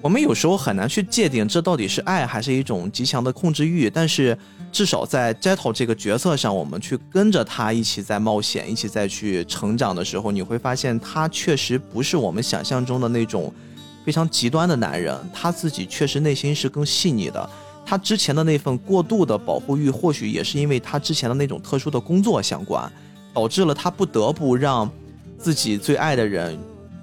[0.00, 4.36] 我们有时候很难去界定这到底是爱还是一种极强的控制欲，但是
[4.72, 13.52] 至少在 Jetto 这个角色上，我们去跟着他一起在冒险，一起再去成长的时候，你会发现他确实不是我们想象中的那种
[14.04, 17.50] 非常极端的男人，他自己确实内心是更细腻的。
[17.84, 22.90] 他之前的那份过度的保护欲，或许也是因为他之前的那种特殊的工作相关，
[23.34, 24.88] 导致了他不得不让
[25.36, 26.56] 自己最爱的人，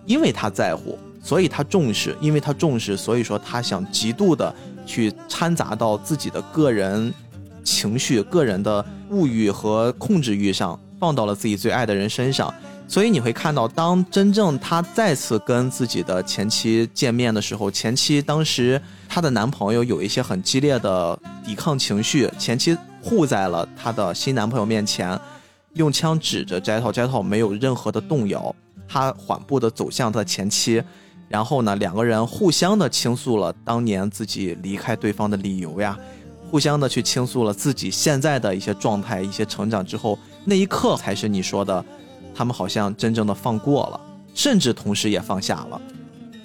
[0.06, 0.98] 因为他在乎。
[1.22, 7.14] 所以他重视，因为他重视，所以说他想极度的去掺杂到自己的个人
[7.68, 12.54] 情绪、个人的物欲和控制欲上，放到了自己最爱的人身上。
[12.88, 25.20] 所以你会看到，当真正他再次跟自己的前妻见面的时候，前妻当时她的男朋友有一些很激烈的抵抗情绪，前妻护在了她的新男朋友面前，
[25.74, 28.56] 用枪指着斋套，斋套没有任何的动摇，
[28.88, 30.82] 他缓步的走向他的前妻。
[31.28, 36.00] 然后呢，两个人互相的倾诉了当年自己离开对方的理由呀，
[36.50, 41.84] 互相的去倾诉了自己现在的一些状态、一些成长之后，那一刻才是你说的，
[42.34, 44.00] 他们好像真正的放过了，
[44.34, 45.82] 甚至同时也放下了。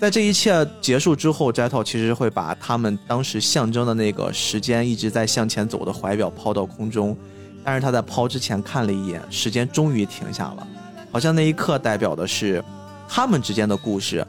[0.01, 7.17] 在这一切结束之后，斋头其实会把他们当时象征的那个时间一直在向前走的怀表抛到空中，
[7.63, 10.67] 但是他在抛之前看了一眼，时间终于停下了，
[11.13, 12.61] 好像那一刻代表的是
[13.09, 14.27] 他们之间的故事，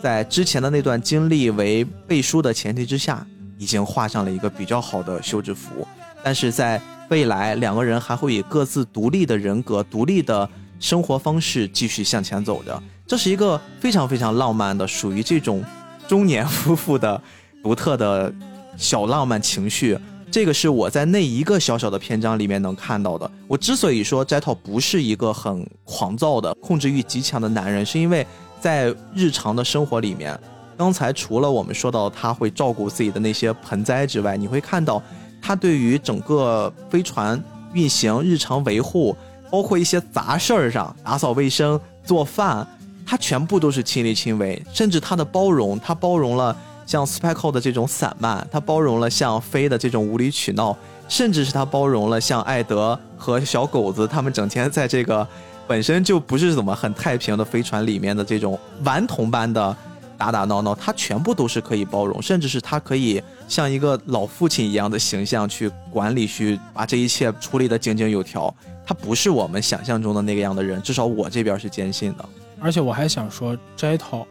[0.00, 3.26] 在之前的那段经历为背书的前提之下，
[3.58, 5.86] 已经画上了一个比较好的休止符，
[6.22, 6.80] 但是在
[7.10, 10.48] 未来，两个人还会以各自独立的人格、独立的
[10.78, 12.82] 生活方式继续向前走着。
[13.06, 15.64] 这是一个非常非常浪漫的，属于这种
[16.06, 17.20] 中年夫妇的
[17.62, 18.32] 独特的
[18.76, 19.98] 小浪漫情绪。
[20.30, 23.28] 这个是我在那一个小小的篇章里面能看到的。
[23.46, 28.26] 我之所以说斋套不是一个很狂躁的、控制欲极强的男人，是因为
[28.60, 30.38] 在日常的生活里面，
[30.78, 35.02] 刚才除了我们说到他会照顾自己的那些盆栽之外，你会看到
[35.42, 37.42] 他对于整个飞船
[37.74, 39.14] 运行、日常维护，
[39.50, 42.66] 包括一些杂事儿上打扫卫生、做饭。
[43.04, 50.76] 他全部都是亲力亲为，甚至他的包容，他包容了像 Spike 的这种散漫，他包容了像飞的这种无理取闹，
[51.08, 55.26] 甚至是他包容了像艾德和小狗子他们整天在这个
[55.66, 59.74] 本身就不是怎么很太平的飞船里面的这种顽童般的
[60.18, 68.52] 打打闹闹，他全部都是可以包容，甚至是他可以像一个老父亲一样的形象去管理，去把这一切处理的井井有条。
[68.84, 72.28] 他不是我们想象中的那个样的人，至少我这边是坚信的。
[72.58, 74.26] 而且我还想说，斋涛，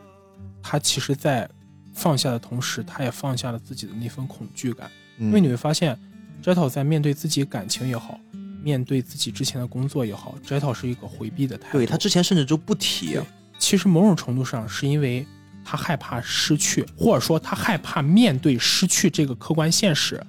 [0.61, 1.49] 他其实，在
[1.93, 4.91] 放下的同时，他也放下了自己的那份恐惧感。
[5.17, 5.97] 因为你会发现，
[6.41, 8.19] 斋涛在面对自己感情也好，
[8.61, 11.77] 面对自己之前的工作也好，斋涛是一个回避的态度。
[11.77, 13.17] 对他之前甚至就不提。
[13.57, 15.25] 其实某种程度上是因为
[15.67, 20.25] 他害怕失去，或者说他害怕面对失去这个客观现实，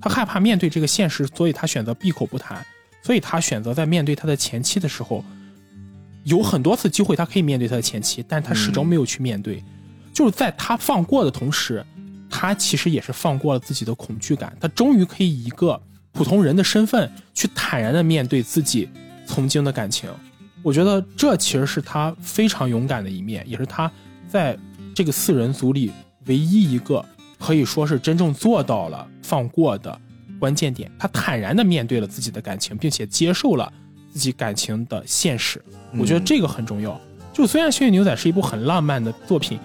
[0.00, 2.62] 他害怕面对这个现实，所以他选择闭口不谈。
[3.02, 5.24] 所以他选择在面对他的前妻的时候。
[6.24, 9.62] 有很多次机会，他可以面对他的前妻，但他始终没有去面对。
[10.10, 11.84] 就是在他放过的同时，
[12.30, 14.56] 他其实也是放过了自己的恐惧感。
[14.58, 15.78] 他终于可以以一个
[16.12, 18.88] 普通人的身份去坦然的面对自己
[19.26, 20.08] 曾经的感情。
[20.62, 23.92] 我觉得这其实是他非常勇敢的一面，也是他
[24.26, 24.58] 在
[24.94, 25.90] 这个四人组里
[26.26, 27.04] 唯一一个
[27.38, 30.00] 可以说是真正做到了放过的
[30.38, 30.90] 关键点。
[30.98, 33.70] 他坦然的面对了自己的感情，并且接受了。
[34.12, 35.60] 自己感情的现实，
[35.98, 37.00] 我觉得这个很重要。
[37.32, 39.58] 就虽然《幸运牛仔》是一部很浪漫的作品，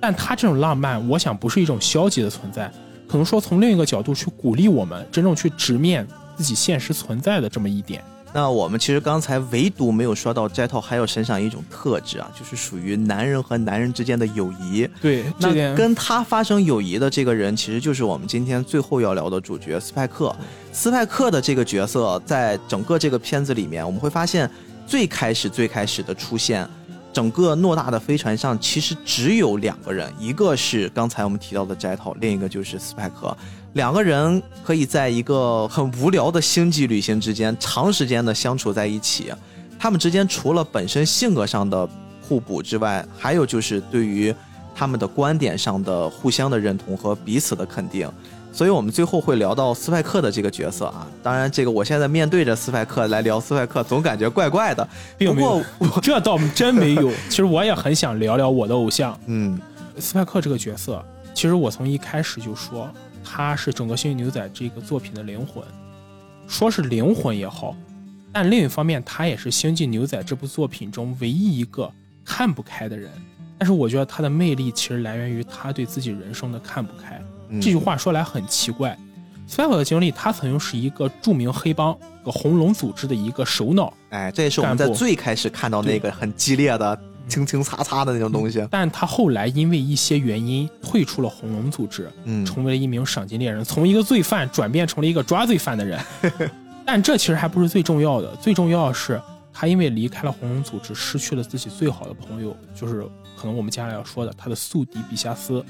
[0.00, 2.70] 但他这种浪漫，我想不是一种消极的存在，
[3.08, 6.06] 可能说从另一个角度去鼓励我们，真正去直面
[6.36, 8.00] 自己现实存在的这么一点。
[8.36, 14.86] 那我们其实刚才唯独没有说到 Jetto 还有身上一种特质啊，就是属于男人和男人之间的友谊。
[15.00, 20.36] 对，那跟他发生友谊的这个人，其实就是我们今天最后要聊的主角斯派克。
[20.70, 24.50] 斯派克的这个角色，在整个这个片子里面，我们会发现
[24.86, 26.68] 最开始最开始的出现，
[27.16, 33.34] 整个偌大的飞船上其实只有两个人，一个是刚才我们提到的 Jetto，另一个就是斯派克。
[33.72, 39.32] 两个人可以在一个很无聊的星际旅行之间长时间的相处在一起，
[39.78, 41.88] 他们之间除了本身性格上的
[42.20, 44.34] 互补之外，还有就是对于
[44.74, 48.06] 他们的观点上的互相的认同和彼此的肯定。
[48.56, 51.06] 所以，我们最后会聊到斯派克的这个角色啊。
[51.22, 54.88] 当然，这个我现在面对着斯派克来聊斯派克，总感觉怪怪的。
[55.18, 55.62] 不过，
[56.00, 57.12] 这倒真没有。
[57.28, 59.18] 其实我也很想聊聊我的偶像。
[59.26, 59.60] 嗯，
[59.98, 61.04] 斯派克这个角色，
[61.34, 62.88] 其实我从一开始就说。
[63.28, 65.60] 他是整个《星际牛仔》这个作品的灵魂，
[66.46, 67.76] 说是灵魂也好，
[68.32, 71.92] 但另一方面，他也是《星际牛仔》这部作品中唯一一个
[72.24, 73.10] 看不开的人。
[73.58, 77.20] 但是我觉得他的魅力其实来源于他对自己人生的看不开。
[77.54, 78.96] 这句话说来很奇怪，
[79.46, 83.92] 斯派克的经历，他曾经是一个著名黑帮个红龙组织的一个首脑。
[84.10, 86.98] 哎，这也是我们在最开始看到那个很激烈的。
[87.28, 96.00] 清清擦擦的那种东西，但他后来因为一些原因退出了红龙组织，嗯，成为了一名赏金猎人，从一个罪犯转变成了一个抓罪犯的人。
[96.86, 99.20] 但这其实还不是最重要的，最重要的是
[99.52, 103.02] 他因为离开了红龙组织，失去了自己最好的朋友，就是
[103.36, 105.64] 可能我们接下来要说的他的宿敌比夏斯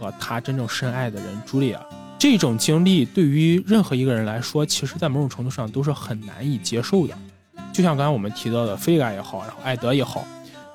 [0.00, 1.80] 和他真正深爱的人茱莉亚。
[2.18, 7.14] 这种经历对于任何一个人来说，其实在某种程度上都是很难以接受的。
[7.72, 10.26] 就像刚才我们提到的菲嘎也好，然后艾德也好。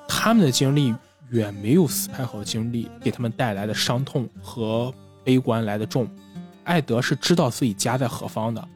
[0.08, 0.94] 他们的经历
[1.30, 4.92] 远没有斯派克的经历给他们带来的伤痛和
[5.24, 6.08] 悲观来的重。
[6.64, 8.68] 艾德是知道自己家在何方的，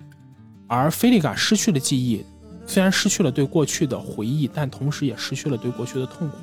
[0.69, 2.25] 而菲利卡失去了记忆，
[2.67, 6.37] 虽然失去了对过去的回忆，但同时也失去了对过去的痛苦。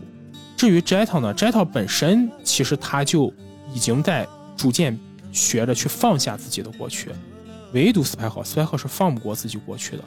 [0.58, 3.32] 至于 Jetto 呢，Jetto 本身其实他就
[3.78, 4.98] 已经在逐渐
[5.32, 7.12] 学着去放下自己的过去，
[7.74, 10.04] 唯独斯派克，斯派克是放不过自己过去的。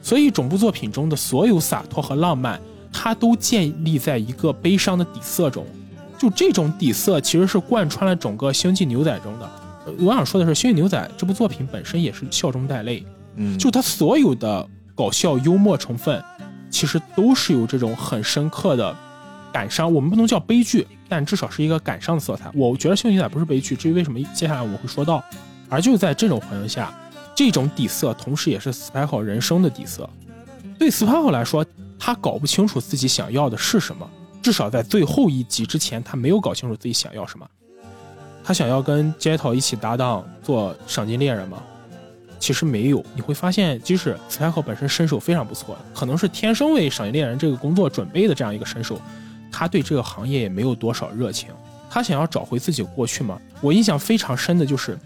[0.00, 2.58] 所以整部作品中的所有洒脱和浪漫，
[2.90, 5.66] 它都建立在一个悲伤的底色中。
[6.18, 9.50] 就这种底色其实是贯穿了整个《星际牛仔》中的。
[9.98, 13.04] 我想说的是，《星际牛仔》这部作品本身也是笑中带泪，
[13.36, 16.24] 嗯，就它所有的搞笑幽默成分，
[16.70, 18.96] 其实都是有这种很深刻的
[19.52, 19.92] 感伤。
[19.92, 22.48] 我们不能叫悲剧，但至少是一个感伤的色彩。
[22.54, 25.22] 我觉得《幸运仔》不是悲剧，至于为什么，接下来我会说到。
[25.68, 26.92] 而就在这种环境下，
[27.34, 30.08] 这种底色同时也是 Spike 人生的底色。
[30.78, 31.66] 对 Spike 来说，
[31.98, 34.08] 他搞不清楚自己想要的是什么，
[34.40, 37.46] 至少在最后一集之前，他没有搞清楚自己想要什么。
[38.42, 41.62] 他想要跟 Jetto 一起搭档做赏金猎人吗？
[42.38, 43.04] 其实没有。
[43.14, 48.98] 你会发现，即使 Spike 本身身手非常不错，可能是天生为赏金猎人这个工作准备的这样一个身手，
[49.50, 51.50] 他对这个行业也没有多少热情。
[51.88, 53.40] 他想要找回自己过去嘛？
[53.60, 54.96] 我印象非常深的就是，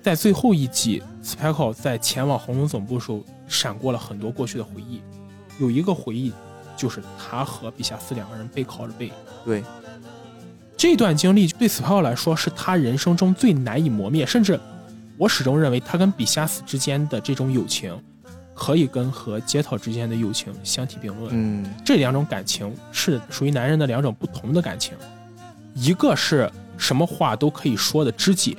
[0.00, 5.02] 在最后一集，Spike 在前往红龙总部的时候，闪过了很多过去的回忆。
[5.58, 6.32] 有一个回忆，
[6.76, 9.12] 就是他和比夏斯两个人背靠着背。
[9.44, 9.62] 对，
[10.78, 14.58] 这段经历对 Spike 来说是他人生中最难以磨灭，甚至
[15.18, 17.94] 我始终认为他跟比夏斯之间的这种友情，
[18.60, 21.30] 可以跟和杰讨之间的友情相提并论。
[21.32, 24.94] 嗯这两种感情是属于男人的两种不同的感情，
[25.74, 28.58] 一个是什么话都可以说的知己，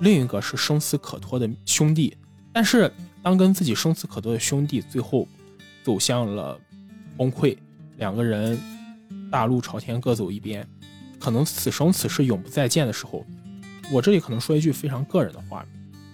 [0.00, 2.16] 另一个是生死可托的兄弟。
[2.54, 2.90] 但是
[3.22, 5.28] 当跟自己生死可托的兄弟最后
[5.84, 6.58] 走向了
[7.18, 7.54] 崩溃，
[7.98, 8.58] 两个人
[9.30, 10.66] 大路朝天各走一边，
[11.20, 13.22] 可能此生此世永不再见的时候，
[13.92, 15.66] 我这里可能说一句非常个人的话：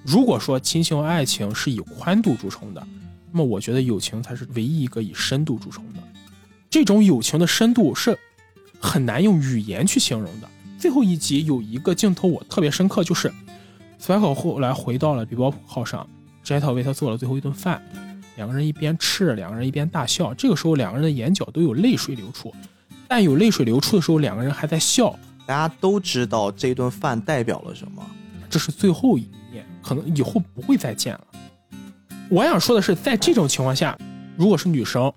[0.05, 2.85] 如果说亲情和爱情是以宽度著称的，
[3.33, 6.01] 那么我觉得友情才是唯一一个以深度著称的。
[6.69, 8.19] 这种友情的深度是
[8.81, 10.49] 很难用语言去形容的。
[10.79, 13.33] 最后一集有一个镜头我特别深刻，就是
[14.01, 16.09] Spike 后来回到了比波普号上
[16.45, 17.83] ，Jet 为他做了最后一顿饭，
[18.37, 20.33] 两个人一边吃，两个人一边大笑。
[20.33, 22.55] 这个时候两个人的眼角都有泪水流出，
[23.07, 25.15] 但有泪水流出的时候，两个人还在笑。
[25.47, 28.03] 大家都知道这顿饭代表了什么。
[28.49, 31.27] 这是最后一面，可能以后不会再见了。
[32.31, 33.99] 我想说的是，在这种情况下，
[34.37, 35.13] 如果是女生，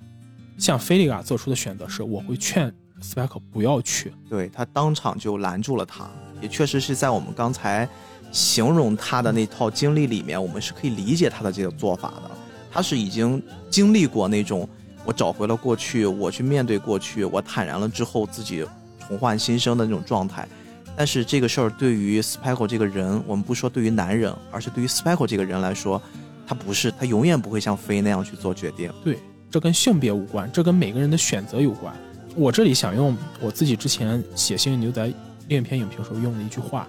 [0.58, 2.74] 像菲利嘎做出的选择是，我会劝
[3.04, 4.12] Spike 不要去。
[4.28, 6.10] 对他当场就拦住了他，
[6.42, 7.88] 也确实是在我们刚才
[8.32, 12.32] 形容他的那套经历里面，我们是可以理解他的这个做法的。
[12.72, 14.68] 他是已经经历过那种
[15.06, 18.66] 我找回了过去，我去面对过去，我坦然了之后自己
[19.08, 20.48] 重焕新生的那种状态。
[20.96, 26.02] 但是这个事儿对于 Spike 这个人，我们不说对于男人，而是对于 Spike 这个人来说，
[26.46, 28.92] 他不是，他永远不会像飞那样去做决定。
[29.04, 29.18] 对，
[29.50, 31.94] 这跟性别无关，这跟每个人的选择有关。
[32.36, 35.08] 我这里想用我自己之前写《星际牛仔》
[35.48, 36.88] 另一篇影评时候用的一句话：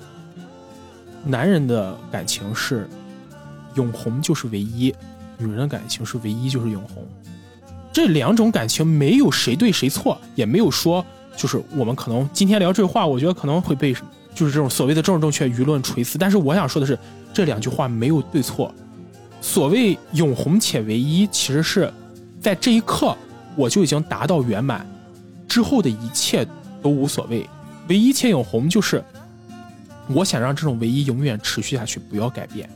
[1.25, 2.89] 男人的感情是
[3.75, 4.95] 永红就是唯一，
[5.39, 7.07] 女人的感情是唯一就是永红。
[7.93, 11.05] 这两种感情没有谁对谁错，也没有说
[11.37, 13.95] 就是我们可能今天聊这话，我觉得可能会被
[14.35, 16.19] 就是这种所谓的政治正确舆论锤死。
[16.19, 16.99] 但是我想说的是，
[17.33, 18.75] 这两句话没有对错。
[19.45, 21.93] 所谓永红且唯一，其实是
[22.41, 23.15] 在这一刻
[23.55, 24.87] 我就已经达到圆满，
[25.47, 26.47] 之后的一切
[26.83, 27.47] 都无所谓。
[27.89, 29.05] 唯一且永红就是
[30.09, 32.69] 我想让这种唯一永远持续下去，不要改变。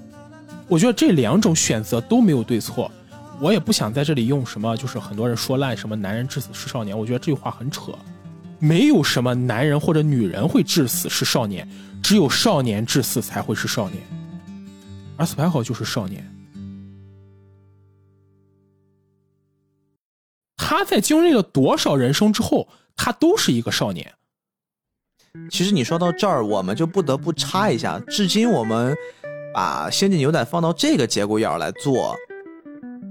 [0.69, 2.93] 我觉得这两种选择都没有对错，
[3.41, 7.93] 我也不想在这里用什么，就是很多人说烂什么“男人至死是少年”，我觉得这句话很扯。
[8.59, 11.67] 没有什么男人或者女人会至死是少年，
[12.03, 14.03] 只有少年至死才会是少年。
[15.17, 16.23] 而 Spike 就是少年。
[20.69, 24.13] 他在经历了多少人生之后，他都是一个少年。
[25.51, 28.95] 其实你说到这儿，我们就不得不插一下，至今我们
[29.55, 32.15] 把《星际牛仔》放到这个节骨眼儿来做，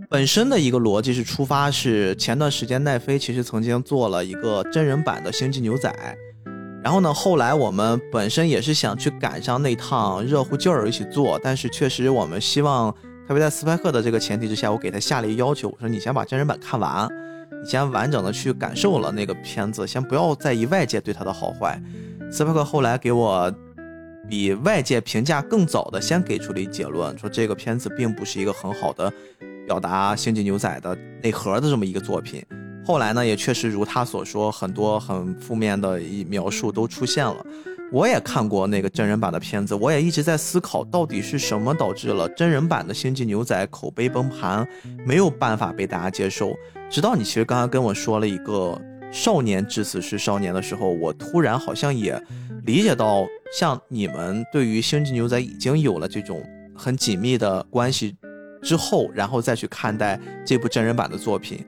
[0.08, 5.90] 本身的一个逻辑是出发是前段时间奈飞其实曾经做了一个真人版的《星际牛仔》，
[6.84, 12.94] 然后呢，后来我们本身也是想去赶上那趟热乎劲儿一起做，但是确实我们希望，
[13.28, 17.10] 特别在斯派克的这个前提之下，我给他下了一个要求，我说你先把真人版看完，
[17.66, 21.82] 先完整的去感受了那个片子，先不要在意外界对他的好坏。
[22.32, 23.54] 斯派克后来给我
[24.30, 29.12] 比外界评价更早的先给出了一结论，说这个片子并不是一个很好的
[29.66, 32.46] 表达《星际牛仔》的内核的这么一个作品。
[32.86, 37.46] 后来呢，也确实如他所说，很多很负面的一描述都出现了。
[37.90, 44.68] 我也看过那个真人版的片子，我也一直在思考，到底是什么导致了真人版的《星际牛仔》口碑崩盘，
[45.06, 46.54] 没有办法被大家接受。
[46.90, 48.80] 直到你其实刚刚跟我说了一个
[49.12, 52.22] 少年至死是少年的时候，我突然好像也
[52.66, 53.26] 理解到，
[53.58, 56.44] 像你们对于星际牛仔已经有了这种
[56.76, 58.16] 很紧密的关系
[58.62, 61.66] 之后，然后再去看待这部真人版的作品，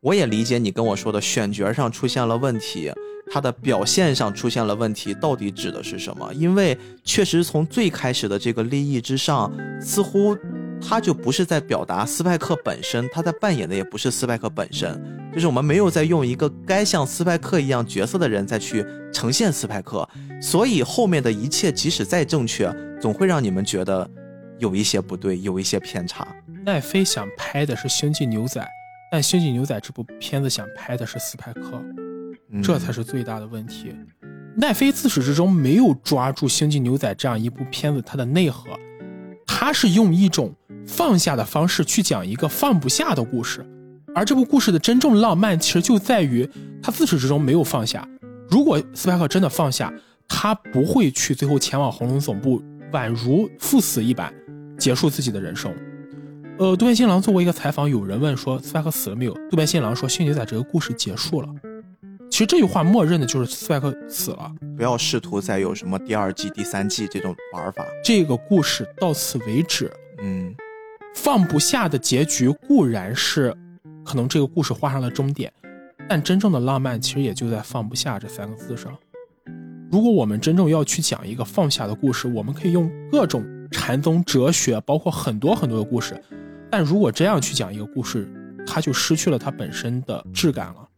[0.00, 2.90] 我也理解你跟我说的选角上出现了问题，
[3.30, 6.32] 它的表现上出现了问题，到底指的是什么？
[6.34, 10.36] 因为确实从最开始的这个利益之上，似乎
[10.84, 15.00] 他就不是在表达斯派克本身，他在扮演的也不是斯派克本身，
[15.32, 20.06] 就是我们没有在用一个该像斯派克一样角色的人再去呈现斯派克，
[20.40, 24.08] 所以后面的一切即使再正确，总会让你们觉得
[24.58, 26.26] 有一些不对，有一些偏差。
[26.64, 28.60] 奈飞想拍的是《星际牛仔》，
[29.10, 31.82] 但《星际牛仔》这部片子想拍的是斯派克，
[32.50, 33.94] 嗯这才是最大的问题。
[34.54, 38.78] 奈飞自始至终没有抓住《星际牛仔》这样一部片子它的内核，
[39.46, 40.54] 他是用一种
[40.86, 43.64] 放下的方式去讲一个放不下的故事，
[44.14, 46.48] 而这部故事的真正浪漫其实就在于
[46.82, 48.06] 他自始至终没有放下。
[48.48, 49.92] 如果斯派克真的放下，
[50.28, 54.32] 他不会去最后前往红龙总部，宛如赴死一般
[54.78, 55.72] 结束自己的人生。
[56.58, 59.32] 呃，渡边新郎做过一个采访，有人问说斯派克死了没有？
[59.50, 61.48] 渡边新郎说：“星际牛仔这个故事结束了。”
[62.30, 64.52] 其实这句话默认的就是斯派克死了。
[64.76, 67.84] 不要试图再有什么第二季、第三季这种玩法。
[68.04, 69.90] 这个故事到此为止，
[70.22, 70.54] 嗯
[71.14, 73.54] 放不下的结局固然是
[74.04, 75.52] 可能这个故事画上了终点，
[76.08, 78.92] 但真正的浪漫其实也就在“放不下”这三个字上。
[79.90, 86.18] 如果我们真正要去讲一个放下的故事，我们可以用各种禅宗哲学，包括很多很多的故事。
[86.70, 88.26] 但如果这样去讲一个故事，
[88.66, 90.88] 它就失去了它本身的质感了，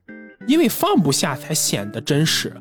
[0.47, 2.53] 因为放不下才显得真实。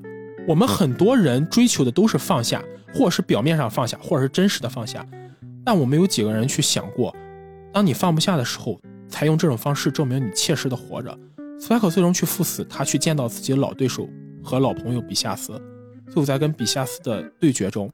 [0.47, 2.63] 我们很多人追求的都是放下，
[2.93, 5.07] 或是表面上放下，或者是真实的放下。
[5.63, 7.15] 但我们有几个人去想过，
[7.73, 8.79] 当你放不下的时候，
[9.09, 11.17] 才用这种方式证明你切实的活着。
[11.59, 14.07] 斯派克最终去赴死，他去见到自己的老对手
[14.43, 15.59] 和老朋友比夏斯，
[16.05, 17.91] 最后在跟比夏斯的对决中，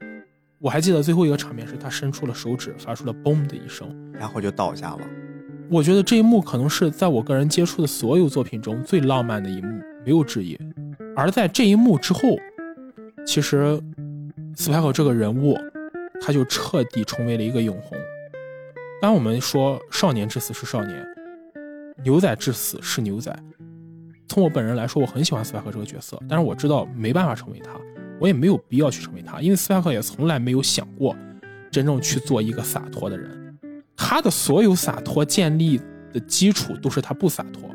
[0.60, 3.88] 我还记得最后一个场面是他伸出了手指，发出了“嘣”的一声。
[4.19, 4.99] 然后就倒下了。
[5.69, 10.60] 我觉得这一幕可能是在我个人接触的所有作品中最浪漫的一幕，没有之一。
[11.15, 12.22] 而在这一幕之后，
[13.26, 13.81] 其实
[14.57, 15.57] 斯派克这个人物，
[16.19, 17.97] 他就彻底成为了一个永红。
[19.01, 21.05] 当我们说少年至死是少年，
[22.03, 23.34] 牛仔至死是牛仔。
[24.27, 27.71] 从我本人来说，我很喜欢斯派克这个角色，但是我知道没办法成为他，
[28.19, 31.15] 我也没有必要去成为他，因为斯派克也从来没有想过
[31.71, 33.57] 真正去做一个洒脱的人。
[33.95, 35.80] 他的所有洒脱建立
[36.11, 37.69] 的基础都是他不洒脱。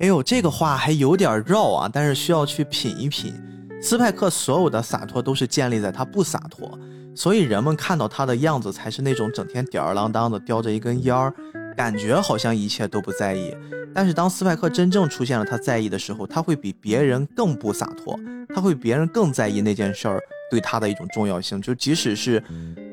[0.00, 3.32] 哎呦，这个话还有点绕啊，但是需要去品一品。
[3.80, 6.78] 斯派克所有的洒脱都是建立在他不洒脱，
[7.20, 11.30] 所以人们看到他的样子才是那种整天吊儿郎当的叼着一根烟儿，
[11.76, 13.54] 感觉好像一切都不在意。
[13.92, 18.18] 但是当斯派克真正出现了他在意的时候，他会比别人更不洒脱，
[18.54, 20.18] 他会比别人更在意那件事儿
[20.50, 21.60] 对他的一种重要性。
[21.60, 22.42] 就即使是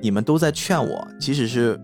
[0.01, 1.79] 你们都在劝我，即使是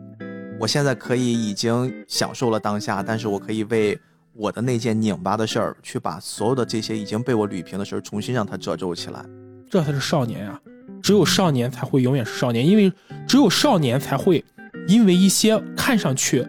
[0.60, 3.98] 我现在可以已经享受了当下，但是我可以为
[4.34, 9.24] 我的那件拧巴的事儿，去把所有的这些已经被我捋平的事儿，重新让它褶皱起来。
[9.72, 10.60] 这才是少年呀、
[11.04, 12.92] 只有少年才会永远是少年，因为
[13.28, 14.44] 只有少年才会
[14.88, 16.44] 因为一些看上去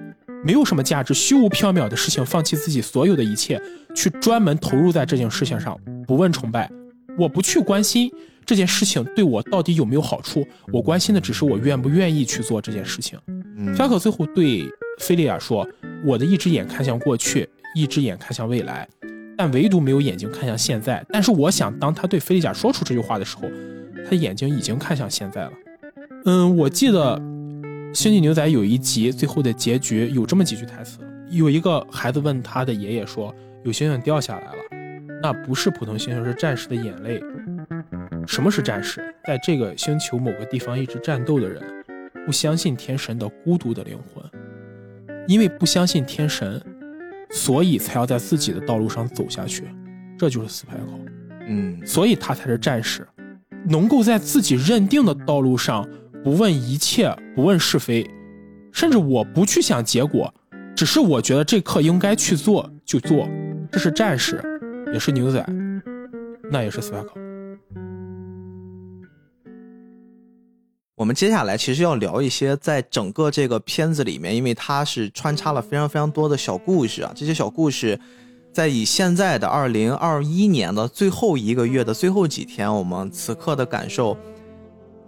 [0.45, 3.61] 没有什么价值、虚无缥缈的事情，放弃自己所有的一切，
[3.95, 5.77] 去专门投入在这件事情上，
[6.07, 6.71] 不问崇拜。
[7.19, 8.11] 我不去关心
[8.45, 13.19] 这件事情对我到底有没有好处，我关心的只是我愿不愿意去做这件事情。
[13.57, 14.69] 嗯，菲克最后对
[14.99, 15.67] 菲利亚说
[16.05, 18.89] ：“我的一只眼看向过去，一只眼看向未来，
[19.37, 21.05] 但唯独没有眼睛看向现在。
[21.09, 23.49] 但是我想，当他对菲利亚说出这句话的时候，
[24.09, 25.53] 他眼睛已经看向现在了。
[26.25, 27.19] 嗯，我记得
[27.95, 30.99] 《星际牛仔》有一集最后的结局有这么几句台词：
[31.31, 37.23] 有一个孩子问他的爷爷说：“有星星掉下来了，那不是普通星星，是战士的眼泪。
[38.27, 39.15] 什么是战士？
[39.27, 41.63] 在这个星球某个地方一直战斗的人。”
[42.25, 44.25] 不相信天神的孤独的灵魂，
[45.29, 46.59] 因为不相信天神，
[47.29, 49.65] 所以才要在自己的道路上走下去。
[50.17, 50.85] 这就是斯派克，
[51.47, 53.07] 嗯，所以他才是战士，
[53.67, 55.89] 能够在自己认定的道路上
[56.23, 58.09] 不问一切，不问是非，
[58.73, 60.33] 甚至我不去想结果，
[60.77, 63.29] 只是我觉得这课应该去做就做。
[63.73, 64.43] 这是战士，
[64.93, 65.45] 也是牛仔，
[66.51, 67.13] 那也是斯派克。
[70.97, 77.99] 我们接下来其实要聊一些在整个这个片子里面，因为它是穿插了非常非常多的小故事啊，这些小故事
[78.55, 84.17] 在以现在的二零二一年的最后一个月的最后几天，我们此刻的感受，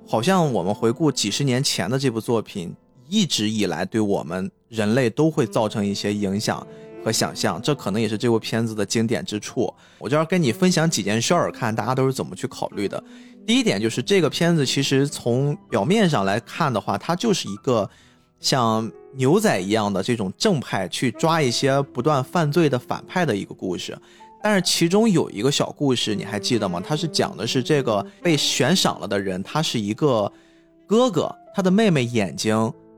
[0.05, 2.75] 好像我们回顾几十年前的这部作品，
[3.09, 6.67] 一直以来对我们人类都会造成一些影响
[7.05, 9.73] 和想象，这可能也是这部片子的经典之处。
[10.01, 13.01] 我就要跟你分享几件事儿，看大家都是怎么去考虑的。
[13.47, 17.89] 第一点就是这个片子其实从表面上来看的话，它就是一个
[18.41, 23.97] 像牛仔一样的这种正派去抓一些不断犯罪的反派的一个故事。
[24.43, 26.81] 但是其中有一个小故事，你还记得吗？
[26.87, 30.31] 它是讲的是这个被悬赏了的人，他是一个
[30.87, 32.55] 哥哥，他的妹妹眼睛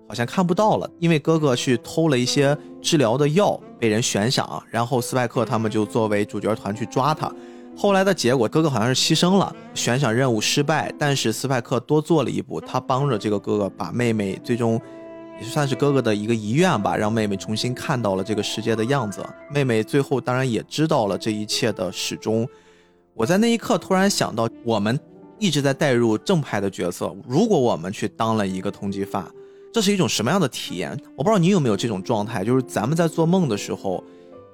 [0.06, 7.32] 好像看不到了，因为哥哥去偷了一些治疗的药，被人悬赏，然后斯派克他们就作为主角团去抓他。
[7.74, 14.78] 后来的结果，哥哥好像是牺牲了，悬赏任务失败，但是斯派克多做了一步，他帮着这个哥哥把妹妹最终。
[15.40, 19.24] 也算是哥哥的一个遗愿吧，让妹妹重新看到了这个世界的样子。
[19.50, 22.48] 妹妹最后当然也知道了这一切的始终。
[23.14, 24.98] 我在那一刻突然想到，我们
[25.38, 29.24] 一直在带入正派的角色，如果我们去当了一个通缉犯，
[29.72, 30.90] 这是一种什么样的体验？
[31.16, 34.02] 我不知道你有没有这种状态，就是咱们在做梦的时候，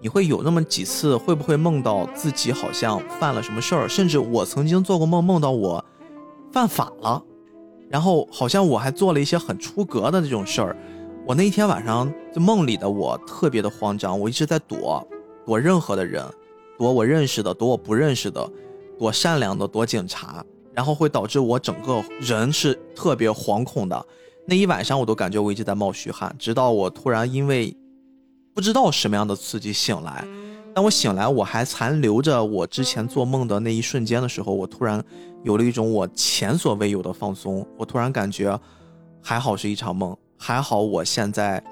[0.01, 3.89] 你会有那么几次，会不会梦到自己好像犯了什么事儿？
[3.89, 5.85] 甚至我曾经做过梦，梦到我
[6.53, 7.23] 犯法了。
[7.91, 10.77] 然后好像我还做了一些很出格的这种事儿，
[11.27, 15.07] 我那一天晚上就梦里的我特别的慌张，我一直在躲，
[15.47, 16.25] 躲任何的人，
[16.79, 18.51] 躲我认识的，躲我不认识的，
[18.99, 24.07] 躲善良的，躲警察，然后会导致我整个人是特别惶恐的。
[24.47, 27.75] 那一晚上我都感觉我一直在冒虚汗，直到我突然因为
[28.53, 30.25] 不知道什么样的刺激醒来。
[30.75, 35.01] 当我醒来，我还残留着我之前做梦的那一瞬间的时候，我突然
[35.45, 37.65] 有了一种我前所未有的放松。
[37.79, 38.59] 我突然感觉，
[39.23, 41.63] 还好是一场梦，还好我现在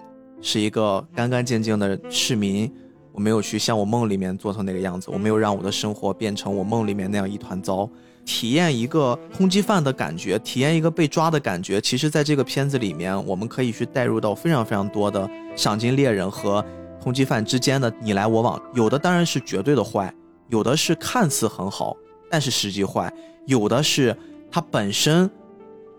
[0.40, 2.72] 是一个干干净净的市民，
[3.10, 7.90] 我没有去像我梦里面做成那个样子，我没有让我的生活变成我梦里面那样一团糟。
[8.24, 16.64] 体验一个通缉犯的感觉，体验一个被抓的感觉，其实在这个片子里面，我们可以去带入到非常非常多的赏金猎人和。
[17.02, 20.14] 通缉犯之间的你来我往，有的当然是绝对的坏，
[20.48, 21.96] 有的是看似很好，
[22.30, 23.12] 但是实际坏，
[23.46, 24.16] 有的是
[24.52, 25.28] 他本身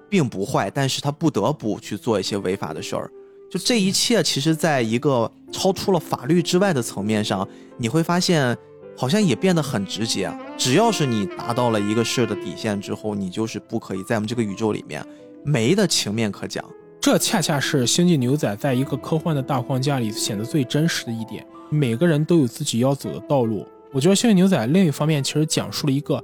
[0.09, 3.11] 并不坏，但是他不得不去做一些违法的事儿。
[3.51, 7.45] 就这一切，其实在一个超出了法律之外的层面上，
[7.77, 8.57] 你会发现
[8.97, 10.31] 好像也变得很直接。
[10.57, 15.05] 只要是你达到了一个事的底线之后，你就是不可以在我们这个宇宙里面
[15.43, 16.63] 没的情面可讲。
[17.03, 21.45] 这恰恰是《星际牛仔》在一个科幻的大框架里显得最真实的一点。
[21.69, 23.67] 每个人都有自己要走的道路。
[23.91, 26.23] 我觉得《星际牛仔》另一方面其实讲述了一个，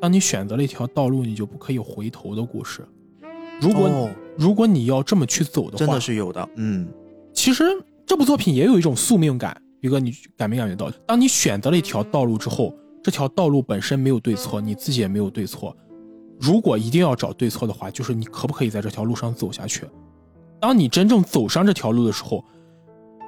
[0.00, 2.84] 当你选择了一条道路，你就不可以回头的故事。
[3.60, 6.48] 如果如果你要这么去走的话，真的是有的。
[6.56, 6.88] 嗯，
[7.32, 7.62] 其实
[8.04, 9.56] 这部作品也有一种宿命感。
[9.82, 10.90] 宇哥，你感没感觉到？
[11.06, 15.76] 当你选择了一条道路之后，这条道路本身没有对错，你自己也没有对错。
[16.40, 19.84] 如果一定要找对错的话，就是你可不可以在这条路上走下去？
[20.60, 22.44] 当你真正走上这条路的时候，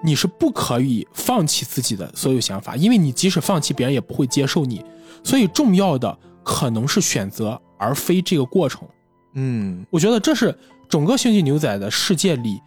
[0.03, 4.85] 你是不可以放弃自己的所有想法，因为你即使放弃，别人也不会接受你。
[5.25, 8.87] 所以重要的可能是选择，而非这个过程。
[9.35, 10.57] 嗯，我觉得这是
[10.89, 12.61] 整个星际牛仔的世界里，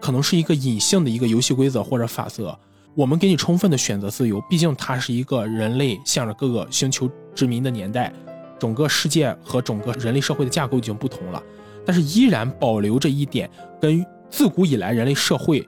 [0.00, 2.58] 可能是一个隐性的一个游戏规则或者法则。
[2.94, 8.12] 我们给你充分的选择自由，毕竟它是一个人类向着各个星球殖民的年代，
[8.58, 11.42] 整个世界和整个人类社会的架构已经不同了。
[11.88, 13.48] 但是依然保留着一点，
[13.80, 15.66] 跟自古以来人类社会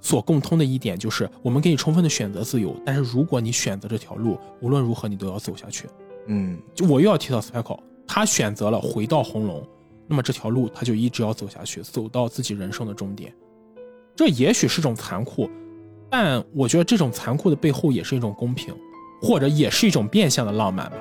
[0.00, 2.74] 所共通的一点，就是我们给你充分的选择自由。
[2.84, 5.88] 但是如果你选择这条路，无论如何你都要走下去。
[6.26, 9.64] 嗯，就我又要提到斯派克，他选择了回到红龙，
[10.08, 13.32] 那么这条路他就一直要走下去，走到自己人生的终点。
[14.16, 15.48] 这也许是种残酷，
[16.10, 18.74] 但我觉得这种残酷的背后也是一种公平，
[19.22, 20.96] 或者也是一种变相的浪漫吧。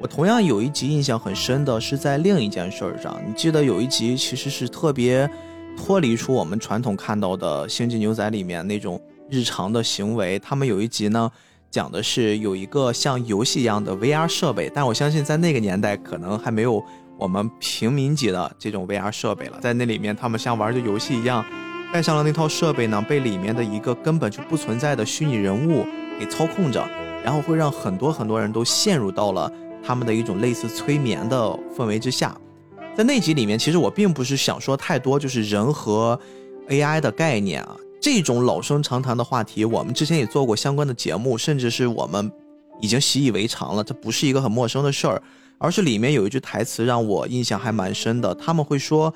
[0.00, 5.28] 我同样有一集印象很深的是在另一件事儿上，你记得有一集其实是特别
[5.76, 9.00] 脱离出我们传统看到的《星际牛仔》里面那种
[9.30, 10.38] 日常的行为。
[10.40, 11.30] 他们有一集呢，
[11.70, 16.84] 讲的是有一个像游戏一样的 VR 设备，但我相信在那个年代可能还没有
[17.16, 19.58] 我们平民级的这种 VR 设备了。
[19.62, 21.42] 在那里面，他们像玩着游戏一样，
[21.94, 25.86] 带上了那套设备呢，被里面的一个根本就不存在的虚拟人物
[26.20, 26.86] 给操控着，
[27.24, 29.50] 然后会让很多很多人都陷入到了。
[29.86, 31.36] 他们的一种类似催眠的
[31.76, 32.36] 氛围之下，
[32.96, 36.18] 在那集里面，其实我并不是想说太多，就是人和
[36.68, 42.32] AI 的概念啊，这种老生常谈的话题，我们之前也做过相关的节目，甚至是我们
[42.80, 45.22] 已经习以为常了，这不是一个很陌生的事儿，
[45.58, 49.12] 而是里面有一句台词让我印象还蛮深的，他们会说，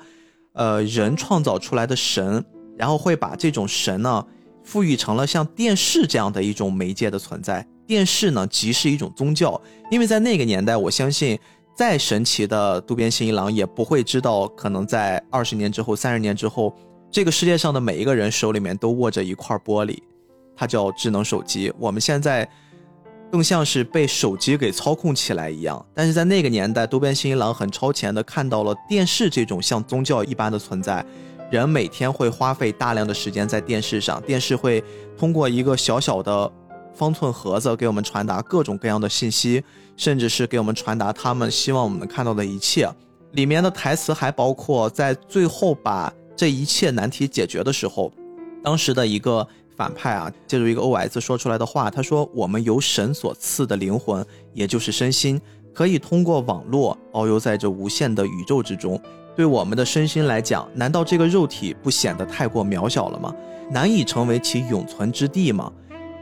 [0.53, 2.43] 呃，人创造出来的神，
[2.77, 4.25] 然后会把这种神呢，
[4.63, 7.65] 赋予成了像电视这样的一种媒介的存在。
[7.89, 9.59] 电视呢，即是一种宗教，
[9.89, 11.39] 因为在那个年代，我相信
[11.75, 16.71] 再神奇的渡边信一郎也不会知道，可能在二十年之后、三十年之后，
[17.09, 19.97] 这个世界上的每一个人手里面都握着一块玻璃，
[20.55, 21.73] 它叫智能手机。
[21.79, 22.47] 我们现在
[23.31, 25.83] 更像是被手机给操控起来一样。
[25.95, 31.03] 但是在那个年代，渡边新一郎很超前的看到了电视这种像宗教一般的存在。
[31.49, 34.83] 人每天会花费大量的时间在电视上，电视会
[35.17, 36.51] 通过一个小小的
[36.99, 39.63] 方寸盒子给我们传达各种各样的信息，
[39.95, 42.89] 甚至是给我们传达他们希望我们看到的一切。
[43.31, 48.11] 里面的台词还包括在最后把这一切难题解决的时候，
[48.61, 49.47] 当时的一个
[49.77, 55.39] 反派啊，借助一个 OS 说出来的话，他说：“我们由神所赐的灵魂，也就是身心，
[55.73, 59.01] 可以通过网络遨游在这无限的宇宙之中。
[59.37, 63.33] 对我们的身心来讲，难道这个肉体不显得太过渺小了吗？
[63.71, 65.71] 难以成为其永存之地吗？”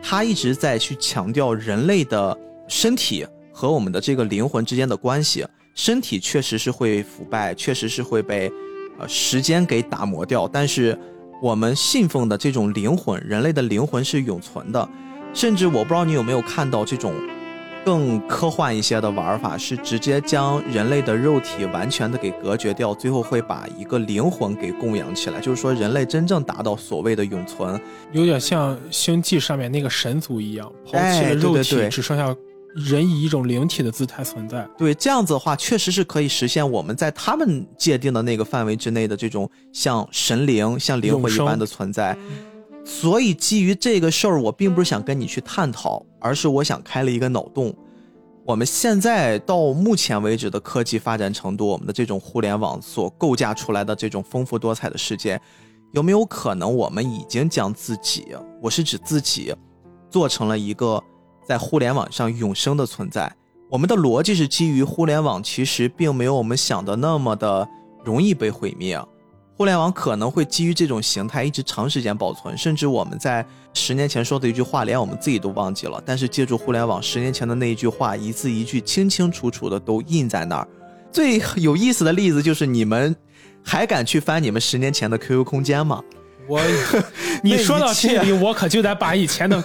[0.02, 2.38] 他一直在去强调人类的
[2.68, 5.46] 身体和我们的这个灵魂之间的关系。
[5.76, 8.52] 身体确实是会腐败，确实是会被，
[8.98, 10.48] 呃，时间给打磨掉。
[10.48, 10.98] 但是，
[11.40, 14.90] 我们信奉的这种灵魂，人类的灵魂是永存的。
[15.34, 17.14] 甚至我不知道你有没有看到这种
[17.88, 25.40] 更科幻一些的玩法，是直接将人类的肉体完全的给隔绝掉，最后会把一个灵魂给供养起来。
[25.40, 27.80] 就是说，人类真正达到所谓的永存，
[28.12, 32.36] 有点像星际上面那个神族一样，抛弃哎了肉体，对对对只剩下
[32.76, 34.68] 人以一种灵体的姿态存在。
[34.78, 42.18] 对，这样子的话，确实是可以实现我们在他们界定的那个范围之内的这种像神灵、像灵魂一般的存在。
[42.84, 47.74] 所以基于这个事儿，我并不是想跟你去探讨，而是我想开了一个脑洞。
[48.46, 55.40] 我们现在到目前为止的科技发展程度，我们的这种互联网所构架出来的这种丰富多彩的世界，
[55.92, 59.54] 有没有可能我们已经将自己，我是指自己，
[60.10, 61.04] 做成了一个
[61.46, 63.30] 在互联网上永生的存在？
[63.70, 67.68] 我们的逻辑是基于互联网，其实并没有我们想的那么的
[68.06, 68.98] 容易被毁灭。
[69.58, 73.46] 互联网可能会基于这种形态一直长时间保存，甚至我们在
[73.78, 76.02] 十年前说的一句话，连我们自己都忘记了。
[76.06, 80.68] 但是借助互联网，十年前的那一句话，一字一句清清楚楚的都印在那儿。
[81.12, 83.16] 最有意思的例子就是你们
[83.64, 86.02] 还敢去翻你们十年前的 QQ 空间吗？
[86.48, 86.62] 我，
[87.44, 89.62] 你说到这里，我可就得把以前的，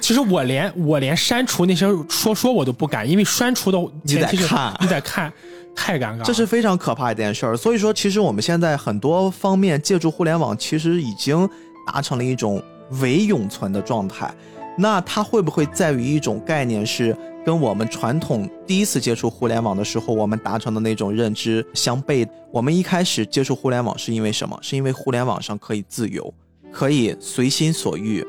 [0.00, 5.32] 其实我连我连删除那些说说我都不敢，因为删除的你得看你得看，
[5.74, 6.24] 太尴尬了。
[6.24, 7.56] 这是非常可怕一件事儿。
[7.56, 11.48] 所以说，其实我们现在很多方面借助互联网，其实已经
[11.84, 12.62] 达成了一种
[13.00, 14.32] 伪永存的状态。
[14.76, 22.26] 那它会不会在于一种概念是跟我们传统第一次接触互联网的时候，我们达成的那种认知相悖？
[22.52, 24.58] 我们一开始接触互联网是因为什么？
[24.62, 26.32] 是因为互联网上可以自由，
[26.72, 28.26] 可以随心所欲。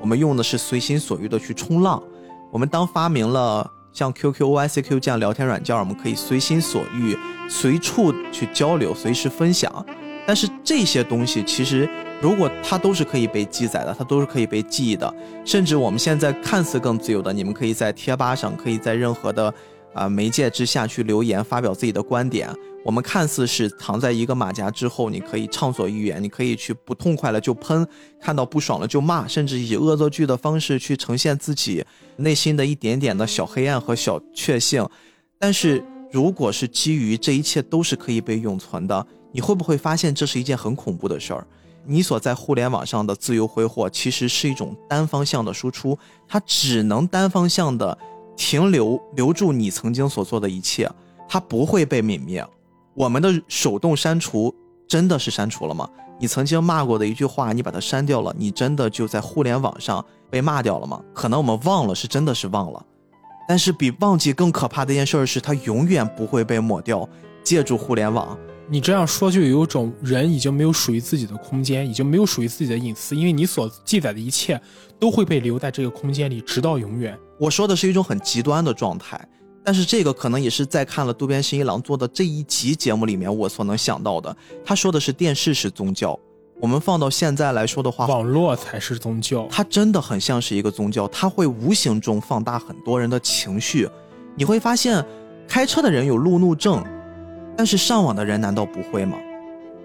[0.00, 2.02] 我们用的是随心所欲的去冲浪。
[2.50, 7.16] 我们当发明了像 QQ、OICQ 这样聊天软件，我们可以随心所欲、
[7.48, 9.86] 随处去交流、随时分享。
[10.26, 11.88] 但是这些东西其实，
[12.20, 15.12] 如果它都是可以被记载的，它都是可以被记忆的。
[15.44, 19.52] 甚至我们现在看似更自由的，你们可以在贴吧上，可以在任何的
[19.92, 22.48] 啊、媒介之下去留言，发表自己的观点。
[22.84, 27.86] 我们看似是藏在一个马甲之后，你可以畅所欲言，你可以去不痛快了就喷，
[28.20, 31.84] 看到不爽了就骂，甚至以恶作剧的方式去呈现自己
[32.16, 34.84] 内心的一点点的小黑暗和小确幸。
[35.38, 41.46] 但是如果是基于这一切都是可以被永存的，你会不会发现这是一件很恐怖的事儿？
[41.84, 45.98] 你所在互联网上的自由挥霍，其实是一种单方向的输出，
[46.28, 47.96] 它只能单方向的
[48.36, 50.88] 停留留住你曾经所做的一切，
[51.28, 52.46] 它不会被泯灭。
[52.94, 54.54] 我们的手动删除
[54.86, 55.88] 真的是删除了吗？
[56.20, 61.02] 你曾经骂过的一句话，你把它删掉了，你真的就在互联网上被骂掉了吗？
[61.12, 62.86] 可能我们忘了，是真的是忘了，
[63.48, 67.08] 但是比忘记更可怕的一件事儿是，它永远不会被抹掉。
[67.42, 68.38] 借助互联网，
[68.72, 74.58] 你这样说，就有一种人已经没有属于自己的空间，已经没有属于自己的隐私，因为你所记载的一切
[74.98, 77.14] 都会被留在这个空间里，直到永远。
[77.38, 79.28] 我说的是一种很极端的状态，
[79.62, 84.34] 但是这个可能也是在看了渡边信一郎做的这一集节目里面我所能想到的。
[84.64, 86.18] 他说的是电视是宗教，
[86.58, 89.46] 我们放到现在来说的话，网络才是宗教。
[89.50, 93.86] 它真的很像是一个宗教，它会无形中放大很多人的情绪。
[94.34, 95.04] 你会发现，
[95.46, 96.82] 开车的人有路怒症，
[97.62, 99.16] 但是上网的人难道不会吗？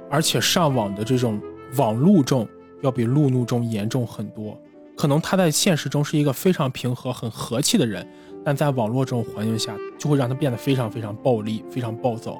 [0.09, 1.39] 而且上网的这种
[1.75, 2.43] 网路症
[2.81, 4.59] 要比路怒症严重很多。
[4.97, 8.03] 可能他在现实中是一个非常平和、很和气的人，
[8.43, 12.35] 但在网络这种环境下，就会让他变得非常非常暴力、非常暴躁。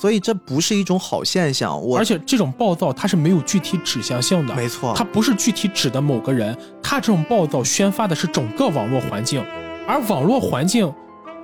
[0.00, 1.84] 所以这不是一种好现象。
[1.84, 9.44] 我而且这种暴躁它是没有具体指向性的，没错，它不是具体指的某个人，他这种暴躁宣发的是整个网络环境，
[9.88, 10.94] 而网络环境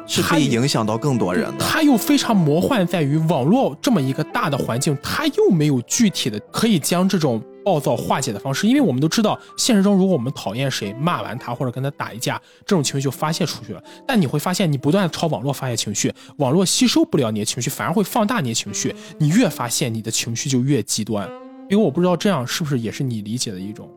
[0.06, 1.64] 是可以影响到更多人的。
[1.64, 8.66] 它又非常魔幻，在于网络这么一个大的环境，它又没有具体的可以将这种暴躁化解的方式。
[8.66, 13.82] 因为我们都知道，现实中如果我们讨厌谁，骂完他或者跟他打一架，这种情绪就发泄出去了。
[14.06, 18.94] 但你会发现，你不断的朝网络发泄情绪，网络吸收不了你的情绪，反而会放大你的情绪。
[19.18, 21.28] 你越发泄你的情绪就越极端。
[21.70, 23.88] 因为我不知道这样是不是也是你理解的一种。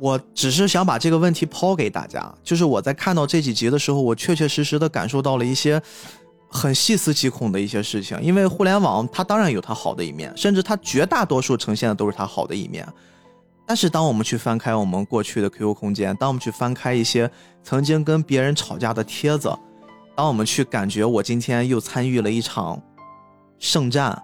[0.00, 5.82] 我只是想把这个问题抛给大家，就是我在看到这几集的时候，我确确实实的感受到了一些
[6.48, 8.16] 很细思极恐的一些事情。
[8.22, 12.86] 因为互联网它当然有它好的一面，甚至它绝大多数呈现的都是它好的一面。
[13.66, 17.30] 但是当我们去翻开我们过去的 QQ 空间，当我们去翻开一些
[17.62, 19.52] 曾经跟别人吵架的帖子，
[20.14, 22.80] 当我们去感觉我今天又参与了一场
[23.58, 24.22] 圣战。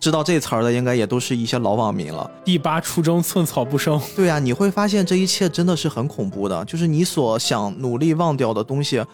[0.00, 2.28] 知道这词儿的应该也都是一些老网民了。
[2.42, 4.00] 第八初衷寸草不生。
[4.16, 9.04] 对啊，你会发现这一切真的是很恐怖的，就是你所想努力忘掉的东西，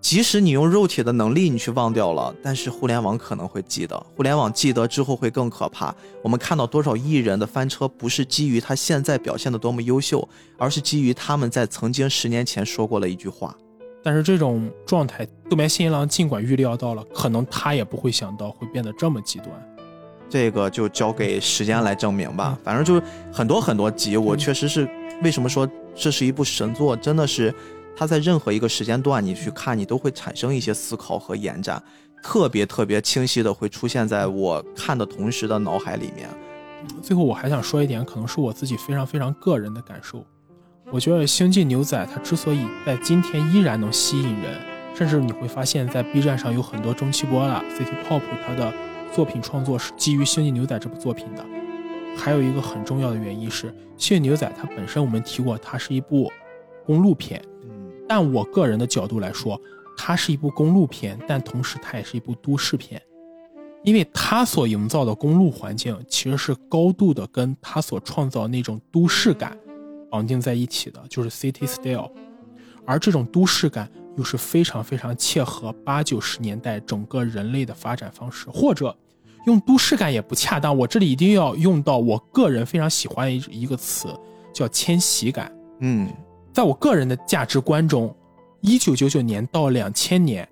[0.00, 5.94] 即使你用肉体的能力你去忘掉了，但是互联网可能会记得，互联网记得之后会更可怕。
[6.24, 13.54] 我们看到多少艺人的翻车，不是基于他现在表现的多么优秀，而是基于他们在曾经十年前说过了一句话。
[14.02, 19.50] 但是这种状态，渡边新一郎尽管预料到了，可能他也不会想到会变得这么极端。
[20.30, 22.56] 这个就交给时间来证明吧。
[22.64, 23.02] 反正就是
[23.32, 24.88] 很多很多集，我确实是
[25.22, 27.52] 为什么说这是一部神作，真的是
[27.96, 31.82] 它在任何一个时间段你去看，你都会产生一些思考和延展，
[32.22, 36.28] 特别特别清晰的会出现在我看的同时的脑海里面。
[37.02, 40.24] 最后我还想说一点，可能是我自己非常非常个人的感受。
[40.90, 44.60] 我觉得《星际牛仔》它之所以在今天依然能吸引人，
[44.94, 48.72] 甚至你会发现在 B 站上有很多中期波啦、City Pop 它的。
[49.12, 51.44] 作品创作是基于《星际牛仔》这部作品的，
[52.16, 53.66] 还有一个很重要的原因是，
[53.96, 56.30] 《星际牛仔》它本身我们提过，它是一部
[56.86, 57.42] 公路片。
[57.64, 59.60] 嗯，但我个人的角度来说，
[59.96, 63.02] 它是一部公路片，但同时它也是一部都市片，
[63.82, 69.58] 因为它所营造的公路环境其实是高度的跟它所创造那种都市感
[70.08, 72.10] 绑定在一起的，就是 City Style，
[72.86, 73.90] 而这种都市感。
[74.16, 78.94] 又是非常非常切合八九十年代整个人类的发展方式，或者
[79.46, 80.76] 用都市感也不恰当。
[80.76, 84.08] 我这里一定要用到我个人非常喜欢的一一个词，
[84.52, 85.50] 叫迁徙感。
[85.78, 86.12] 嗯，
[86.52, 88.14] 在我个人的价值观中，
[88.60, 90.46] 一九九九年到两千年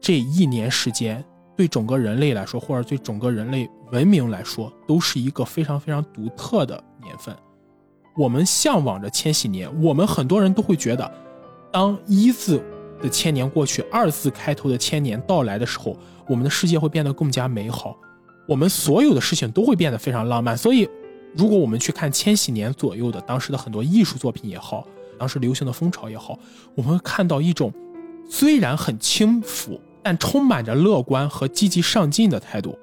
[0.00, 1.22] 这一年时间，
[1.56, 7.36] 对整个人类来说，或者对整个人类文明来说，都是一个非常非常独特的年份。
[8.16, 11.12] 我们向往着千禧年，我们很多人都会觉得，
[11.70, 12.62] 当一字。
[13.02, 15.96] 的千年过去，二字开头的千年到来的时候，
[16.28, 17.96] 我们的世界会变得更加美好，
[18.48, 20.56] 我们所有的事情都会变得非常浪漫。
[20.56, 20.88] 所以，
[21.36, 24.86] 如果我们去看千禧年左右的当时的很多艺术作品也好，
[25.18, 26.38] 当时流行的风潮也好，
[26.74, 27.72] 我们会看到一种
[28.28, 32.78] 虽然很轻浮，但充满着乐观和积极上进的态度。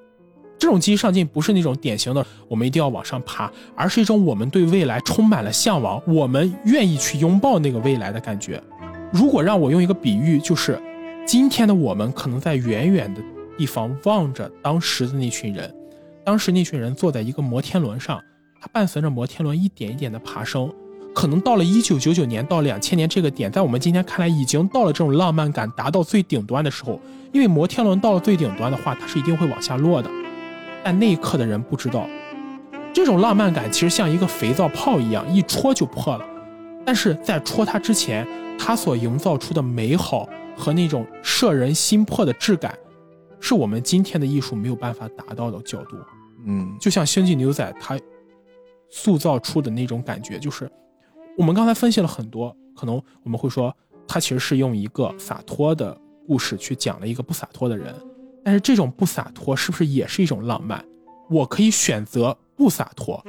[0.57, 8.61] 这种积极上进不是那种典型的我们一定要往上爬，而是一种我们对未来充满了向往，我们愿意去拥抱那个未来的感觉。
[9.11, 10.79] 如果让我用一个比喻，就是
[11.25, 13.21] 今天的我们可能在远远的
[13.57, 15.73] 地方望着当时的那群人，
[16.23, 18.21] 当时那群人坐在一个摩天轮上，
[18.61, 20.71] 它伴随着摩天轮一点一点的爬升，
[21.15, 30.09] 可能到了一九九九年到两千年这个点，在我们今天看来已经到了这种浪漫感达到最顶端的时候，因为摩天轮到了最顶端的话，它是一定会往下落的，
[30.83, 32.07] 但那一刻的人不知道，
[32.93, 36.23] 这种浪漫感其实像一个肥皂泡一样，一戳就破了，
[36.85, 38.27] 但是在戳它之前。
[38.61, 42.77] 它所营造出的美好和那种摄人心魄的质感，
[43.39, 45.97] 是我们今天的艺术没有办法达到的角度。
[46.45, 47.97] 嗯，就像《星际牛仔》它
[48.89, 50.69] 塑造出的那种感觉，就是
[51.37, 53.75] 我们刚才分析了很多，可能我们会说，
[54.05, 57.95] 它其实是用一个洒脱的故事去讲了一个不洒脱的人。
[58.43, 60.83] 但是这种不洒脱是不是也是一种浪漫？
[61.29, 63.23] 我可以选择不洒脱，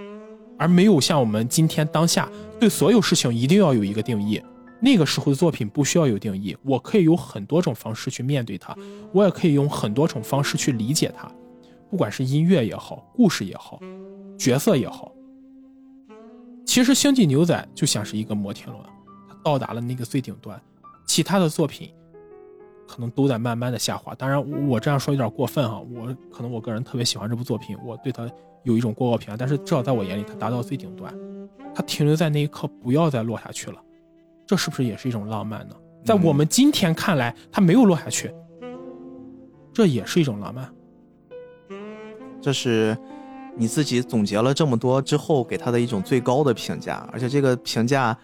[0.58, 2.28] 而没有像我们今天当下
[2.58, 4.42] 对所有事情一定要有一个定义。
[4.80, 8.74] 那个时候的作品不需要有定义，我可以有很多种方式去面对它，
[9.12, 11.30] 我也可以用很多种方式去理解它，
[11.90, 13.78] 不管是音乐也好，故事也好，
[14.38, 15.12] 角色也好。
[16.64, 18.80] 其实《星际牛仔》就像是一个摩天轮，
[19.28, 20.60] 它到达了那个最顶端，
[21.06, 21.90] 其他的作品
[22.86, 24.14] 可能都在慢慢的下滑。
[24.14, 28.30] 当然，我这样说有点过分啊，我可能我个人特别喜欢这部作品，我对它
[28.62, 31.12] 有一种过高评价，但是至少在我眼里，它达到最顶端，
[31.74, 33.82] 它停留在那一刻，不要再落下去了。
[34.50, 35.76] 这是不是也是一种浪漫呢？
[36.04, 38.34] 在我们今天看来，它没有落下去，
[39.72, 40.68] 这也是一种浪漫。
[42.42, 42.98] 这是
[43.56, 48.18] 你自己总结了这么多之后给他的一种最高的评价，而且这个评价，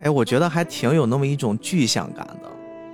[0.00, 2.50] 哎，我觉得还挺有那么一种具象感的，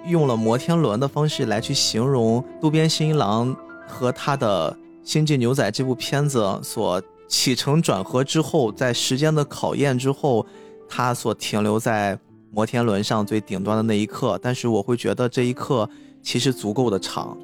[0.08, 3.52] 用了摩天轮的方式来去形容渡边新一郎
[3.84, 4.72] 和他的
[5.02, 10.46] 《星际牛仔》这部片子所起承转合之后，在时间的考验之后，
[10.88, 12.16] 他所停留在
[12.50, 14.38] 摩天轮上最顶端的那一刻。
[14.42, 15.88] 但是我会觉得这一刻
[16.22, 17.36] 其实足够的长，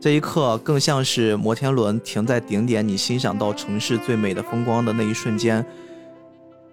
[0.00, 5.64] 这一刻更像是摩天轮停在顶点，你欣赏到城市最美的风光的那一瞬间，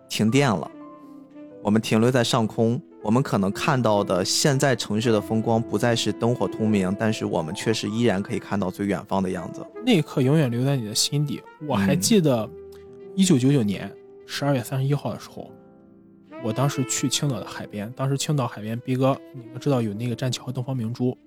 [0.10, 0.70] 停电了。
[1.64, 9.66] 我们停留在上空，我们可能看到的现在城市的风光不再是灯火通明，但是我们却是依然可以看到最远方的样子。
[9.84, 11.42] 那一刻永远留在你的心底。
[11.68, 12.48] 我还嗯记得，
[13.16, 13.92] 一九九九年
[14.28, 15.50] 十二月三十一号的时候，
[16.46, 21.18] 我当时去青岛的海边，当时青岛海边，逼哥你们知道有那个栈桥和东方明珠，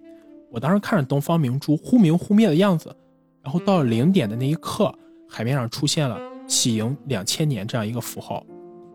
[0.49, 2.95] 我当时看着东方明珠忽明忽灭的样子，
[3.43, 4.95] 然后到了零点的那一刻，
[5.28, 6.16] 海面上出现了
[6.47, 8.47] “喜迎两千年”这样一个符号。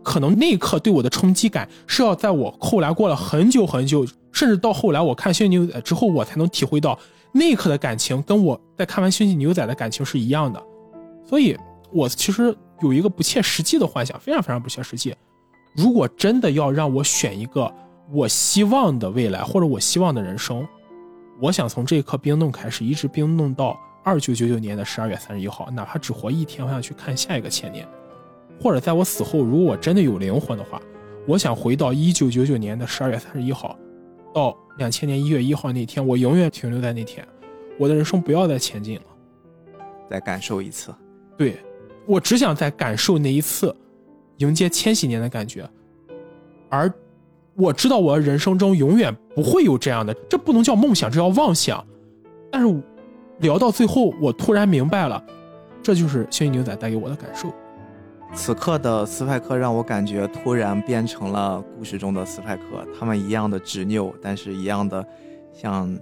[0.02, 6.98] 可能那一刻对我的冲击感是要在我后来过了很久很久，甚至到后来我看《星际牛仔》之后，我才能体会到
[7.32, 10.62] 那一刻的感情跟我在看完《星际牛仔》的感情是一样的。
[11.28, 11.54] 所以，
[11.92, 15.14] 我其实有一个不切实际的幻想，非常非常不切实际。
[15.74, 17.72] 如果真的要让我选一个
[18.12, 20.66] 我希望的未来或者我希望的人生，
[21.40, 27.86] 我想从这一刻冰冻开始，一直冰冻到二九九九年的十二月三十一号，哪怕只活一天，我想去看下一个千年。
[28.60, 30.80] 或者在我死后，如果我真的有灵魂的话，
[31.26, 33.76] 我想回到一九九九年的十二月三十一号，
[34.32, 37.26] 到两千年一月一号那天，我永远停留在那天，
[37.80, 39.02] 我的人生不要再前进了。
[40.08, 40.94] 再感受一次。
[41.36, 41.56] 对
[42.06, 43.74] 我只想再感受那一次
[44.38, 45.68] 迎接千禧年的感觉，
[46.68, 46.92] 而
[47.54, 51.84] 我知道我的人生中永远不会有这样的，这不能叫梦想，这叫妄想。
[52.50, 52.82] 但是
[53.38, 55.22] 聊到最后，我突然明白了，
[55.82, 57.52] 这就是《星际牛仔》带给我的感受。
[58.32, 62.62] 此刻的斯派克让我感觉突然变成了故事中的斯派克，
[62.98, 65.06] 他们一样的执拗，但是一样的
[65.52, 65.96] 像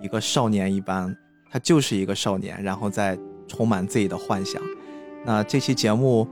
[0.00, 1.12] 一个少年一般，
[1.50, 3.18] 他就是一个少年，然后再
[3.48, 4.62] 充满自己的幻想。
[5.24, 6.28] 那这期节目，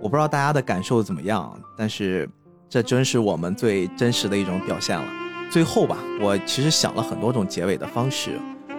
[0.00, 2.28] 我不知道大家的感受怎么样，但是
[2.68, 5.06] 这真是我们最真实的一种表现了。
[5.50, 8.38] 最后吧，我其实想了很多种结尾的方式，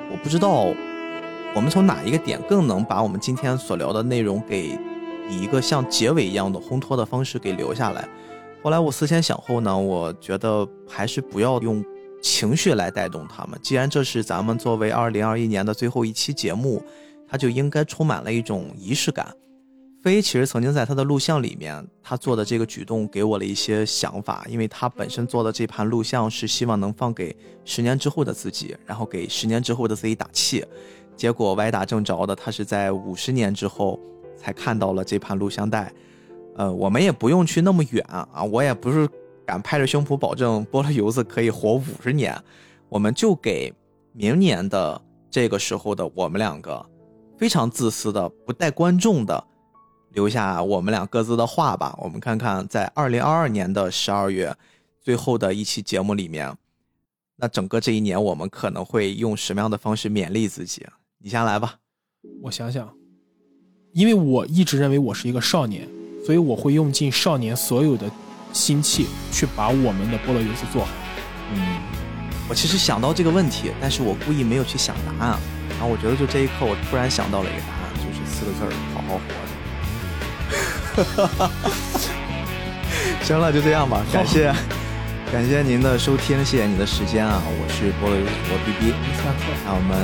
[0.10, 0.73] 我不知道
[1.53, 4.80] 我们从哪一个点更能把我们今天所聊的内容给
[5.30, 8.07] 以一个像结尾一样的烘托的方式给留下来。
[8.64, 11.84] 后来我思前想后呢，我觉得还是不要用
[12.22, 13.60] 情绪来带动他们。
[13.61, 16.81] 既然这是咱们作为二零二一年的最后一期节目，
[17.27, 19.27] 它就应该充满了一种仪式感。
[20.02, 30.65] 飞其实曾经在他的录像里面，他做的这个举动给我了一些想法，因为他本身做的这盘录像是希望能放给十年之后的自己，然后给十年之后的自己打气。
[31.15, 33.99] 结果歪打正着的，他是在五十年之后
[34.36, 35.94] 才看到了这盘录像带。
[36.56, 39.07] 呃，我们也不用去那么远啊，我也不是
[39.45, 42.36] 敢拍着胸脯保证菠萝油子可以活五十年，
[42.90, 43.72] 我们就给
[44.14, 44.99] 明年的
[45.30, 46.84] 这个时候的我们两个，
[47.38, 49.41] 非常自私的、不带观众的，
[50.13, 51.95] 留下我们俩各自的话吧。
[51.97, 54.55] 我们看看在二零二二年的十二月
[55.01, 56.55] 最后的一期节目里面，
[57.38, 60.85] 那整个这一年我们可能会用什么样的方式勉励自己？
[61.19, 61.75] 你先来吧。
[62.43, 62.88] 我想想，
[63.93, 65.88] 因为我一直认为我是一个少年，
[66.25, 68.09] 所以我会用尽少年所有的
[68.53, 70.91] 心气去把我们的菠萝游戏做好。
[71.53, 71.81] 嗯，
[72.49, 75.39] 我其实想到这个问题，但是我故意没有去想答案。
[75.69, 79.40] 然后我觉得就这一刻，我突然想到了一个答案，就是四个字儿：好好活着。
[83.23, 84.52] 行了，就这样吧，感谢
[85.32, 87.43] 感谢您的收听，谢谢你的时间啊！
[87.44, 89.97] 我是菠萝油主播 B B，下课，那我们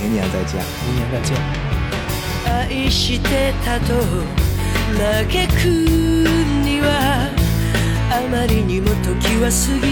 [0.00, 0.64] 明年再见。
[0.86, 1.36] 明年再见。
[2.46, 3.86] 愛してたと
[4.98, 4.98] 嘆
[5.48, 5.68] く
[6.64, 6.86] には
[8.10, 9.54] あまりにも時は過
[9.86, 9.88] ぎ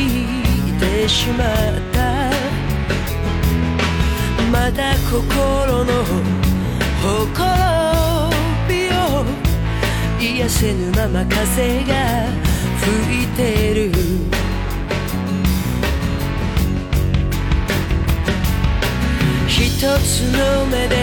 [0.81, 1.47] てしまっ
[1.93, 1.97] た
[4.51, 5.93] まだ心の
[7.03, 8.12] ほころびを
[10.26, 11.94] 癒せぬまま風が
[12.80, 13.92] 吹いてる。
[19.50, 19.60] 一
[20.00, 20.96] つの目で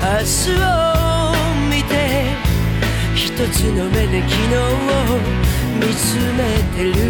[0.00, 1.34] 明日を
[1.68, 1.92] 見て
[3.16, 4.58] 一つの目で昨日を
[5.80, 6.40] 見つめ
[6.76, 7.02] てる。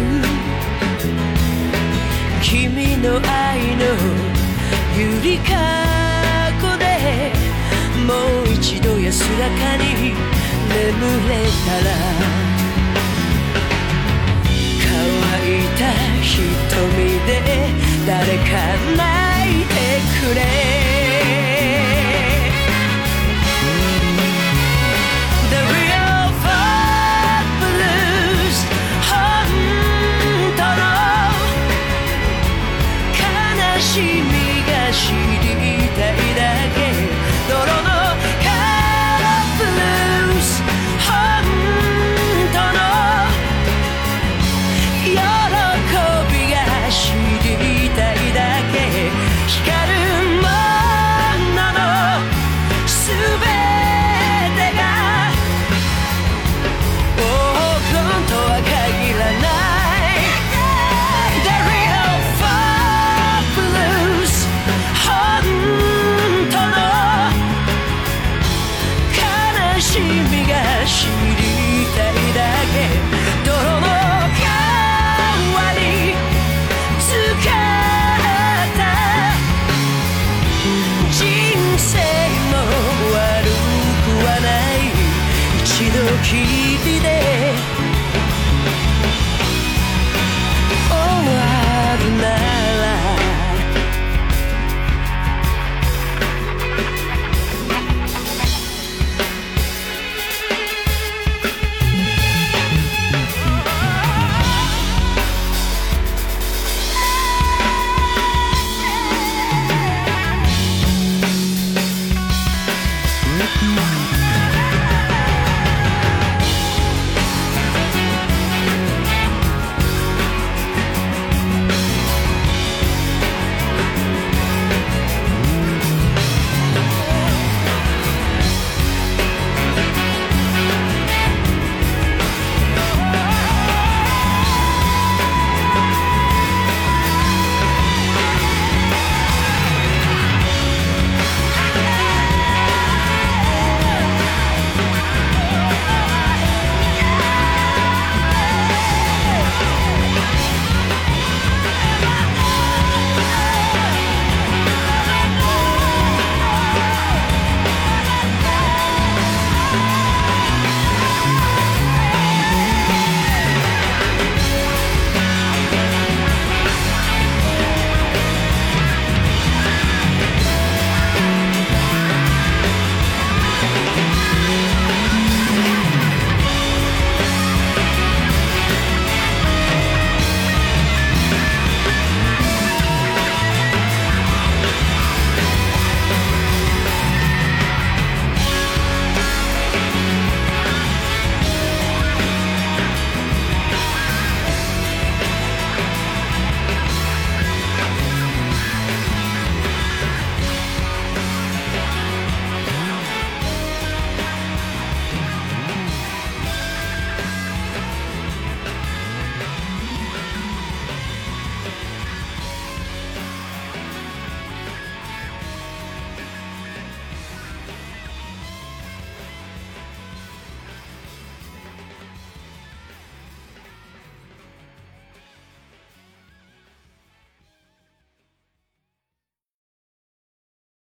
[2.41, 3.85] 君の愛の
[4.97, 5.51] ゆりか
[6.59, 7.31] ごで
[8.07, 8.09] も
[8.49, 10.32] う一度安らかに
[10.85, 11.91] れたら
[14.79, 14.91] 乾
[15.47, 15.81] いた
[16.21, 16.31] 瞳
[17.25, 17.31] で
[18.05, 18.51] 誰か
[18.97, 19.71] 泣いて
[20.19, 20.82] くれ。